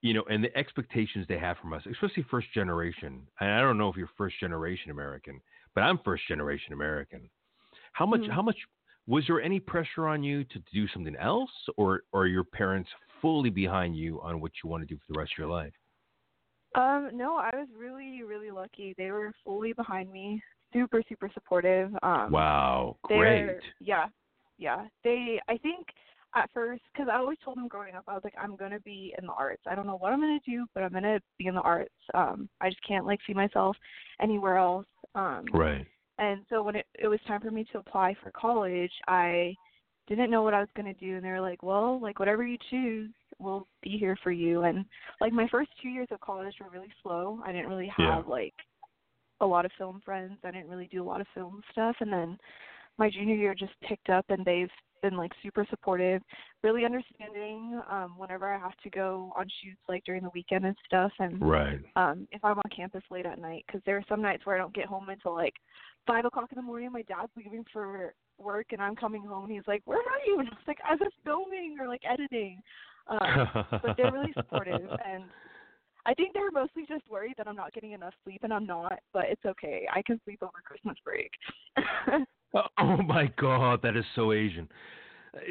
[0.00, 3.22] you know, and the expectations they have from us, especially first generation.
[3.40, 5.40] And I don't know if you're first generation American,
[5.74, 7.28] but I'm first generation American.
[7.92, 8.20] How much?
[8.22, 8.30] Mhm.
[8.30, 8.56] How much?
[9.06, 12.88] Was there any pressure on you to do something else, or, or are your parents
[13.20, 15.74] fully behind you on what you want to do for the rest of your life?
[16.74, 18.94] Um, no, I was really, really lucky.
[18.96, 20.40] They were fully behind me,
[20.72, 21.92] super, super supportive.
[22.02, 23.58] Um, Wow, great.
[23.80, 24.06] Yeah,
[24.56, 24.86] yeah.
[25.04, 25.88] They, I think
[26.34, 29.14] at first, because I always told them growing up, I was like, I'm gonna be
[29.18, 29.62] in the arts.
[29.66, 31.92] I don't know what I'm gonna do, but I'm gonna be in the arts.
[32.14, 33.76] Um, I just can't like see myself
[34.20, 34.86] anywhere else.
[35.14, 35.86] Um, Right.
[36.18, 39.56] And so when it it was time for me to apply for college, I
[40.08, 42.44] didn't know what I was going to do and they were like, "Well, like whatever
[42.46, 44.84] you choose, we'll be here for you." And
[45.20, 47.40] like my first 2 years of college were really slow.
[47.44, 48.16] I didn't really Yeah.
[48.16, 48.54] have like
[49.40, 50.38] a lot of film friends.
[50.44, 52.38] I didn't really do a lot of film stuff and then
[52.98, 54.70] my junior year just picked up and they've
[55.02, 56.22] been like super supportive,
[56.62, 60.76] really understanding um whenever I have to go on shoots like during the weekend and
[60.86, 61.80] stuff and Right.
[61.96, 64.58] um if I'm on campus late at night because there are some nights where I
[64.58, 65.54] don't get home until like
[66.06, 66.90] five o'clock in the morning.
[66.92, 70.38] My dad's leaving for work and I'm coming home and he's like, "Where are you?"
[70.40, 72.60] And I was like, "I was filming or like editing."
[73.08, 73.48] Um,
[73.82, 75.24] but they're really supportive and
[76.04, 78.98] I think they're mostly just worried that I'm not getting enough sleep and I'm not,
[79.12, 79.86] but it's okay.
[79.92, 81.30] I can sleep over Christmas break.
[82.78, 84.68] Oh my God, that is so Asian.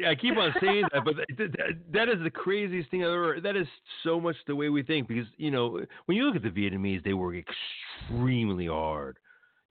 [0.06, 3.40] I keep on saying that, but that, that, is the craziest thing I've ever.
[3.42, 3.66] That is
[4.04, 7.02] so much the way we think because you know when you look at the Vietnamese,
[7.02, 9.18] they work extremely hard.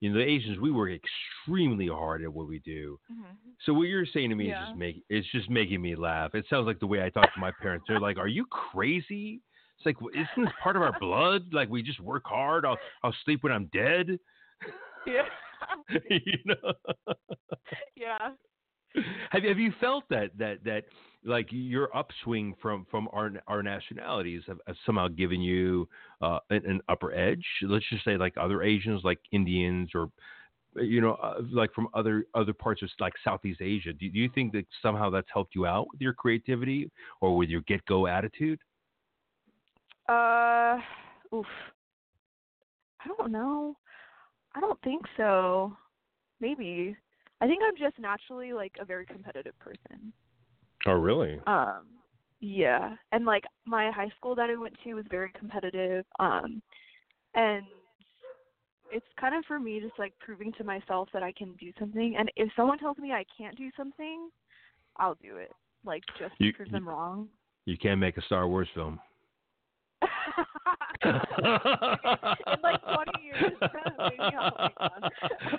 [0.01, 2.99] You know, the Asians, we work extremely hard at what we do.
[3.09, 3.51] Mm-hmm.
[3.65, 6.35] So what you're saying to me is just make it's just making me laugh.
[6.35, 7.85] It sounds like the way I talk to my parents.
[7.87, 9.41] They're like, "Are you crazy?"
[9.77, 11.53] It's like, isn't this part of our blood?
[11.53, 12.65] Like we just work hard.
[12.65, 14.19] I'll I'll sleep when I'm dead.
[15.07, 15.23] yeah.
[16.09, 16.73] you know.
[17.95, 18.31] yeah.
[19.29, 20.83] Have have you felt that that that
[21.23, 25.87] like your upswing from from our our nationalities have, have somehow given you
[26.21, 27.45] uh, an, an upper edge?
[27.61, 30.09] Let's just say like other Asians, like Indians, or
[30.75, 33.93] you know, uh, like from other other parts of like Southeast Asia.
[33.93, 36.89] Do, do you think that somehow that's helped you out with your creativity
[37.21, 38.59] or with your get go attitude?
[40.09, 40.79] Uh,
[41.33, 41.45] oof.
[43.03, 43.75] I don't know.
[44.55, 45.75] I don't think so.
[46.39, 46.95] Maybe.
[47.39, 50.13] I think I'm just naturally like a very competitive person.
[50.85, 51.39] Oh, really?
[51.47, 51.85] Um,
[52.39, 56.05] yeah, and like my high school that I went to was very competitive.
[56.19, 56.61] Um,
[57.35, 57.63] and
[58.91, 62.15] it's kind of for me just like proving to myself that I can do something.
[62.17, 64.29] And if someone tells me I can't do something,
[64.97, 65.51] I'll do it.
[65.85, 67.29] Like just to You- prove you- them wrong.
[67.65, 68.99] You can't make a Star Wars film.
[71.03, 74.19] In like 20 years, I'll make
[74.79, 75.09] one.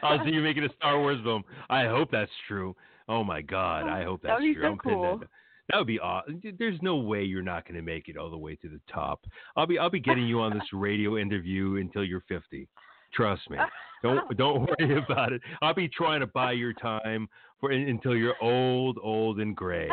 [0.02, 1.42] I'll see you making a Star Wars film.
[1.70, 2.74] I hope that's true.
[3.08, 4.62] Oh my God, I hope That that's would be true.
[4.70, 5.18] so cool.
[5.18, 5.28] that,
[5.70, 6.40] that would be awesome.
[6.58, 9.24] There's no way you're not going to make it all the way to the top.
[9.56, 12.68] I'll be I'll be getting you on this radio interview until you're 50.
[13.14, 13.58] Trust me.
[14.02, 15.40] Don't don't worry about it.
[15.60, 17.28] I'll be trying to buy your time
[17.60, 19.88] for until you're old, old and gray.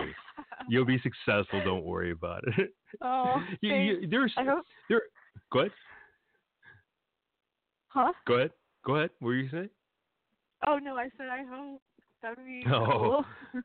[0.68, 1.62] You'll be successful.
[1.64, 2.74] Don't worry about it.
[3.04, 4.66] Oh, You- you- there's I hope.
[4.90, 5.02] there.
[5.54, 5.72] Go ahead.
[7.90, 8.12] Huh?
[8.28, 8.52] Go ahead.
[8.86, 9.10] Go ahead.
[9.20, 9.70] What were you saying?
[10.68, 11.82] Oh no, I said I hope.
[12.22, 13.24] That would be Oh.
[13.54, 13.62] cool.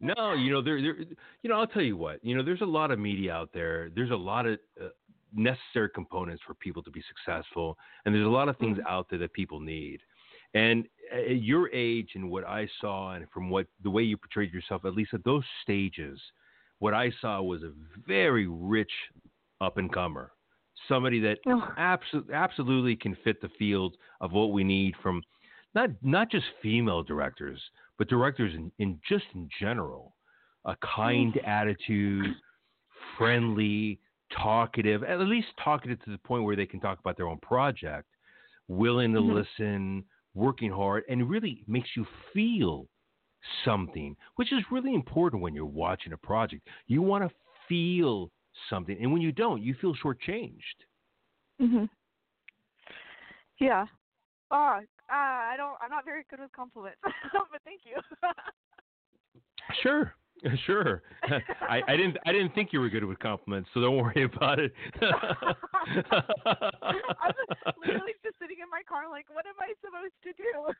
[0.00, 0.96] No, you know, there, there,
[1.42, 3.88] you know, I'll tell you what, you know, there's a lot of media out there.
[3.94, 4.88] There's a lot of uh,
[5.34, 8.86] necessary components for people to be successful, and there's a lot of things mm-hmm.
[8.92, 10.00] out there that people need.
[10.54, 14.16] And uh, at your age and what I saw, and from what the way you
[14.16, 16.20] portrayed yourself, at least at those stages,
[16.78, 17.72] what I saw was a
[18.06, 18.92] very rich
[19.60, 20.32] up and comer,
[20.88, 21.72] somebody that Oh.
[21.76, 25.22] absolutely absolutely can fit the field of what we need from
[25.74, 27.60] not not just female directors,
[27.98, 30.14] but directors in, in just in general.
[30.66, 31.02] A mm-hmm.
[31.02, 32.34] kind attitude,
[33.16, 33.98] friendly,
[34.36, 38.08] talkative, at least talkative to the point where they can talk about their own project,
[38.68, 39.34] willing to Mhm.
[39.34, 40.04] listen,
[40.34, 42.88] working hard, and really makes you feel
[43.64, 46.68] something, which is really important when you're watching a project.
[46.86, 47.34] You want to
[47.68, 48.30] feel
[48.68, 50.84] something, and when you don't, you feel shortchanged.
[51.60, 51.88] Mhm.
[53.58, 53.86] Yeah.
[54.50, 55.76] Oh, uh, I don't.
[55.80, 57.00] I'm not very good with compliments,
[57.50, 58.00] but thank you.
[59.82, 60.14] Sure.
[60.66, 61.02] Sure.
[61.68, 64.58] I, I didn't I didn't think you were good with compliments, so don't worry about
[64.58, 64.72] it.
[65.00, 65.54] I
[67.30, 70.72] was literally just sitting in my car, like, what am I supposed to do?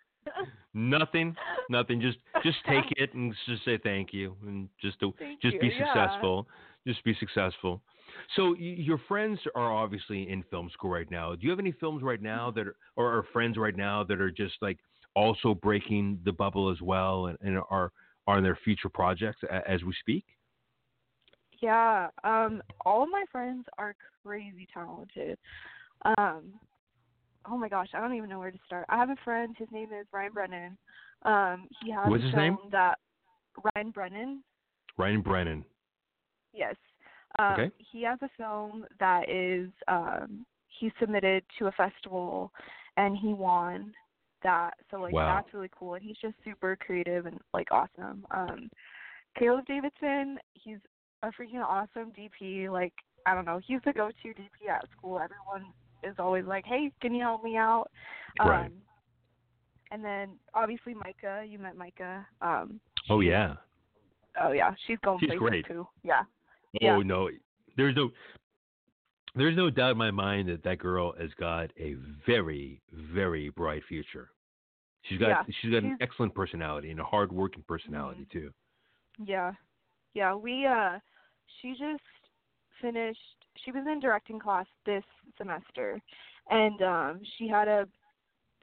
[0.74, 1.34] Nothing.
[1.68, 2.00] Nothing.
[2.00, 5.68] Just just take it and just say thank you and just to, just you, be
[5.68, 5.86] yeah.
[5.86, 6.46] successful.
[6.86, 7.80] Just be successful.
[8.36, 11.34] So y- your friends are obviously in film school right now.
[11.34, 12.26] Do you have any films right mm-hmm.
[12.26, 14.78] now that are, or are friends right now that are just like
[15.14, 17.92] also breaking the bubble as well and, and are
[18.26, 20.24] are there future projects a, as we speak?
[21.60, 25.38] Yeah, um, all of my friends are crazy talented.
[26.18, 26.54] Um,
[27.48, 28.86] oh my gosh, I don't even know where to start.
[28.88, 29.54] I have a friend.
[29.58, 30.78] His name is Ryan Brennan.
[31.22, 32.58] Um, he has What's a his film name?
[32.72, 32.98] that
[33.74, 34.42] Ryan Brennan.
[34.98, 35.64] Ryan Brennan.
[36.52, 36.76] Yes.
[37.38, 37.70] Um, Okay.
[37.78, 40.44] He has a film that is um,
[40.78, 42.52] he submitted to a festival,
[42.96, 43.92] and he won
[44.44, 44.74] that.
[44.90, 45.26] So like Wow.
[45.34, 48.24] that's really cool, and he's just super creative and like awesome.
[48.30, 48.70] Um,
[49.36, 50.78] Caleb Davidson, he's
[51.22, 52.70] a freaking awesome DP.
[52.70, 52.92] Like
[53.26, 55.18] I don't know, he's the go-to DP at school.
[55.18, 55.72] Everyone
[56.02, 57.90] is always like, "Hey, can you help me out?"
[58.38, 58.66] Right.
[58.66, 58.72] Um,
[59.90, 62.26] and then obviously Micah, you met Micah.
[62.40, 62.80] Um,
[63.10, 63.54] Oh yeah.
[64.42, 65.66] oh yeah, she's going She's places great.
[65.66, 65.86] too.
[66.02, 66.22] Yeah.
[66.22, 66.98] Oh Yeah.
[67.04, 67.30] no,
[67.76, 68.10] there's no,
[69.34, 71.96] there's no doubt in my mind that that girl has got a
[72.26, 74.30] very, very bright future.
[75.08, 78.50] She's got Yeah, she's got an excellent personality and a hard-working personality too.
[79.24, 79.52] Yeah.
[80.14, 80.98] Yeah, we uh
[81.60, 82.02] she just
[82.80, 83.18] finished
[83.64, 85.04] she was in directing class this
[85.38, 86.00] semester
[86.50, 87.86] and um she had a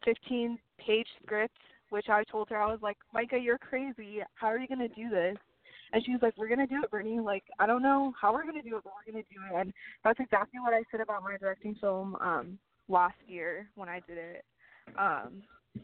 [0.03, 1.57] 15 page script
[1.89, 4.23] which I told her I was like, "Micah, you're crazy.
[4.35, 5.37] How are you going to do this?"
[5.93, 7.19] And she was like, "We're going to do it, Brittany.
[7.19, 9.41] Like, I don't know how we're going to do it, but we're going to do
[9.45, 9.73] it." And
[10.03, 12.57] that's exactly what I said about my directing film um
[12.87, 14.45] last year when I did it.
[14.97, 15.43] Um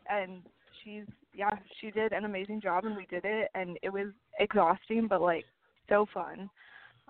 [0.10, 0.42] and
[0.84, 1.04] she's
[1.34, 1.50] yeah,
[1.80, 4.08] she did an amazing job and we did it and it was
[4.40, 5.46] exhausting but like
[5.90, 6.50] so fun.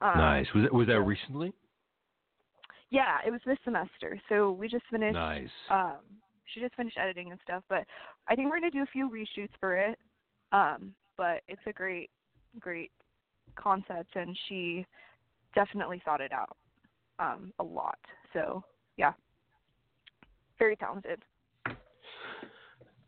[0.02, 0.45] Um, nice.
[0.54, 1.54] Was that was that recently?
[2.90, 4.20] Yeah, it was this semester.
[4.30, 5.49] So we just finished Nice.
[5.70, 5.98] um
[6.54, 7.86] she just finished editing and stuff, but
[8.28, 9.98] I think we're gonna do a few reshoots for it.
[10.52, 12.10] Um, but it's a great
[12.60, 12.91] great
[13.56, 14.86] concept and she
[15.56, 16.58] definitely thought it out
[17.20, 17.99] um a lot.
[18.34, 18.64] So
[18.98, 19.14] yeah.
[20.60, 21.22] Very talented.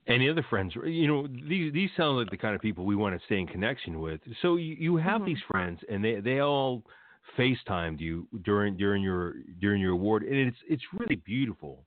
[0.09, 0.73] Any other friends?
[0.75, 3.47] You know, these these sound like the kind of people we want to stay in
[3.47, 4.21] connection with.
[4.41, 5.25] So you, you have Mhm.
[5.25, 6.83] these friends, and they they all
[7.37, 11.85] FaceTimed you during during your during your award, and it's it's really beautiful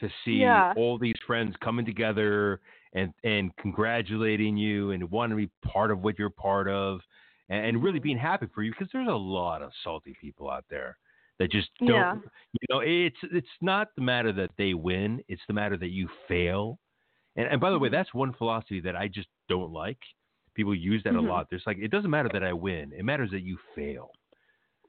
[0.00, 0.74] to see Yeah.
[0.74, 2.60] all these friends coming together
[2.94, 7.00] and and congratulating you and wanting to be part of what you're part of,
[7.50, 8.00] and, and really Mhm.
[8.00, 10.98] being happy for you because there's a lot of salty people out there
[11.38, 12.08] that just don't.
[12.08, 12.20] Yeah.
[12.52, 16.08] You know, it's it's not the matter that they win; it's the matter that you
[16.28, 16.78] fail.
[17.36, 17.92] And, and by the way, Mhm.
[17.92, 19.98] that's one philosophy that I just don't like.
[20.54, 21.18] People use that Mhm.
[21.18, 21.48] a lot.
[21.50, 24.10] There's like it doesn't matter that I win; it matters that you fail.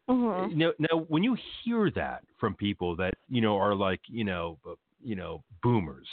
[0.10, 0.56] Mhm.
[0.56, 4.57] Now, now, when you hear that from people that you know are like you know,
[4.65, 6.07] uh, you know, boomers,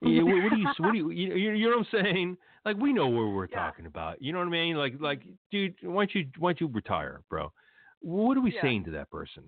[0.00, 2.36] what, what do you, what do you, you, you know what I'm saying?
[2.64, 3.56] Like we know where we're Yeah.
[3.56, 4.20] talking about.
[4.22, 4.76] You know what I mean?
[4.76, 7.52] Like, like, dude, why don't you, why don't you retire, bro?
[8.00, 8.62] What are we Yeah.
[8.62, 9.44] saying to that person?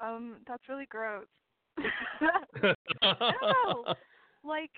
[0.00, 1.26] Um, that's really gross.
[3.02, 3.84] know.
[4.44, 4.70] Like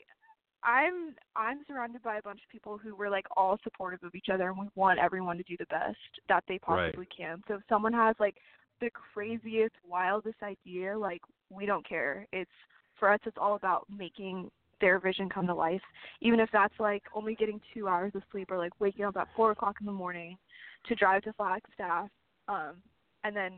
[0.64, 4.28] I'm I'm surrounded by a bunch of people who were like all supportive of each
[4.32, 5.96] other and we want everyone to do the best
[6.28, 6.86] that they Right.
[6.92, 7.42] possibly can.
[7.48, 8.36] So if someone has like
[8.80, 12.26] the craziest, wildest idea, like we don't care.
[12.32, 12.50] It's
[12.98, 15.80] for us it's all about making their vision come to life.
[16.20, 19.28] Even if that's like only getting two hours of sleep or like waking up at
[19.34, 20.36] four o'clock in the morning
[20.86, 22.08] to drive to Flagstaff,
[22.48, 22.74] um,
[23.24, 23.52] and then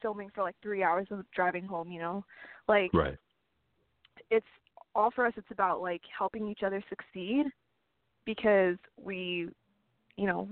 [0.00, 2.24] filming for like three hours of driving home, you know?
[2.68, 3.16] Like right.
[4.30, 4.46] it's
[4.94, 7.46] all for us it's about like helping each other succeed
[8.24, 9.48] because we
[10.16, 10.48] you know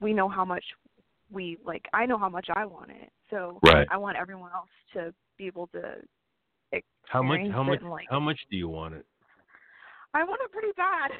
[0.00, 0.64] we know how much
[1.30, 3.86] we like i know how much i want it so Right.
[3.90, 5.96] i want everyone else to be able to
[7.08, 7.40] How much?
[7.52, 7.80] How much?
[7.80, 9.06] and, like- How much do you want it?
[10.14, 11.10] i want it pretty bad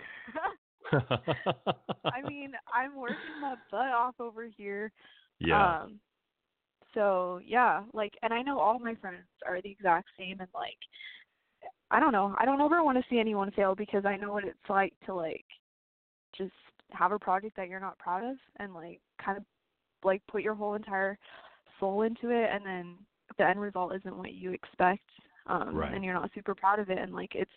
[2.13, 4.93] i mean i'm working my butt off over here
[5.39, 5.83] yeah.
[5.83, 6.01] Um,
[6.95, 10.79] so yeah, like, and I know all my friends are the exact same, and like,
[11.91, 14.45] I don't know, I don't ever want to see anyone fail because I know what
[14.45, 15.45] it's like to like,
[16.37, 16.53] just
[16.91, 19.45] have a project that you're not proud of, and like, kind of
[20.05, 21.19] like put your whole entire
[21.79, 22.97] soul into it, and then
[23.39, 25.09] the end result isn't what you expect,
[25.47, 25.95] um, Right.
[25.95, 27.51] and you're not super proud of it, and like, it's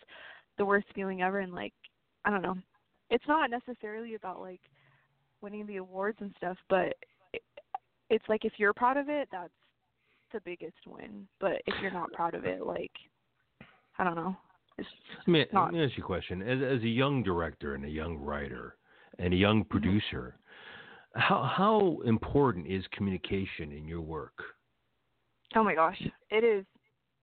[0.58, 1.72] the worst feeling ever, and like,
[2.24, 2.56] I don't know,
[3.10, 4.60] it's not necessarily about like
[5.40, 6.94] winning the awards and stuff, but
[7.32, 7.42] it,
[8.10, 9.52] it's like if you're proud of it, that's
[10.32, 11.26] the biggest win.
[11.40, 12.92] But if you're not proud of it, like
[14.00, 14.34] I don't know.
[14.78, 16.40] It's Let me, not- let me ask you a question.
[16.42, 18.76] As, as a young director and a young writer
[19.18, 19.68] and a young Mm-hmm.
[19.70, 20.36] producer,
[21.14, 24.38] How how important is communication in your work?
[25.56, 26.00] Oh my gosh,
[26.30, 26.64] it is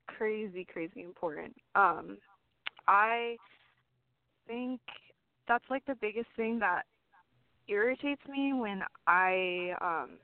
[0.07, 1.55] crazy, crazy important.
[1.75, 2.17] Um,
[2.87, 3.37] I
[4.47, 4.79] think
[5.47, 6.83] that's like the biggest thing that
[7.67, 10.17] irritates me when I um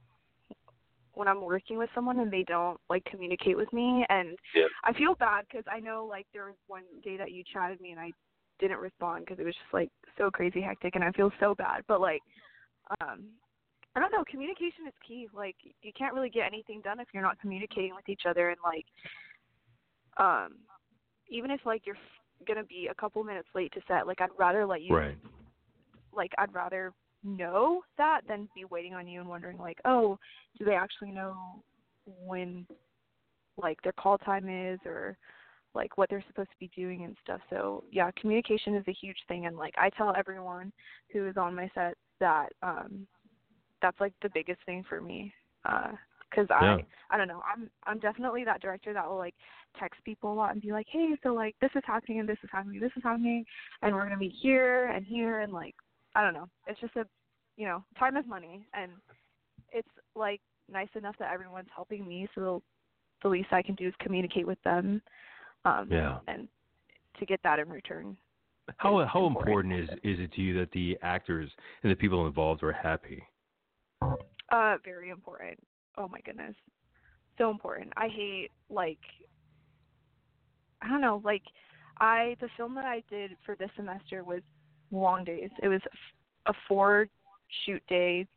[1.13, 4.65] when I'm working with someone and they don't like communicate with me and Yeah.
[4.83, 7.91] I feel bad cuz I know like there was one day that you chatted me
[7.91, 8.11] and I
[8.59, 11.83] didn't respond cuz it was just like so crazy hectic and I feel so bad
[11.87, 12.21] but like
[13.01, 13.29] um
[13.95, 17.23] I don't know communication is key like you can't really get anything done if you're
[17.23, 18.85] not communicating with each other and like
[20.17, 20.55] um
[21.29, 21.97] even if like you're
[22.45, 25.17] going to be a couple minutes late to set like I'd rather let you Right.
[26.11, 26.93] like I'd rather
[27.23, 30.17] know that than be waiting on you and wondering like, oh,
[30.57, 31.63] do they actually know
[32.05, 32.65] when
[33.61, 35.17] like their call time is or
[35.75, 37.41] like what they're supposed to be doing and stuff.
[37.49, 40.71] So yeah, communication is a huge thing and like I tell everyone
[41.11, 43.07] who is on my set that um
[43.81, 45.33] that's like the biggest thing for me.
[45.65, 45.91] Uh
[46.29, 46.77] because Yeah.
[47.11, 49.35] I I don't know I'm I'm definitely that director that will like
[49.79, 52.37] text people a lot and be like hey so like this is happening and this
[52.43, 53.45] is happening this is happening
[53.81, 55.75] and we're gonna meet here and here and like
[56.15, 57.05] I don't know it's just a
[57.57, 58.91] you know time is money and
[59.71, 60.41] it's like
[60.71, 62.61] nice enough that everyone's helping me so
[63.21, 65.01] the least I can do is communicate with them
[65.65, 66.19] um Yeah.
[66.27, 66.47] and
[67.19, 68.17] to get that in return
[68.77, 69.73] How is how important.
[69.73, 71.49] important is is it to you that the actors
[71.83, 73.23] and the people involved are happy?
[74.49, 75.59] Uh, very important.
[75.97, 76.55] Oh my goodness,
[77.37, 77.91] so important.
[77.97, 78.99] I hate like
[80.81, 81.43] I don't know, like
[81.99, 84.41] I the film that I did for this semester was
[84.93, 85.49] long days.
[85.61, 85.81] It was
[86.45, 87.07] a four
[87.65, 88.27] shoot day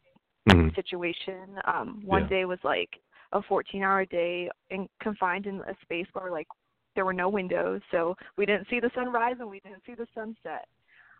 [0.48, 0.74] Mhm.
[0.74, 1.60] situation.
[1.64, 2.28] Um, one Yeah.
[2.28, 3.00] day was like
[3.32, 6.48] a 14 hour day and confined in a space where like
[6.94, 10.06] there were no windows, so we didn't see the sunrise and we didn't see the
[10.14, 10.66] sunset.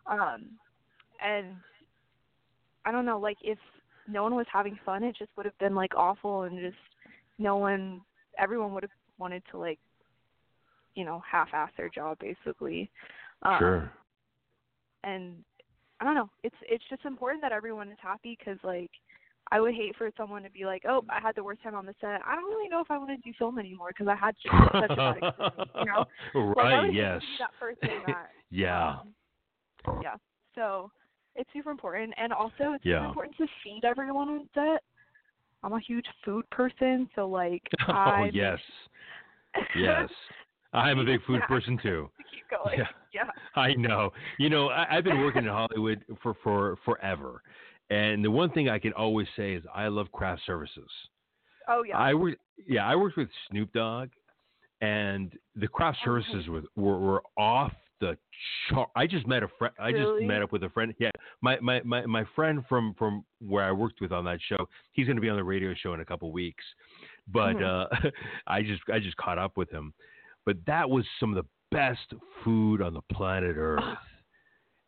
[0.07, 0.57] Um,
[1.19, 1.55] and
[2.85, 3.59] I don't know, like if
[4.07, 6.77] no one was having fun, it just would have been like awful and just
[7.37, 8.01] no one,
[8.37, 9.79] everyone would have wanted to like,
[10.95, 12.89] you know, half-ass their job basically.
[13.43, 13.91] Um, Sure.
[15.03, 15.43] And
[15.99, 16.29] I don't know.
[16.43, 18.91] It's it's just important that everyone is happy because like
[19.51, 21.85] I would hate for someone to be like, oh, I had the worst time on
[21.85, 22.21] the set.
[22.25, 24.35] I don't really know if I want to do film anymore because I had
[24.79, 25.69] such a bad experience.
[25.79, 26.03] You know,
[26.55, 26.83] right.
[26.83, 27.21] hate Yes.
[27.39, 28.95] that person that Yeah.
[29.01, 29.13] um,
[30.01, 30.15] yeah.
[30.55, 30.91] So
[31.35, 33.05] it's super important, and also it's Yeah.
[33.05, 34.81] important to feed everyone on set.
[35.63, 38.59] I'm a huge food person, so like Oh I yes.
[39.75, 40.09] Yes.
[40.73, 42.09] I'm a big food person too.
[42.31, 42.79] keep going.
[42.79, 42.85] Yeah.
[43.13, 43.29] yeah.
[43.61, 44.11] I know.
[44.37, 47.41] You know, I, I've been working in Hollywood for for forever,
[47.89, 50.89] and the one thing I can always say is I love craft services.
[51.69, 51.97] Oh yeah.
[51.97, 52.37] I worked,
[52.67, 54.09] yeah, I worked with Snoop Dogg,
[54.81, 58.15] and the craft services were, were were off the
[58.69, 58.89] chart.
[58.95, 59.73] I just met a friend.
[59.79, 60.25] I just Really?
[60.25, 60.93] met up with a friend.
[60.99, 61.09] Yeah,
[61.41, 64.67] my my my my friend from from where I worked with on that show.
[64.93, 66.63] He's going to be on the radio show in a couple weeks,
[67.27, 67.63] but Mhm.
[68.03, 68.09] uh,
[68.47, 69.93] I just I just caught up with him.
[70.47, 72.13] But that was some of the best
[72.43, 73.83] food on the planet Earth.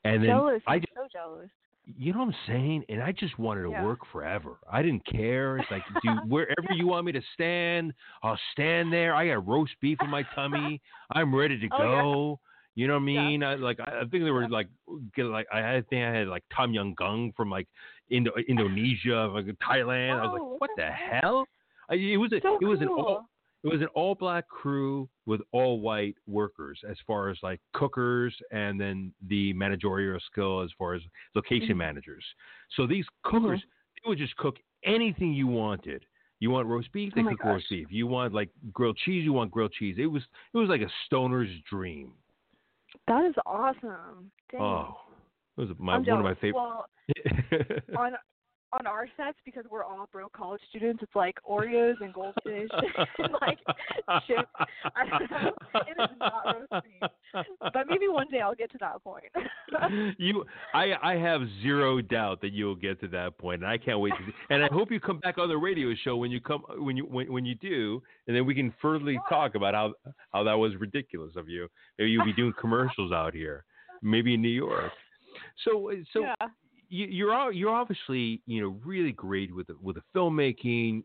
[0.06, 0.62] And then jealous.
[0.66, 1.50] I just, so jealous.
[1.98, 2.84] you know what I'm saying?
[2.88, 3.84] And I just wanted to Yeah.
[3.84, 4.58] work forever.
[4.72, 5.58] I didn't care.
[5.58, 9.14] It's like, dude, wherever you want me to stand, I'll stand there.
[9.14, 10.82] I got roast beef in my tummy.
[11.12, 12.02] I'm ready to Oh, yeah.
[12.04, 12.40] go.
[12.76, 13.28] You know what I Yeah.
[13.28, 13.44] mean?
[13.44, 14.70] I like I think they were like
[15.18, 17.68] like I had- think I had like Tom Yum Goong from like
[18.10, 20.14] Indo- Indonesia, like Thailand.
[20.14, 21.24] I was Oh, like, what what the the heck?
[21.24, 21.46] hell?
[21.90, 23.00] I, it was a, So it was an cool.
[23.04, 23.30] all
[23.64, 28.36] it was an all black crew with all white workers as far as like cookers
[28.52, 31.02] and then the managerial skill as far as
[31.36, 31.78] location Mhm.
[31.78, 32.24] managers.
[32.76, 36.06] So these cookers they would just cook anything you wanted.
[36.40, 37.92] You want roast beef, they Oh cook roast beef.
[37.92, 39.98] You want like grilled cheese, you want grilled cheese.
[39.98, 40.24] It was
[40.54, 42.14] it was like a stoner's dream.
[43.08, 44.32] That is awesome.
[44.52, 44.62] Dang.
[44.62, 44.96] Oh,
[45.58, 46.54] it was my one of my favorite.
[46.56, 46.86] Well,
[47.98, 48.16] on
[48.74, 52.70] on our sets because we're all broke college students, it's like Oreos and goldfish
[53.18, 53.58] and like
[54.28, 54.50] chips.
[54.96, 55.52] I don't know.
[55.88, 57.44] It is not roast beef.
[57.74, 59.26] But maybe one day I'll get to that point.
[60.18, 64.00] you, I, I have zero doubt that you'll get to that point, and I can't
[64.00, 64.26] wait to.
[64.26, 66.98] See, and I hope you come back on the radio show when you come when
[66.98, 69.94] you when, when you do, and then we can furtherly talk about how
[70.32, 71.68] how that was ridiculous of you.
[71.98, 73.66] Maybe you'll be doing commercials out here,
[74.02, 74.92] maybe in New York.
[75.64, 76.36] So so yeah.
[76.90, 81.04] You, you're you're obviously you know really great with the, with the filmmaking.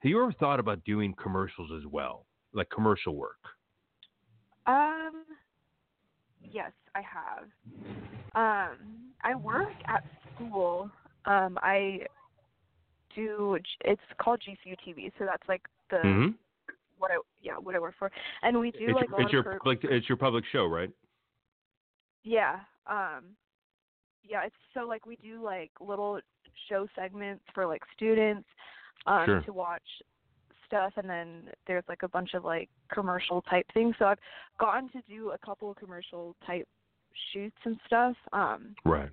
[0.00, 3.38] Have you ever thought about doing commercials as well, like commercial work?
[4.66, 5.24] Um.
[6.52, 7.44] Yes, I have.
[8.34, 8.78] Um,
[9.22, 10.02] I work at
[10.34, 10.90] school.
[11.26, 12.00] Um, I
[13.14, 13.58] do.
[13.84, 16.34] It's called GCU TV, so that's like the Mhm.
[16.98, 18.10] what I yeah what I work for,
[18.42, 20.16] and we do It's, like a your, lot it's your of pro- public it's your
[20.18, 20.90] public show, right?
[22.22, 23.24] yeah um
[24.28, 26.20] yeah, it's so like we do like little
[26.68, 28.46] show segments for like students
[29.06, 29.40] um Sure.
[29.42, 29.82] to watch
[30.66, 33.94] stuff and then there's like a bunch of like commercial type things.
[33.98, 34.18] So I've
[34.58, 36.68] gotten to do a couple of commercial type
[37.32, 38.16] shoots and stuff.
[38.32, 39.10] Um Right.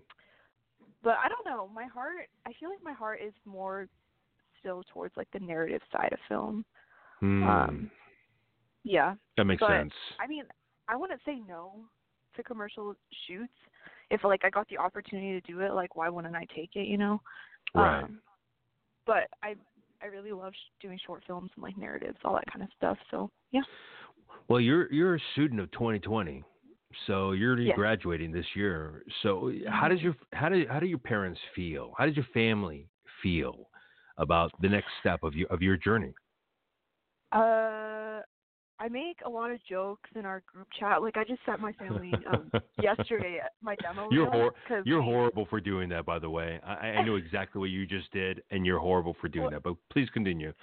[1.04, 1.70] but I don't know.
[1.74, 3.88] My heart I feel like my heart is more
[4.60, 6.66] still towards like the narrative side of film.
[7.20, 7.44] Hmm.
[7.44, 7.92] Um
[8.84, 9.16] yeah.
[9.38, 9.94] that makes but- sense.
[10.20, 10.44] I mean,
[10.88, 11.74] I wouldn't say no
[12.36, 12.96] to commercial
[13.28, 13.52] shoots.
[14.10, 16.88] If like I got the opportunity to do it, like why wouldn't I take it?
[16.88, 17.22] You know.
[17.76, 18.04] Right.
[18.04, 18.20] Um,
[19.06, 19.56] but I
[20.02, 22.98] I really love sh- doing short films and like narratives, all that kind of stuff.
[23.12, 23.62] So yeah.
[24.48, 26.44] Well, you're you're a student of 2020,
[27.06, 27.76] so you're Yes.
[27.76, 29.04] graduating this year.
[29.24, 31.94] So how does your how do how do your parents feel?
[31.98, 32.88] How does your family
[33.22, 33.70] feel
[34.18, 36.14] about the next step of your of your journey?
[37.32, 37.97] Uh,
[38.80, 41.02] I make a lot of jokes in our group chat.
[41.02, 42.52] Like I just sent my family um,
[42.82, 44.10] yesterday my demo.
[44.12, 46.60] You're reel hor- you're horrible for doing that, by the way.
[46.66, 49.64] I, I know exactly what you just did, and you're horrible for doing Well- that.
[49.64, 50.54] But please continue.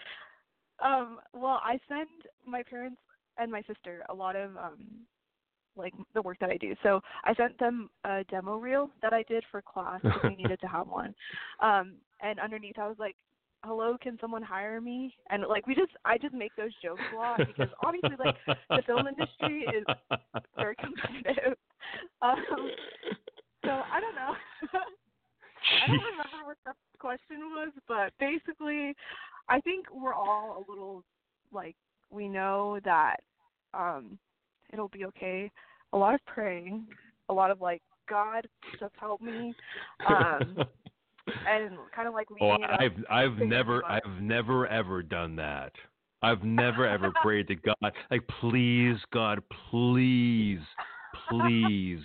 [0.85, 2.09] Um, well, I send
[2.47, 2.99] my parents
[3.39, 4.87] and my sister a lot of um
[5.77, 6.75] like the work that I do.
[6.83, 10.61] So I sent them a demo reel that I did for class because we needed
[10.61, 11.15] to have one.
[11.61, 13.17] Um, and underneath I was like,
[13.65, 17.17] "Hello, can someone hire me?" And like we just I just make those jokes a
[17.17, 18.37] lot because obviously like
[18.71, 19.85] the film industry is
[20.57, 21.57] very competitive.
[22.23, 22.71] Um,
[23.65, 24.33] so I don't know.
[25.83, 28.95] I don't remember what the question was, but basically,
[29.49, 31.05] I think we're all a little
[31.53, 31.77] like
[32.11, 33.17] we know that
[33.75, 34.19] um
[34.73, 35.51] it'll be okay.
[35.93, 36.87] A lot of praying,
[37.29, 38.47] a lot of like God
[38.81, 39.55] just help me,
[40.09, 40.57] um,
[41.49, 42.81] and kind of like Oh, leading it up.
[42.81, 43.85] I've I've never.
[43.85, 45.73] I've never ever done that.
[46.23, 47.77] I've never ever prayed to God
[48.11, 50.61] like please God please
[51.29, 52.01] please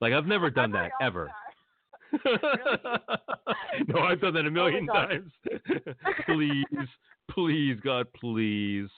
[0.00, 1.30] like I've never done that ever.
[3.88, 5.32] no, I've done that a million Oh times.
[6.26, 6.64] please,
[7.30, 8.88] please, God, please.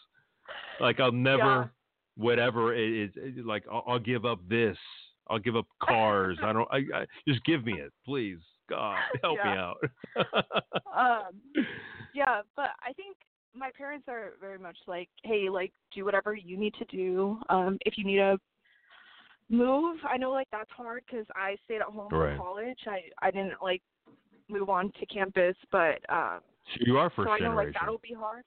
[0.78, 1.72] Like I'll never,
[2.16, 4.76] whatever it is, like I'll, I'll give up this.
[5.28, 6.38] I'll give up cars.
[6.42, 6.68] I don't.
[6.70, 8.38] I, I just give me it, please.
[8.70, 9.76] God, help me out.
[10.96, 11.64] um
[12.14, 13.16] yeah but i think
[13.54, 17.76] my parents are very much like hey like do whatever you need to do um
[17.84, 18.36] if you need to
[19.48, 22.36] move i know like that's hard because i stayed at home Right.
[22.36, 23.82] for college i i didn't like
[24.48, 26.40] move on to campus but um
[26.74, 27.56] so you are first so i know generation.
[27.56, 28.44] like that'll be hard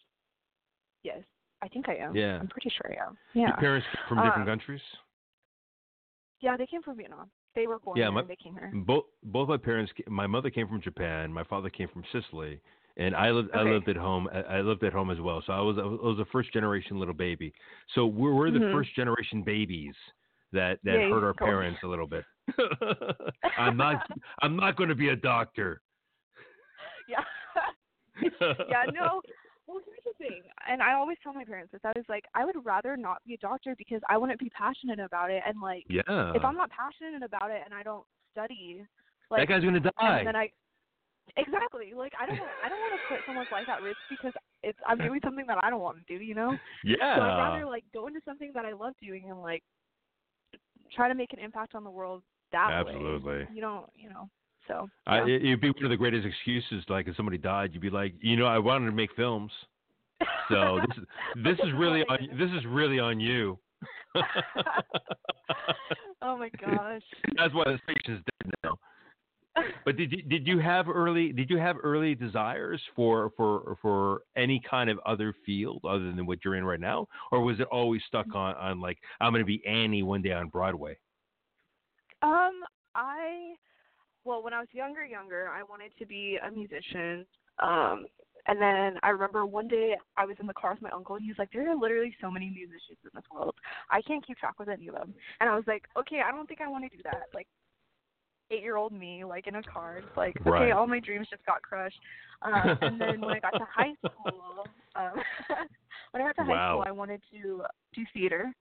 [1.03, 1.19] yes
[1.61, 2.39] i think i am Yeah.
[2.39, 3.47] i'm pretty sure i am Yeah.
[3.47, 4.81] Your parents from different Um, countries.
[6.41, 9.49] yeah they came from vietnam they were born Yeah, my- they came here Both both
[9.49, 9.91] my parents.
[10.07, 11.31] My mother came from Japan.
[11.31, 12.59] My father came from Sicily,
[12.97, 13.49] and I lived.
[13.53, 14.27] I lived at home.
[14.49, 15.41] I lived at home as well.
[15.45, 17.53] So I was I was a first generation little baby.
[17.95, 18.71] So we're we're the Mhm.
[18.71, 19.95] first generation babies
[20.51, 22.25] that that Yeah, hurt our parents a little bit.
[23.57, 24.05] I'm not
[24.41, 25.81] I'm not going to be a doctor.
[27.07, 27.23] yeah
[28.69, 29.21] yeah, no.
[29.67, 31.81] Well, here's the thing, and I always tell my parents this.
[31.85, 34.99] I was like, I would rather not be a doctor because I wouldn't be passionate
[34.99, 36.01] about it, and like, Yeah.
[36.35, 38.03] if I'm not passionate about it and I don't
[38.33, 38.85] study,
[39.31, 39.91] like, that guy's going to die.
[40.19, 40.49] and then I,
[41.37, 44.33] exactly, like, I don't, I don't want to put someone's life at risk because
[44.63, 46.57] it's I'm doing something that I don't want to do, you know.
[46.83, 47.15] yeah.
[47.15, 49.63] So I'd rather like go into something that I love doing and like
[50.93, 52.21] try to make an impact on the world
[52.51, 52.93] that way.
[52.93, 53.47] Absolutely.
[53.53, 54.29] You don't, you know.
[54.67, 54.89] So.
[55.07, 55.25] Yeah.
[55.25, 56.83] it- it'd be one of the greatest excuses.
[56.89, 59.51] Like if somebody died, you'd be like, you know, I wanted to make films.
[60.49, 61.03] So this is
[61.43, 63.59] this is really on this is really on you.
[66.21, 67.01] oh my gosh.
[67.35, 68.77] That's why the station's dead now.
[69.85, 74.21] But did you did you have early did you have early desires for for for
[74.35, 77.67] any kind of other field other than what you're in right now, or was it
[77.71, 80.97] always stuck on on like I'm going to be Annie one day on Broadway?
[82.23, 82.61] Um,
[82.95, 83.53] I
[84.25, 87.25] well, when I was younger, younger, I wanted to be a musician.
[87.59, 88.05] Um,
[88.47, 91.23] and then I remember one day I was in the car with my uncle, and
[91.23, 93.55] he was like, "There are literally so many musicians in this world.
[93.89, 96.47] I can't keep track with any of them." And I was like, "Okay, I don't
[96.47, 97.47] think I want to do that." Like
[98.51, 100.71] eight-year-old me, like in a car, it's like, okay, Right.
[100.71, 101.99] all my dreams just got crushed.
[102.41, 105.13] Um, and then when I got to high school, um,
[106.11, 106.69] when I got to high Wow.
[106.69, 107.63] school, I wanted to
[107.95, 108.53] do theater.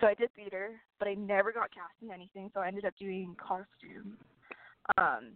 [0.00, 2.50] So I did theater, but I never got cast in anything.
[2.52, 4.18] So I ended up doing costumes
[4.98, 5.32] um,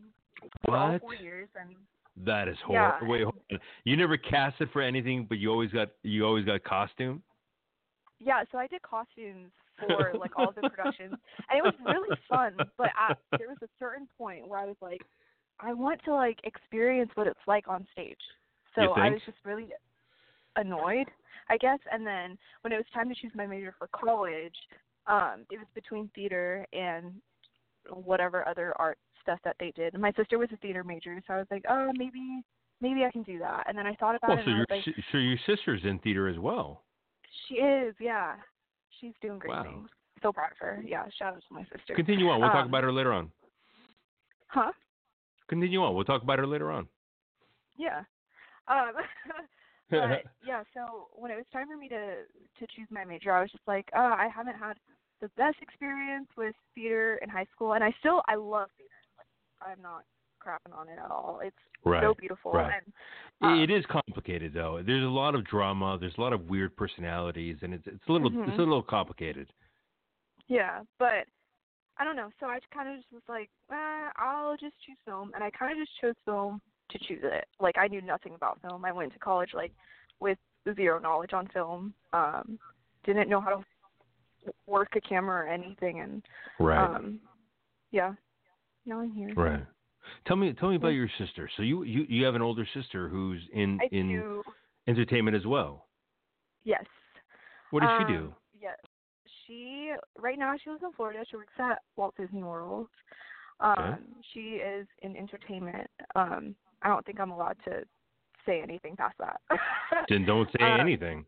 [0.65, 1.01] for all What?
[1.01, 1.75] four years, and
[2.25, 2.93] That is Yeah.
[2.93, 3.09] horrible.
[3.09, 3.61] Wait, hold on.
[3.85, 7.23] you never casted for anything, but you always got you always got costume.
[8.19, 11.19] yeah, so I did costumes for like all the productions,
[11.51, 12.55] and it was really fun.
[12.79, 15.03] But at, there was a certain point where I was like,
[15.61, 18.17] I want to like experience what it's like on stage.
[18.75, 19.69] So I was just really
[20.57, 21.07] annoyed,
[21.49, 21.79] I guess.
[21.93, 24.57] And then when it was time to choose my major for college,
[25.07, 27.13] um, it was between theater and
[27.91, 29.93] whatever other art stuff that they did.
[29.95, 32.43] And my sister was a theater major, so I was like, oh, maybe
[32.81, 33.65] maybe I can do that.
[33.69, 36.29] And then I thought about Well, it, so your like, so your sister's in theater
[36.29, 36.85] as well.
[37.49, 38.35] she is, yeah,
[39.01, 39.63] she's doing great Wow.
[39.65, 39.89] things.
[40.23, 40.83] So proud of her.
[40.87, 41.95] Yeah, shout out to my sister.
[41.95, 42.41] Continue on.
[42.41, 43.31] We'll talk Um, about her later on.
[44.49, 44.73] Huh?
[45.49, 45.95] Continue on.
[45.95, 46.89] We'll talk about her later on.
[47.77, 48.03] Yeah.
[48.69, 48.93] Um,
[49.91, 52.23] but yeah, so when it was time for me to
[52.59, 54.79] to choose my major, I was just like, oh, I haven't had
[55.21, 58.93] the best experience with theater in high school, and I still I love theater.
[59.19, 59.27] Like,
[59.73, 60.05] I'm not
[60.45, 61.41] crapping on it at all.
[61.43, 62.73] It's Right, so beautiful, right.
[63.41, 64.83] and um, it is complicated though.
[64.85, 65.97] There's a lot of drama.
[66.01, 68.59] There's a lot of weird personalities, and it's it's a little it's Mhm.
[68.59, 69.53] a little complicated.
[70.49, 71.27] yeah, but
[71.99, 72.31] I don't know.
[72.41, 75.73] So I kind of just was like, eh, I'll just choose film, and I kind
[75.73, 76.61] of just chose film
[76.91, 77.47] to choose it.
[77.61, 78.85] Like I knew nothing about film.
[78.85, 79.73] I went to college like
[80.21, 80.39] with
[80.75, 81.95] zero knowledge on film.
[82.13, 82.59] Um,
[83.05, 83.65] didn't know how to
[84.67, 86.23] work a camera or anything, and
[86.59, 86.97] Right.
[86.97, 87.21] um,
[87.91, 88.15] yeah.
[88.85, 89.33] Now I'm here.
[89.37, 89.65] right.
[90.27, 91.51] Tell me tell me about your sister.
[91.57, 94.43] So you you you have an older sister who's in I in do.
[94.87, 95.87] entertainment as well.
[96.65, 96.85] Yes.
[97.71, 98.35] What does um, she do?
[98.61, 98.75] Yeah.
[99.47, 101.25] She right now she lives in Florida.
[101.29, 102.89] She works at Walt Disney World.
[103.61, 103.97] Um, Okay.
[104.33, 105.89] she is in entertainment.
[106.15, 107.83] Um, I don't think I'm allowed to
[108.45, 109.41] say anything past that.
[110.09, 111.25] Then don't say um, anything.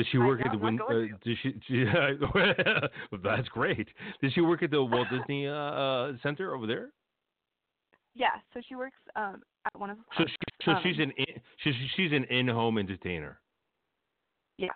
[0.00, 0.80] Does she work at the Win?
[0.80, 1.54] Uh, does she?
[1.68, 1.84] she
[3.22, 3.86] that's great.
[4.22, 6.88] Does she work at the Walt Disney uh, uh, Center over there?
[8.14, 8.30] yeah.
[8.54, 11.26] So she works um at one of the So she, so she's Um, an in,
[11.62, 13.40] she's she's an in-home entertainer.
[14.56, 14.68] Yeah.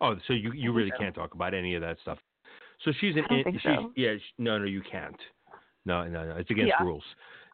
[0.00, 1.02] Oh, so you you really so.
[1.02, 2.18] can't talk about any of that stuff.
[2.84, 3.92] So she's an in, she's so.
[3.96, 5.20] yeah no no you can't.
[5.84, 6.82] No no no it's against Yeah.
[6.82, 7.04] rules.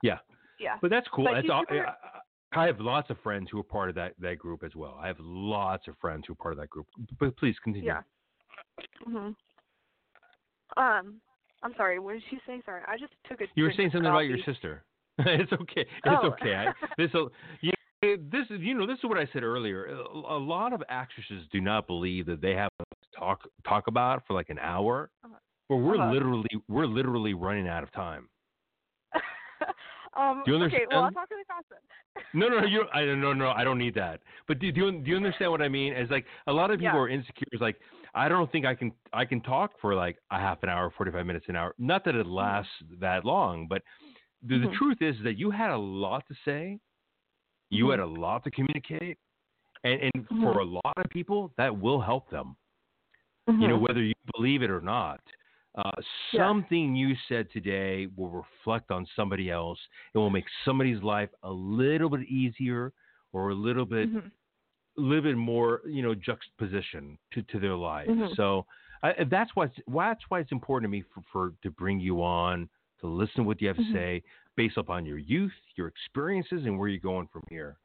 [0.04, 0.18] Yeah,
[0.60, 0.76] Yeah.
[0.80, 1.24] but that's cool.
[1.24, 1.96] But that's she's all, super-
[2.56, 4.96] I, have lots of friends who are part of that that group as well.
[5.00, 6.86] I have lots of friends who are part of that group.
[7.18, 7.88] But please continue.
[7.88, 8.02] Yeah.
[9.06, 9.34] Mhm.
[10.76, 11.20] Um,
[11.62, 11.98] I'm sorry.
[11.98, 12.60] What did she say?
[12.64, 13.44] Sorry, I just took a.
[13.54, 14.84] You were saying something about your sister.
[15.18, 15.82] it's okay.
[15.82, 16.28] It's Oh.
[16.32, 16.54] okay.
[16.54, 17.10] I, this.
[17.60, 17.72] You
[18.02, 19.86] know, this is you know this is what I said earlier.
[19.86, 19.96] A,
[20.36, 24.34] a lot of actresses do not believe that they have to talk talk about for
[24.34, 25.34] like an hour, Uh-huh.
[25.68, 26.12] but we're Uh-huh.
[26.12, 28.28] literally we're literally running out of time.
[30.16, 31.78] Um, Do you Okay, well, I'll talk really fast then.
[32.32, 32.84] No, no, you.
[32.92, 33.50] I no, no.
[33.50, 34.20] I don't need that.
[34.46, 35.92] But do, do you do you understand what I mean?
[35.92, 37.00] It's like a lot of people Yeah.
[37.00, 37.46] are insecure.
[37.52, 37.76] It's like
[38.14, 41.10] I don't think I can I can talk for like a half an hour, forty
[41.12, 41.74] five minutes, an hour.
[41.78, 42.70] Not that it lasts
[43.00, 43.82] that long, but
[44.42, 44.72] the, the Mhm.
[44.74, 46.78] truth is that you had a lot to say.
[47.70, 47.90] You Mhm.
[47.90, 49.18] had a lot to communicate,
[49.84, 52.56] and and for a lot of people that will help them.
[53.46, 53.80] You know Mhm.
[53.80, 55.20] whether you believe it or not.
[55.76, 55.90] Uh,
[56.32, 56.46] Yeah.
[56.46, 59.78] something you said today will reflect on somebody else.
[60.14, 62.92] It will make somebody's life a little bit easier
[63.32, 64.30] or a little bit Mhm.
[64.96, 68.08] a little bit more, you know, juxtaposition to, to their life.
[68.08, 68.36] Mhm.
[68.36, 68.64] So
[69.02, 72.22] I, that's why it's, that's why it's important to me for, for to bring you
[72.22, 72.68] on
[73.00, 73.86] to listen to what you have Mhm.
[73.86, 74.22] to say
[74.54, 77.76] based upon your youth, your experiences, and where you're going from here.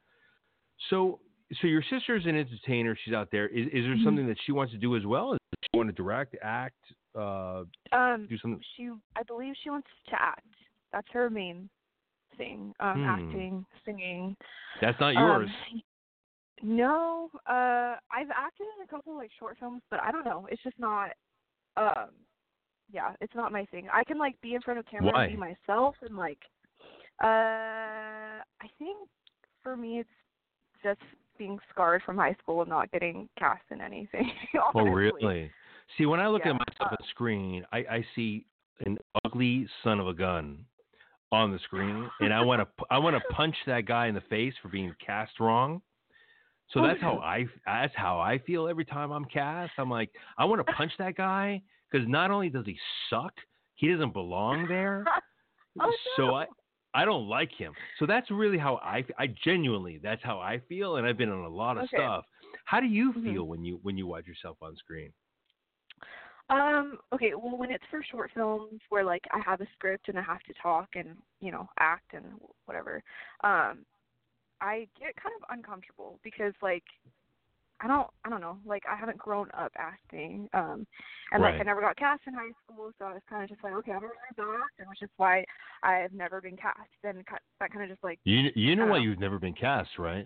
[0.89, 1.19] So
[1.59, 2.95] so your sister's an entertainer.
[2.95, 3.47] She's out there.
[3.47, 4.03] Is, is there Mhm.
[4.03, 5.31] something that she wants to do as well?
[5.31, 8.61] Does she want to direct, act, uh, Um, do something?
[8.75, 10.45] she, I believe she wants to act.
[10.91, 11.69] That's her main
[12.37, 12.73] thing.
[12.79, 13.05] Um, Hmm.
[13.05, 14.35] acting, singing.
[14.81, 15.49] That's not Um, yours.
[16.61, 20.47] no, uh, I've acted in a couple like short films, but I don't know.
[20.51, 21.11] It's just not.
[21.77, 22.09] Um,
[22.91, 23.87] yeah, it's not my thing.
[23.93, 25.25] I can like be in front of camera Why?
[25.25, 26.39] and be myself, and like,
[27.23, 28.97] uh, I think
[29.61, 30.09] for me it's
[30.83, 31.01] just
[31.37, 34.31] being scarred from high school and not getting cast in anything.
[34.75, 35.51] Oh, really?
[35.97, 38.45] See, when I look Yeah, at myself on screen, I, I see
[38.85, 40.65] an ugly son of a gun
[41.31, 44.21] on the screen, and I want to I want to punch that guy in the
[44.21, 45.81] face for being cast wrong.
[46.71, 49.73] So Oh, that's how I that's how I feel every time I'm cast.
[49.77, 52.79] I'm like I want to punch that guy because not only does he
[53.09, 53.33] suck,
[53.75, 55.11] he doesn't belong there.
[55.79, 56.35] Oh, So no.
[56.35, 56.47] I
[56.93, 57.75] I don't like him.
[57.99, 61.45] So that's really how I I genuinely that's how I feel, and I've been on
[61.45, 61.89] a lot of Okay.
[61.91, 62.25] stuff.
[62.65, 63.23] How do you Mhm.
[63.23, 65.13] feel when you when you watch yourself on screen?
[66.49, 70.17] Um, okay, well when it's for short films where like I have a script and
[70.17, 72.25] I have to talk and, you know, act and
[72.65, 73.03] whatever,
[73.43, 73.85] um,
[74.61, 76.83] I get kind of uncomfortable because like
[77.81, 80.49] I don't I don't know, like I haven't grown up acting.
[80.53, 80.85] Um
[81.31, 83.73] and like I never got cast in high school, so I was kinda just like,
[83.73, 85.45] Okay, I'm gonna act and which is why
[85.83, 87.23] I've never been cast and
[87.59, 90.25] that kinda just like You you know why Um, you've never been cast, right?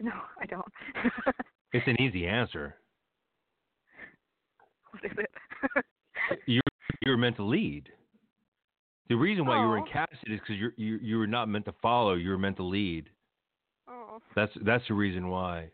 [0.00, 0.72] no, I don't.
[1.72, 2.76] It's an easy answer.
[5.10, 5.30] is it?
[6.46, 6.62] You're
[7.04, 7.88] you're meant to lead.
[9.08, 9.86] The reason why you were in oh.
[9.86, 10.06] Aw.
[10.06, 12.14] casted is because you're you you were not meant to follow.
[12.14, 13.10] You were meant to lead.
[13.88, 14.20] oh.
[14.34, 15.70] That's that's the reason why.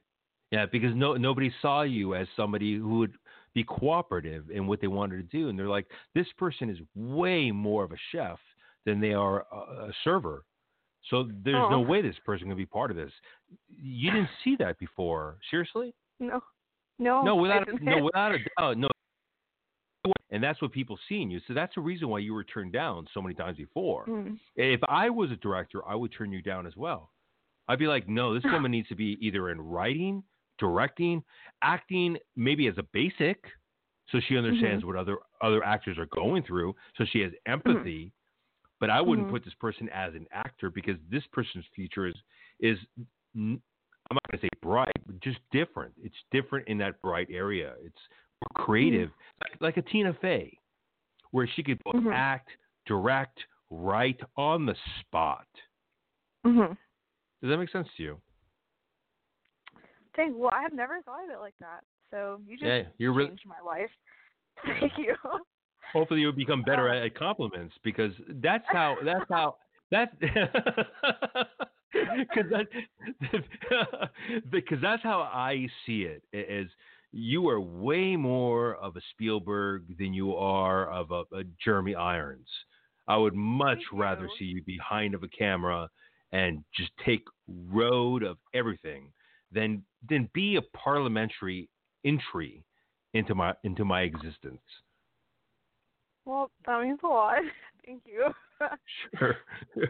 [0.50, 3.14] Yeah, because no nobody saw you as somebody who would
[3.54, 5.48] be cooperative in what they wanted to do.
[5.48, 8.38] And they're like, this person is way more of a chef
[8.86, 9.56] than they are a,
[9.88, 10.44] a server.
[11.08, 11.80] So there's no Oh.
[11.80, 13.12] way this person can be part of this.
[13.68, 15.94] You didn't see that before, seriously?
[16.20, 16.40] No.
[16.98, 17.22] No.
[17.22, 17.82] no, without didn't.
[17.82, 18.88] no, without a doubt, no.
[20.30, 21.40] And that's what people see in you.
[21.48, 24.06] So that's the reason why you were turned down so many times before.
[24.06, 24.38] Mm.
[24.56, 27.10] If I was a director, I would turn you down as well.
[27.68, 30.22] I'd be like, no, this woman needs to be either in writing,
[30.58, 31.22] directing,
[31.62, 33.44] acting, maybe as a basic,
[34.12, 38.12] so she understands what other other actors are going through, so she has empathy.
[38.80, 39.30] But I wouldn't Mhm.
[39.30, 42.16] put this person as an actor because this person's future is
[42.58, 42.78] is
[43.36, 43.60] n-
[44.10, 45.94] I'm not going to say bright, but just different.
[46.02, 47.74] It's different in that bright area.
[47.84, 48.00] It's
[48.40, 49.10] more creative,
[49.40, 50.56] like, like a Tina Fey,
[51.30, 52.12] where she could both Mhm.
[52.12, 52.50] act,
[52.86, 55.46] direct, write on the spot.
[56.44, 56.76] Mhm.
[57.40, 58.20] Does that make sense to you?
[60.14, 60.38] Dang.
[60.38, 61.84] Well, I have never thought of it like that.
[62.10, 63.30] So you just Yeah, you're really.
[63.30, 63.90] changed my life.
[64.64, 65.16] Thank you.
[65.92, 68.98] Hopefully, you'll become better at, at compliments because that's how.
[69.02, 69.56] That's how.
[69.90, 72.68] That's because that
[74.50, 76.22] because that's how I see it.
[76.32, 76.70] Is
[77.12, 82.48] you are way more of a Spielberg than you are of a, a Jeremy Irons.
[83.08, 85.88] I would much rather see you behind of a camera
[86.32, 89.10] and just take road of everything
[89.52, 91.68] than than be a parliamentary
[92.04, 92.62] entry
[93.14, 94.62] into my into my existence.
[96.24, 97.40] Well, that means a lot.
[97.84, 98.26] Thank you.
[99.18, 99.36] Sure.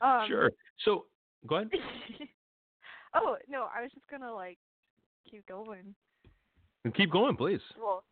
[0.00, 0.50] um, sure.
[0.84, 1.06] So
[1.48, 1.70] go ahead.
[3.14, 4.58] oh no, I was just gonna like
[5.28, 5.94] keep going.
[6.90, 7.60] Keep going, please.
[7.78, 8.02] Well,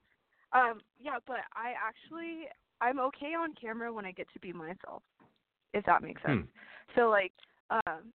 [0.52, 2.47] um, yeah, but I actually
[2.80, 5.02] I'm okay on camera when I get to be myself,
[5.74, 6.47] if that makes sense.
[6.97, 7.32] So like,
[7.70, 8.12] um,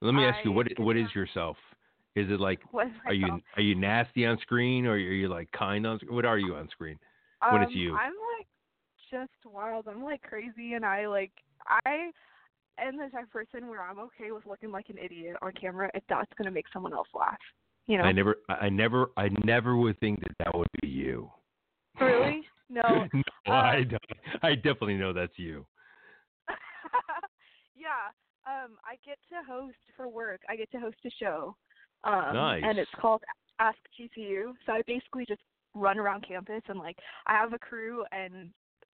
[0.00, 1.56] Let me ask you, what what is yourself?
[2.14, 2.60] Is it like
[3.06, 6.14] are you are you nasty on screen or are you like kind on screen?
[6.14, 6.98] What are you on screen?
[7.50, 7.96] when it's Um, you?
[7.96, 8.46] I'm like
[9.10, 9.88] just wild.
[9.88, 11.32] I'm like crazy, and I like
[11.68, 12.10] I
[12.78, 15.90] am the type of person where I'm okay with looking like an idiot on camera
[15.94, 17.38] if that's gonna make someone else laugh.
[17.86, 18.04] You know?
[18.04, 21.30] I never I never I never would think that that would be you.
[22.00, 22.42] Really?
[22.70, 23.06] No.
[23.12, 24.02] no, uh, I don't.
[24.42, 25.66] I definitely know that's you.
[27.76, 28.08] yeah.
[28.46, 30.40] Um, I get to host for work.
[30.48, 31.54] I get to host a show.
[32.04, 32.62] Um Nice.
[32.64, 33.22] and it's called
[33.58, 34.54] Ask GCU.
[34.64, 35.42] So I basically just
[35.74, 36.96] run around campus and like
[37.26, 38.48] I have a crew and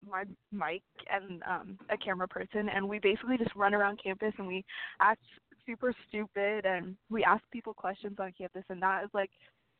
[0.08, 4.46] my mic and um a camera person and we basically just run around campus and
[4.48, 4.64] we
[5.00, 5.22] act
[5.68, 9.30] super stupid and we ask people questions on campus and that is like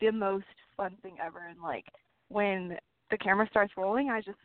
[0.00, 0.44] the most
[0.76, 1.84] fun thing ever and like
[2.28, 2.76] when
[3.10, 4.36] the camera starts rolling I just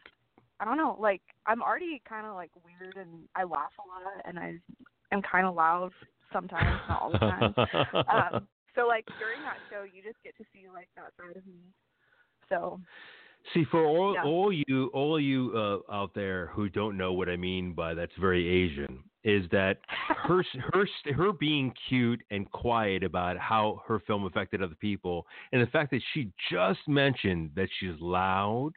[0.60, 4.24] I don't know, like I'm already kind of like weird and I laugh a lot
[4.26, 4.56] and I
[5.12, 5.92] am kind of loud
[6.32, 7.54] sometimes, not all the time.
[8.08, 11.46] um, so like during that show, you just get to see like that side of
[11.46, 11.60] me.
[12.48, 12.80] So
[13.54, 14.24] See, for all Yeah.
[14.24, 18.16] all you all you uh, out there who don't know what I mean by that's
[18.16, 20.44] very Asian is that her
[20.74, 25.68] her her being cute and quiet about how her film affected other people, and the
[25.72, 28.72] fact that she just mentioned that she's loud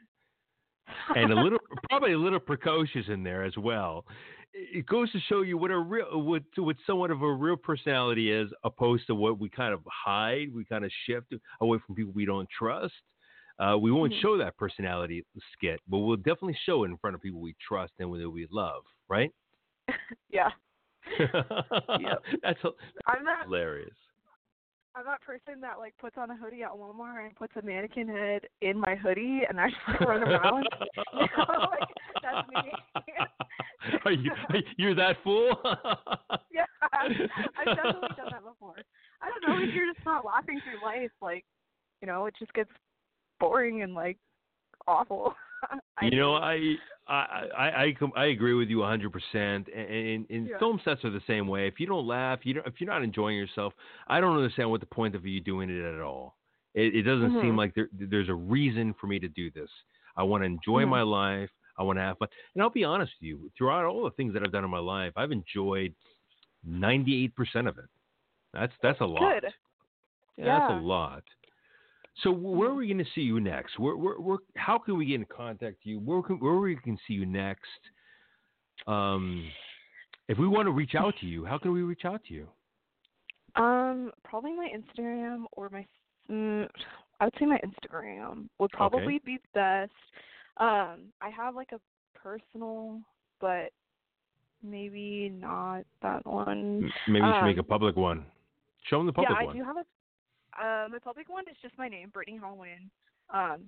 [1.15, 1.59] and a little
[1.91, 4.05] probably a little precocious in there as well.
[4.53, 8.31] It goes to show you what a real what what somewhat of a real personality
[8.33, 10.53] is, opposed to what we kind of hide.
[10.53, 12.95] We kind of shift away from people we don't trust.
[13.59, 14.21] Uh, we won't Mhm.
[14.21, 17.93] show that personality skit, but we'll definitely show it in front of people we trust
[17.99, 19.33] and that we love, right?
[20.29, 20.51] yeah,
[21.19, 22.65] That's that's
[23.07, 23.97] I'm that hilarious.
[24.95, 28.09] I'm that person that like puts on a hoodie at Walmart and puts a mannequin
[28.09, 30.67] head in my hoodie and I just like, run around.
[31.13, 31.89] You know, like,
[32.23, 32.73] that's me.
[34.05, 35.49] are you are, you're that fool?
[36.51, 38.77] yeah, I've definitely done that before.
[39.23, 41.45] I don't know if you're just not laughing through life, like
[42.01, 42.71] you know, it just gets
[43.41, 44.19] boring and like
[44.87, 45.35] awful.
[46.03, 46.35] You know.
[46.35, 46.75] I
[47.09, 47.15] I
[47.57, 49.11] I I, I agree with you 100.
[49.11, 50.59] percent And, and Yeah.
[50.59, 51.67] film sets are the same way.
[51.67, 53.73] If you don't laugh, you don't, if you're not enjoying yourself,
[54.07, 56.37] I don't understand what the point of you doing it at all.
[56.75, 57.57] It, it doesn't seem Mhm.
[57.57, 59.71] like there, there's a reason for me to do this.
[60.17, 60.89] I want to enjoy Mhm.
[60.91, 61.51] my life.
[61.79, 62.29] I want to have fun.
[62.55, 63.51] And I'll be honest with you.
[63.57, 65.95] Throughout all the things that I've done in my life, I've enjoyed
[66.63, 67.89] 98 percent of it.
[68.53, 69.41] That's that's a lot.
[69.43, 69.51] Good.
[70.37, 71.23] Yeah, that's a lot.
[72.23, 73.79] So where are we going to see you next?
[73.79, 75.99] Where, where, where, how can we get in contact with you?
[75.99, 77.69] Where can, where we can see you next?
[78.87, 79.47] Um,
[80.29, 82.49] if we want to reach out to you, how can we reach out to you?
[83.57, 85.87] Um, probably my Instagram or my.
[86.31, 86.69] Mm,
[87.21, 89.93] I would say my Instagram would probably be best.
[90.59, 91.81] Um, I have like a
[92.19, 93.01] personal,
[93.41, 93.71] but
[94.63, 96.91] maybe not that one.
[97.09, 98.27] Maybe you should make a Um, public one.
[98.89, 99.57] Show them the public yeah, I one.
[99.57, 99.85] do have a.
[100.61, 102.89] Uh, my public one is just my name, Brittany Ha-Nguyen.
[103.33, 103.65] Um,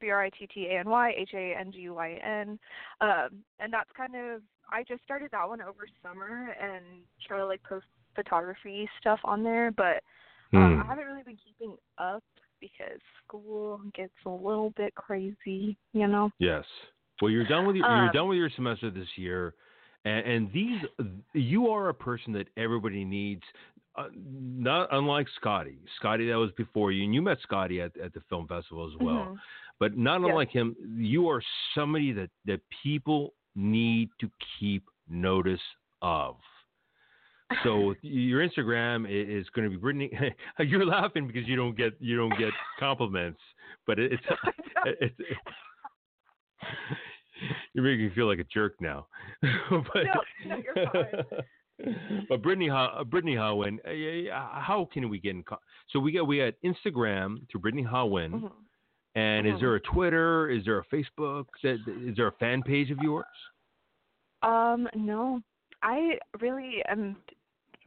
[0.00, 2.58] B R I T T A N Y H A N G Y N.
[3.00, 6.84] Um, and that's kind of I just started that one over summer and
[7.26, 10.02] try to like post photography stuff on there, but
[10.52, 10.82] um, Hmm.
[10.82, 12.22] I haven't really been keeping up
[12.60, 16.30] because school gets a little bit crazy, you know.
[16.38, 16.64] Yes.
[17.20, 19.54] Well, you're done with your you're Um, done with your semester this year,
[20.04, 20.80] and, and these
[21.32, 23.42] you are a person that everybody needs.
[23.96, 25.78] Uh, not unlike Scottie.
[25.98, 28.92] Scottie that was before you, and you met Scottie at, at the film festival as
[29.00, 29.16] well.
[29.32, 29.36] Mhm.
[29.78, 30.28] But not Yeah.
[30.28, 31.42] unlike him, you are
[31.74, 35.62] somebody that that people need to keep notice
[36.02, 36.36] of.
[37.62, 40.10] So your Instagram is going to be Brittany.
[40.58, 43.40] You're laughing because you don't get you don't get compliments,
[43.86, 44.22] but it, it's
[45.00, 45.20] it's.
[47.74, 49.06] You're making me feel like a jerk now.
[49.42, 51.24] but, No, no, you're fine.
[52.28, 55.42] But Brittany, uh, Brittany Ha-Nguyen, uh, yeah, how can we get in?
[55.42, 58.52] Co- so we got we got Instagram through Brittany Ha-Nguyen, Mhm.
[59.14, 59.60] and is Mhm.
[59.60, 60.48] there a Twitter?
[60.48, 61.46] Is there a Facebook?
[61.62, 63.26] Is there a fan page of yours?
[64.42, 65.42] Um, no,
[65.82, 67.16] I really am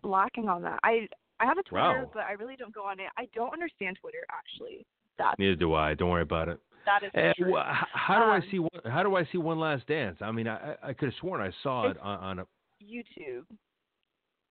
[0.03, 0.79] lacking on that.
[0.83, 1.07] I
[1.41, 2.11] I have a Twitter, Wow.
[2.13, 3.09] but I really don't go on it.
[3.17, 4.85] I don't understand Twitter actually.
[5.17, 5.93] That Neither do I.
[5.95, 6.59] Don't worry about it.
[6.85, 7.55] that is Eh, true.
[7.55, 10.21] how do I Um, see one, how do I see one last dance?
[10.21, 12.47] I mean, I I- I could have sworn I saw it on, on a
[12.83, 13.45] YouTube.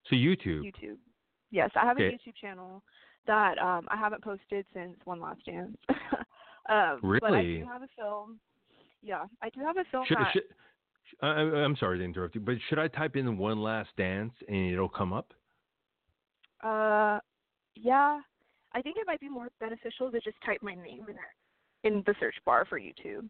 [0.08, 0.62] So YouTube.
[0.64, 0.96] YouTube.
[1.50, 2.08] Yes, I have Okay.
[2.08, 2.82] a YouTube channel
[3.26, 5.76] that um I haven't posted since One Last Dance.
[6.68, 7.58] um, But I Really?
[7.58, 8.40] do have a film.
[9.02, 10.32] Yeah, I do have a film Should, that.
[10.32, 10.42] should,
[11.22, 14.72] I, I'm sorry to interrupt you, but should I type in one last dance and
[14.72, 15.32] it'll come up?
[16.62, 17.20] Uh,
[17.76, 18.20] yeah,
[18.72, 21.16] I think it might be more beneficial to just type my name in
[21.84, 23.28] in the search bar for YouTube.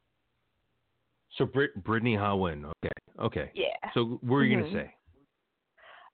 [1.36, 2.64] So Brit, Brittany Ha-Nguyen.
[2.82, 2.92] Okay.
[3.20, 3.50] Okay.
[3.54, 3.90] Yeah.
[3.92, 4.60] So what are you Mhm.
[4.62, 4.94] gonna say?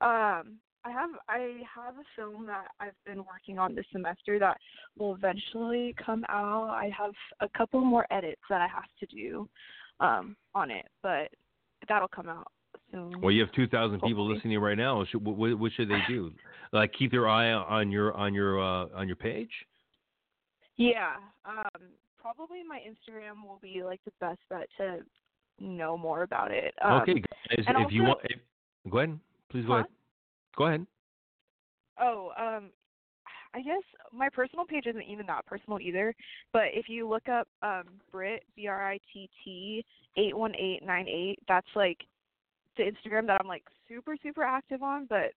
[0.04, 4.58] Um, I have I have a film that I've been working on this semester that
[4.98, 6.68] will eventually come out.
[6.68, 9.48] I have a couple more edits that I have to do
[10.00, 11.30] um on it, but
[11.88, 12.48] that'll come out
[12.92, 13.18] soon.
[13.20, 14.34] Well, you have 2,000 people Hopefully.
[14.34, 15.04] listening right now.
[15.10, 16.32] Should, what, what should they do?
[16.72, 19.50] Like keep their eye on your on your uh, on your page?
[20.76, 21.12] Yeah.
[21.44, 21.82] Um
[22.20, 24.98] probably my Instagram will be like the best bet to
[25.60, 26.74] know more about it.
[26.84, 27.64] Um, okay, guys.
[27.68, 28.40] If you want, if,
[28.90, 29.20] go ahead.
[29.54, 29.78] Please go Huh?
[29.78, 29.90] ahead.
[30.56, 30.86] Go ahead.
[32.00, 32.70] Oh, um,
[33.54, 33.82] I guess
[34.12, 36.12] my personal page isn't even that personal either.
[36.52, 39.84] But if you look up um Brit B R I T T
[40.16, 41.98] eight one eight nine eight, that's like
[42.76, 45.06] the Instagram that I'm like super super active on.
[45.06, 45.30] But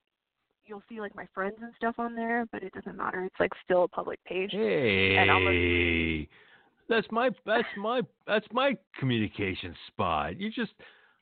[0.65, 2.47] you'll see like my friends and stuff on there.
[2.51, 3.23] But it doesn't matter.
[3.23, 4.49] It's like still a public page.
[4.49, 6.27] Hey,
[6.89, 10.39] that's my that's my that's my communication spot.
[10.39, 10.73] You just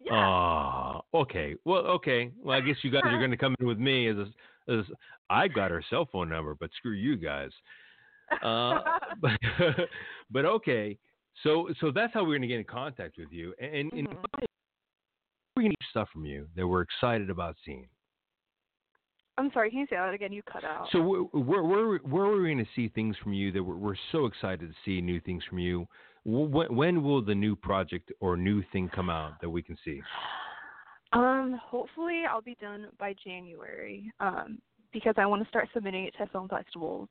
[0.05, 0.11] Yeah.
[0.13, 1.55] Ah, okay.
[1.65, 2.31] Well, okay.
[2.43, 4.85] Well, I guess you guys are going to come in with me as a, as
[5.29, 7.49] I got her cell phone number, but screw you guys.
[8.43, 8.79] Uh,
[9.21, 9.31] but,
[10.31, 10.97] but okay.
[11.43, 14.17] So so that's how we're going to get in contact with you, and, and Mhm.
[15.55, 17.87] we're going to get stuff from you that we're excited about seeing.
[19.37, 19.69] I'm sorry.
[19.69, 20.31] Can you say that again?
[20.31, 20.87] You cut out.
[20.91, 23.75] So where where where, where are we going to see things from you that we're,
[23.75, 25.87] we're so excited to see new things from you?
[26.25, 29.77] Wh- When, when will the new project or new thing come out that we can
[29.85, 30.01] see?
[31.13, 34.11] Um, hopefully I'll be done by January.
[34.19, 34.59] Um,
[34.95, 37.09] because I want to start submitting it to film festivals.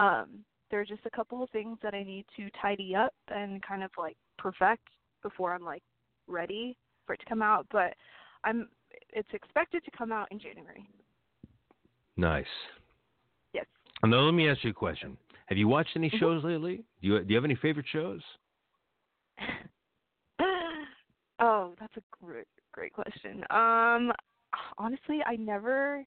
[0.00, 3.62] Um, there are just a couple of things that I need to tidy up and
[3.62, 4.82] kind of like perfect
[5.22, 5.82] before I'm like
[6.26, 6.76] ready
[7.06, 7.66] for it to come out.
[7.70, 7.94] But
[8.42, 8.68] I'm
[9.12, 10.88] it's expected to come out in January.
[12.16, 12.46] Nice.
[13.52, 13.66] Yes.
[14.02, 15.16] And now let me ask you a question.
[15.46, 16.18] Have you watched any Mhm.
[16.18, 16.84] shows lately?
[17.02, 18.22] Do you do you have any favorite shows?
[21.40, 23.44] oh, that's a great great question.
[23.50, 24.12] Um,
[24.78, 26.04] honestly, I never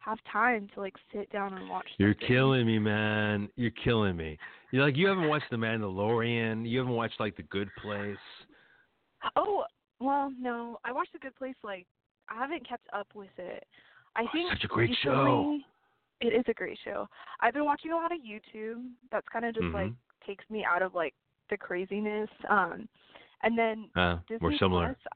[0.00, 1.86] have time to like sit down and watch.
[1.98, 2.28] You're something.
[2.28, 3.48] killing me, man.
[3.56, 4.38] You're killing me.
[4.70, 6.68] You're like you haven't watched The Mandalorian.
[6.68, 8.16] You haven't watched like The Good Place.
[9.36, 9.64] Oh,
[10.00, 10.78] well, no.
[10.84, 11.86] I watched The Good Place like
[12.30, 13.64] I haven't kept up with it.
[14.16, 15.58] I Oh, think such a great show.
[16.20, 17.08] It is a great show.
[17.40, 18.90] I've been watching a lot of YouTube.
[19.10, 19.72] That's kind of just Mhm.
[19.74, 19.92] like
[20.26, 21.14] takes me out of like
[21.48, 22.30] the craziness.
[22.48, 22.88] Um
[23.42, 24.94] and then Uh, Disney we're similar.
[25.02, 25.12] Plus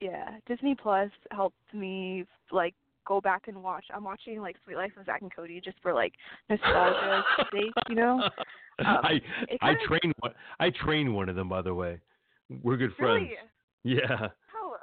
[0.00, 2.74] Yeah, Disney Plus helped me like
[3.04, 3.84] go back and watch.
[3.92, 6.14] I'm watching like Suite Life of Zack and Cody just for like
[6.48, 8.28] nostalgia sake, you know.
[8.78, 9.20] Um, I
[9.60, 10.32] I train one.
[10.58, 12.00] I train one of them, by the way.
[12.48, 13.28] We're good friends.
[13.28, 13.36] Really?
[13.84, 14.28] Yeah.
[14.56, 14.76] Oh,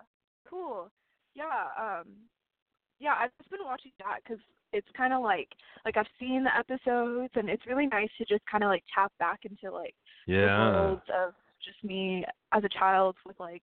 [0.47, 0.91] cool.
[1.33, 1.67] Yeah.
[1.75, 2.05] Um.
[2.99, 4.39] Yeah, I've just been watching that because
[4.73, 5.49] it's kind of like
[5.85, 9.11] like I've seen the episodes, and it's really nice to just kind of like tap
[9.19, 9.95] back into like
[10.27, 10.71] the Yeah.
[10.73, 12.23] world of just me
[12.53, 13.61] as a child with like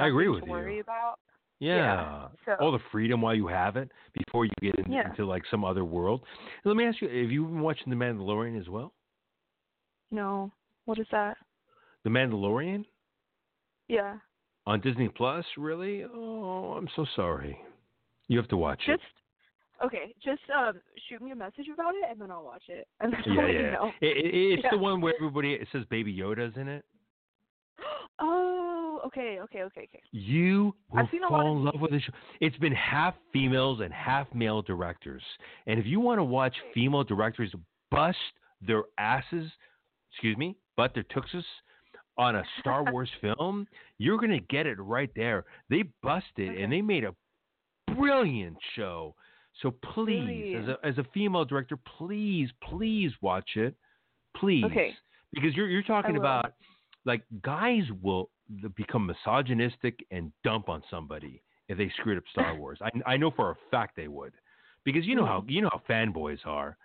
[0.00, 0.80] I agree nothing with to worry you.
[0.80, 1.16] about.
[1.60, 2.28] Yeah.
[2.44, 5.08] so- All the freedom while you have it before you get in, Yeah.
[5.10, 6.22] into like some other world.
[6.64, 8.92] Let me ask you: Have you been watching The Mandalorian as well?
[10.10, 10.50] No,
[10.84, 11.36] what is that?
[12.02, 12.84] The Mandalorian
[13.88, 14.18] Yeah.
[14.66, 15.44] on Disney Plus.
[15.56, 16.04] Really?
[16.04, 17.58] Oh, I'm so sorry.
[18.28, 18.92] You have to watch it.
[19.00, 20.14] Just okay.
[20.24, 22.86] Just um, shoot me a message about it, and then I'll watch it.
[23.00, 23.70] And Yeah, you yeah.
[23.72, 23.90] know.
[24.00, 24.70] It, it, it's Yeah.
[24.72, 26.84] the one where everybody it says Baby Yoda's in it.
[28.20, 30.00] Oh, okay, okay, okay, okay.
[30.12, 32.12] You will I've seen a lot fall of in love with the show.
[32.40, 35.22] It's been half females and half male directors.
[35.66, 37.52] And if you want to watch female directors
[37.90, 38.16] bust
[38.64, 39.50] their asses,
[40.12, 41.42] excuse me, butt their tuxes
[42.16, 43.66] on a Star Wars film,
[43.98, 45.44] you're going to get it right there.
[45.68, 46.62] They busted Okay.
[46.62, 47.14] and they made a
[47.94, 49.14] brilliant show.
[49.62, 50.54] So please, Really?
[50.56, 53.74] as a as a female director, please, please watch it,
[54.36, 54.94] please, Okay.
[55.32, 56.54] because you're you're talking about
[57.04, 58.30] like guys will
[58.76, 62.78] become misogynistic and dump on somebody if they screwed up Star Wars.
[62.82, 64.32] I I know for a fact they would,
[64.84, 66.76] because you know how you know how fanboys are.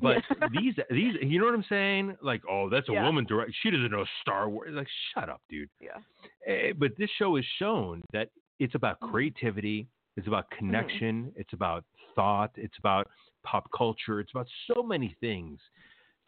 [0.00, 0.48] But Yeah.
[0.58, 2.16] these these you know what I'm saying?
[2.22, 3.04] Like oh that's a Yeah.
[3.04, 3.52] woman direct.
[3.62, 4.70] She doesn't know Star Wars.
[4.72, 5.68] Like shut up, dude.
[5.80, 5.98] Yeah.
[6.46, 9.10] Eh, but this show has shown that it's about Mm-hmm.
[9.12, 9.86] creativity,
[10.20, 10.66] it's about mm-hmm.
[10.66, 11.84] connection, it's about
[12.14, 13.08] thought, it's about
[13.42, 15.58] pop culture, it's about so many things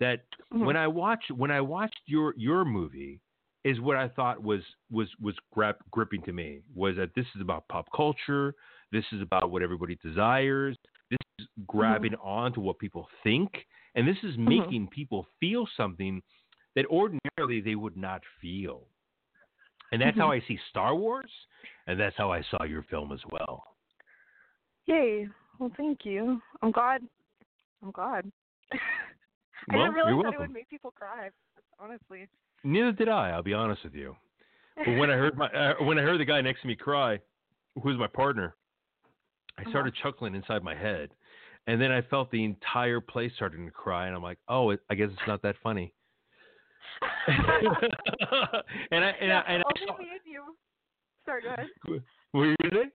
[0.01, 0.65] that Mhm.
[0.67, 3.21] when I watch when I watched your your movie
[3.65, 5.37] is what I thought was was was
[5.91, 8.55] gripping to me was that this is about pop culture,
[8.91, 10.77] this is about what everybody desires,
[11.11, 11.65] this is mm-hmm.
[11.67, 14.49] grabbing onto what people think, and this is mm-hmm.
[14.49, 16.23] making people feel something
[16.75, 18.89] that ordinarily they would not feel.
[19.93, 21.31] And that's how I see Star Wars,
[21.87, 23.72] and that's how I saw your film as well.
[24.87, 25.29] Yay.
[25.59, 26.41] Well, thank you.
[26.63, 27.03] I'm glad.
[27.83, 28.31] I'm glad.
[28.73, 28.77] I
[29.77, 31.31] Well, didn't realize you're that it would make people cry.
[31.79, 32.29] Honestly.
[32.65, 33.31] Neither did I.
[33.31, 34.17] I'll be honest with you.
[34.77, 37.19] But when I heard my uh, when I heard the guy next to me cry,
[37.75, 38.55] who was my partner,
[39.59, 41.11] I started chuckling inside my head,
[41.67, 44.81] and then I felt the entire place starting to cry, and I'm like, oh, it,
[44.89, 45.93] I guess it's not that funny.
[47.29, 50.57] and I and yeah, I and I only saw, you.
[51.27, 51.67] Sorry, go ahead.
[51.85, 52.03] what
[52.33, 52.91] were you say?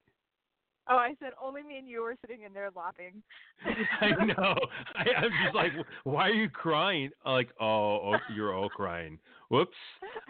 [0.89, 3.21] Oh, I said only me and you were sitting in there laughing.
[4.01, 4.55] I know.
[4.95, 5.71] I, I'm just like,
[6.03, 7.09] why are you crying?
[7.25, 9.19] Like, oh, oh, you're all crying.
[9.49, 9.75] Whoops.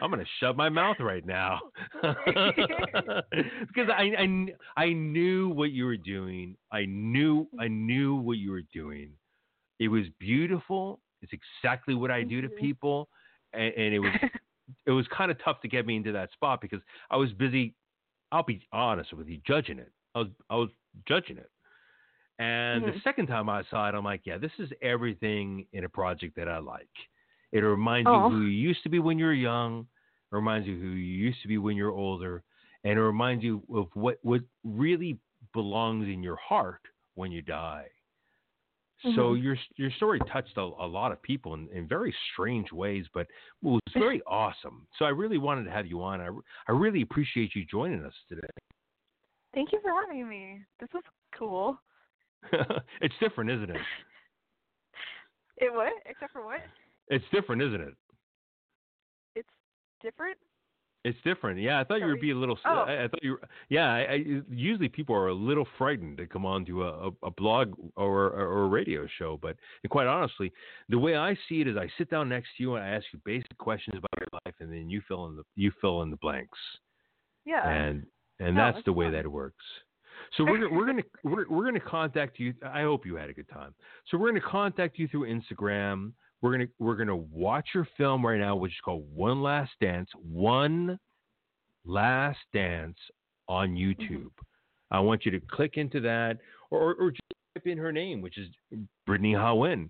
[0.01, 1.59] I'm gonna shut my mouth right now
[2.03, 6.55] because I, I I knew what you were doing.
[6.71, 9.09] I knew I knew what you were doing.
[9.79, 10.99] It was beautiful.
[11.21, 13.09] It's exactly what I do to people,
[13.53, 14.13] and, and it was
[14.85, 16.79] it was kind of tough to get me into that spot because
[17.09, 17.73] I was busy.
[18.31, 19.91] I'll be honest with you, judging it.
[20.17, 20.69] I was I was
[21.07, 21.49] judging it.
[22.39, 23.03] And the Mhm.
[23.03, 26.47] second time I saw it, I'm like, yeah, this is everything in a project that
[26.47, 26.89] I like.
[27.51, 28.29] It reminds Oh.
[28.29, 29.87] you who you used to be when you were young.
[30.31, 32.43] It reminds you who you used to be when you're older,
[32.83, 35.17] and it reminds you of what what really
[35.53, 36.81] belongs in your heart
[37.15, 37.87] when you die.
[39.15, 39.43] So Mhm.
[39.43, 43.21] your your story touched a, a lot of people in, in very strange ways, but
[43.21, 43.29] it
[43.61, 44.87] was very awesome.
[44.97, 46.19] So I really wanted to have you on.
[46.19, 46.29] I,
[46.67, 48.47] I really appreciate you joining us today.
[49.53, 50.59] Thank you for having me.
[50.79, 51.03] This was
[51.37, 51.79] cool.
[53.01, 53.81] it's different, isn't it?
[55.59, 55.91] It what?
[56.05, 56.59] Except for what?
[57.07, 57.95] It's different, isn't it?
[59.35, 59.49] It's
[60.03, 60.37] different.
[61.03, 61.59] It's different.
[61.59, 62.59] Yeah, I thought you would be a little.
[62.65, 62.83] Oh.
[62.87, 63.31] I, I thought you.
[63.31, 67.09] Were, yeah, I, I, usually people are a little frightened to come on to a,
[67.23, 69.55] a, blog or, or a radio show, but
[69.89, 70.51] quite honestly,
[70.89, 73.05] the way I see it is, I sit down next to you and I ask
[73.13, 76.11] you basic questions about your life, and then you fill in the you fill in
[76.11, 76.59] the blanks,
[77.45, 77.67] Yeah.
[77.67, 78.05] and
[78.39, 79.13] and oh, No, that's the way fun.
[79.13, 79.63] that it works.
[80.35, 82.53] So we're we're gonna we're, we're gonna contact you.
[82.65, 83.73] I hope you had a good time.
[84.07, 86.13] So we're gonna contact you through Instagram.
[86.41, 90.09] We're gonna we're gonna watch your film right now, which is called One Last Dance.
[90.15, 90.99] One
[91.85, 92.97] Last Dance
[93.47, 94.03] on mm-hmm.
[94.03, 94.31] YouTube.
[94.91, 96.37] I want you to click into that,
[96.69, 97.21] or or just
[97.55, 98.47] type in her name, which is
[99.05, 99.89] Brittany Ha-Nguyen.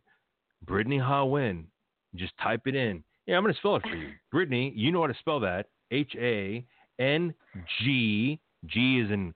[0.66, 1.66] Brittany Ha-Nguyen.
[2.16, 3.04] Just type it in.
[3.26, 4.12] Yeah, I'm gonna spell it for you.
[4.32, 5.68] Brittany, you know how to spell that.
[5.92, 6.66] H A
[7.00, 7.34] N
[7.80, 8.40] G.
[8.66, 9.34] G is in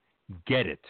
[0.48, 0.84] get it.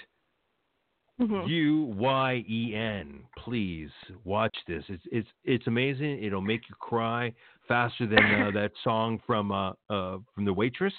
[1.19, 1.48] Mhm.
[1.48, 3.23] U Y E N.
[3.38, 3.91] Please
[4.23, 4.84] watch this.
[4.88, 6.23] It's it's it's amazing.
[6.23, 7.34] It'll make you cry
[7.68, 10.93] faster than uh, that song from uh, uh from the waitress.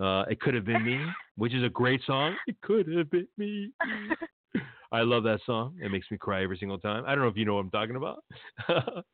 [0.00, 0.98] Uh, it could have been me,
[1.36, 2.34] which is a great song.
[2.46, 3.72] It could have been me.
[4.92, 5.76] I love that song.
[5.80, 7.04] It makes me cry every single time.
[7.06, 8.24] I don't know if you know what I'm talking about,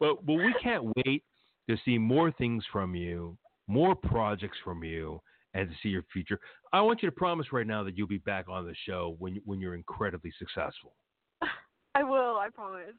[0.00, 1.22] but but we can't wait
[1.68, 3.36] to see more things from you,
[3.66, 5.20] more projects from you,
[5.54, 6.38] and to see your future.
[6.72, 9.40] I want you to promise right now that you'll be back on the show when
[9.44, 10.94] when you're incredibly successful.
[11.94, 12.38] I will.
[12.38, 12.94] I promise.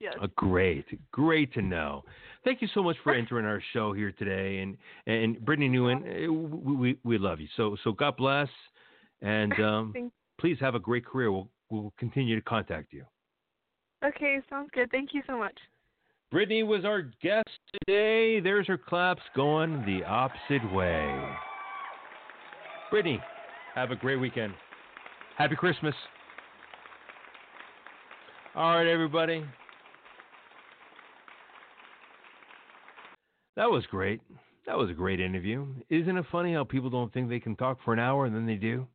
[0.00, 0.14] Yes.
[0.20, 2.02] Uh, great, great to know.
[2.44, 4.76] Thank you so much for entering our show here today, and
[5.06, 6.32] and Brittany Nguyen, uh,
[6.64, 7.46] we, we we love you.
[7.56, 8.48] So so God bless,
[9.20, 9.94] and um,
[10.40, 11.30] please have a great career.
[11.30, 13.04] We'll we'll continue to contact you.
[14.04, 14.40] Okay.
[14.50, 14.90] Sounds good.
[14.90, 15.56] Thank you so much.
[16.32, 18.40] Brittany was our guest today.
[18.40, 21.22] There's her claps going the opposite way.
[22.90, 23.20] Brittany,
[23.74, 24.54] have a great weekend.
[25.36, 25.94] Happy Christmas.
[28.54, 29.44] All right, everybody.
[33.56, 34.22] That was great.
[34.66, 35.66] That was a great interview.
[35.90, 38.46] Isn't it funny how people don't think they can talk for an hour and then
[38.46, 38.86] they do?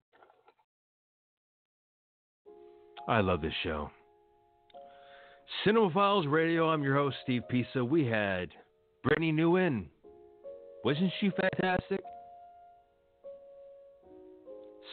[3.07, 3.91] I love this show.
[5.63, 6.69] Cinema Files Radio.
[6.69, 7.83] I'm your host, Steve Pisa.
[7.83, 8.49] We had
[9.03, 9.85] Brittany Nguyen.
[10.83, 12.01] Wasn't she fantastic?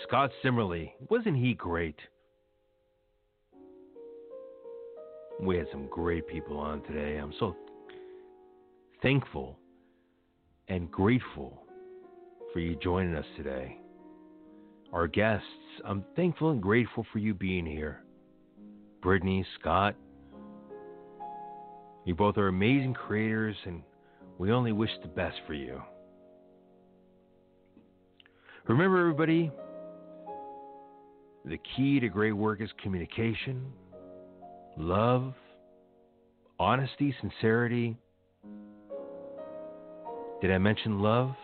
[0.07, 0.93] Scott Simerly.
[1.11, 1.97] Wasn't he great?
[5.41, 7.17] We had some great people on today.
[7.17, 7.57] I'm so
[9.03, 9.59] thankful
[10.69, 11.65] and grateful
[12.53, 13.77] for you joining us today.
[14.93, 15.47] Our guests,
[15.85, 18.05] I'm thankful and grateful for you being here.
[19.03, 19.97] Brittany, Scott,
[22.05, 23.83] you both are amazing creators, and
[24.39, 25.81] we only wish the best for you.
[28.67, 29.51] Remember, everybody,
[31.45, 33.73] the key to great work is communication,
[34.77, 35.35] love,
[36.59, 37.97] honesty, sincerity.
[40.41, 41.35] Did I mention love?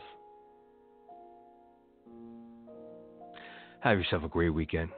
[3.80, 4.90] Have yourself a great weekend.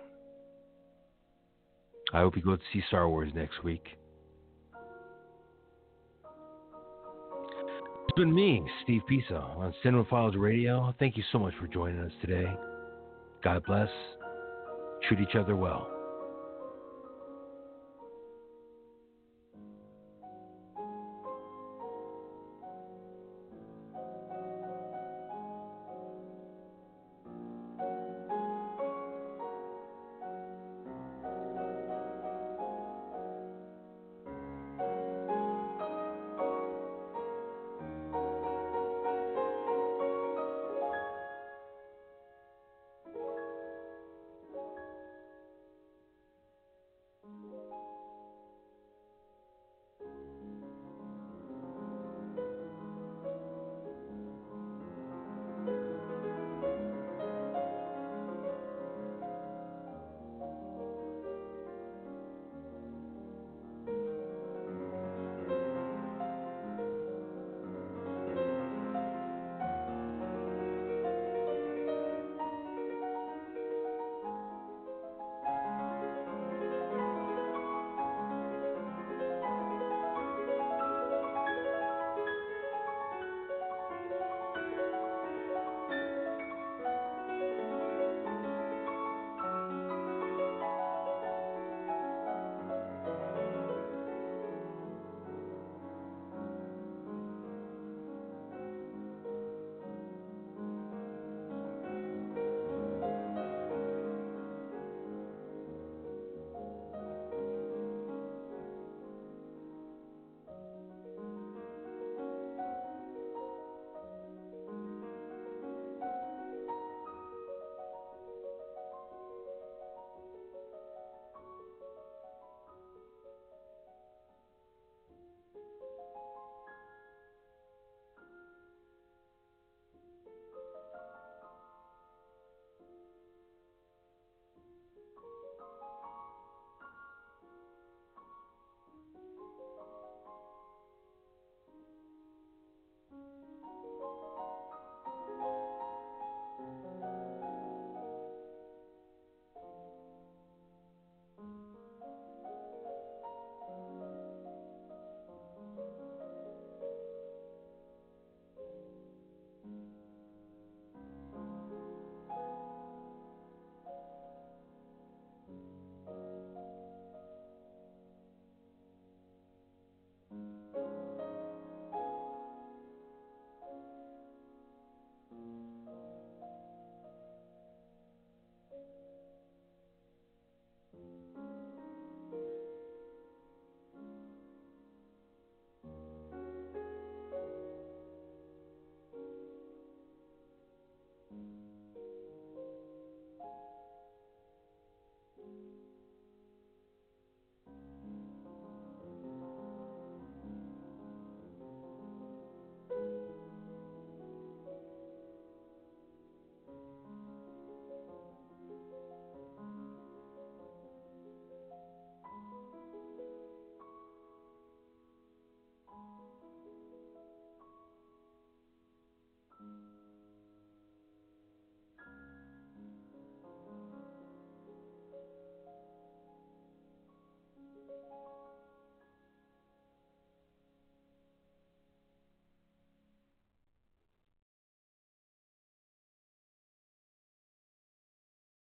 [2.12, 3.96] I hope you go to see Star Wars next week.
[8.12, 10.94] It's been me, Steve Pisa, on Cinema Files Radio.
[10.98, 12.44] Thank you so much for joining us today.
[13.42, 13.88] God bless.
[15.08, 15.91] Treat each other well.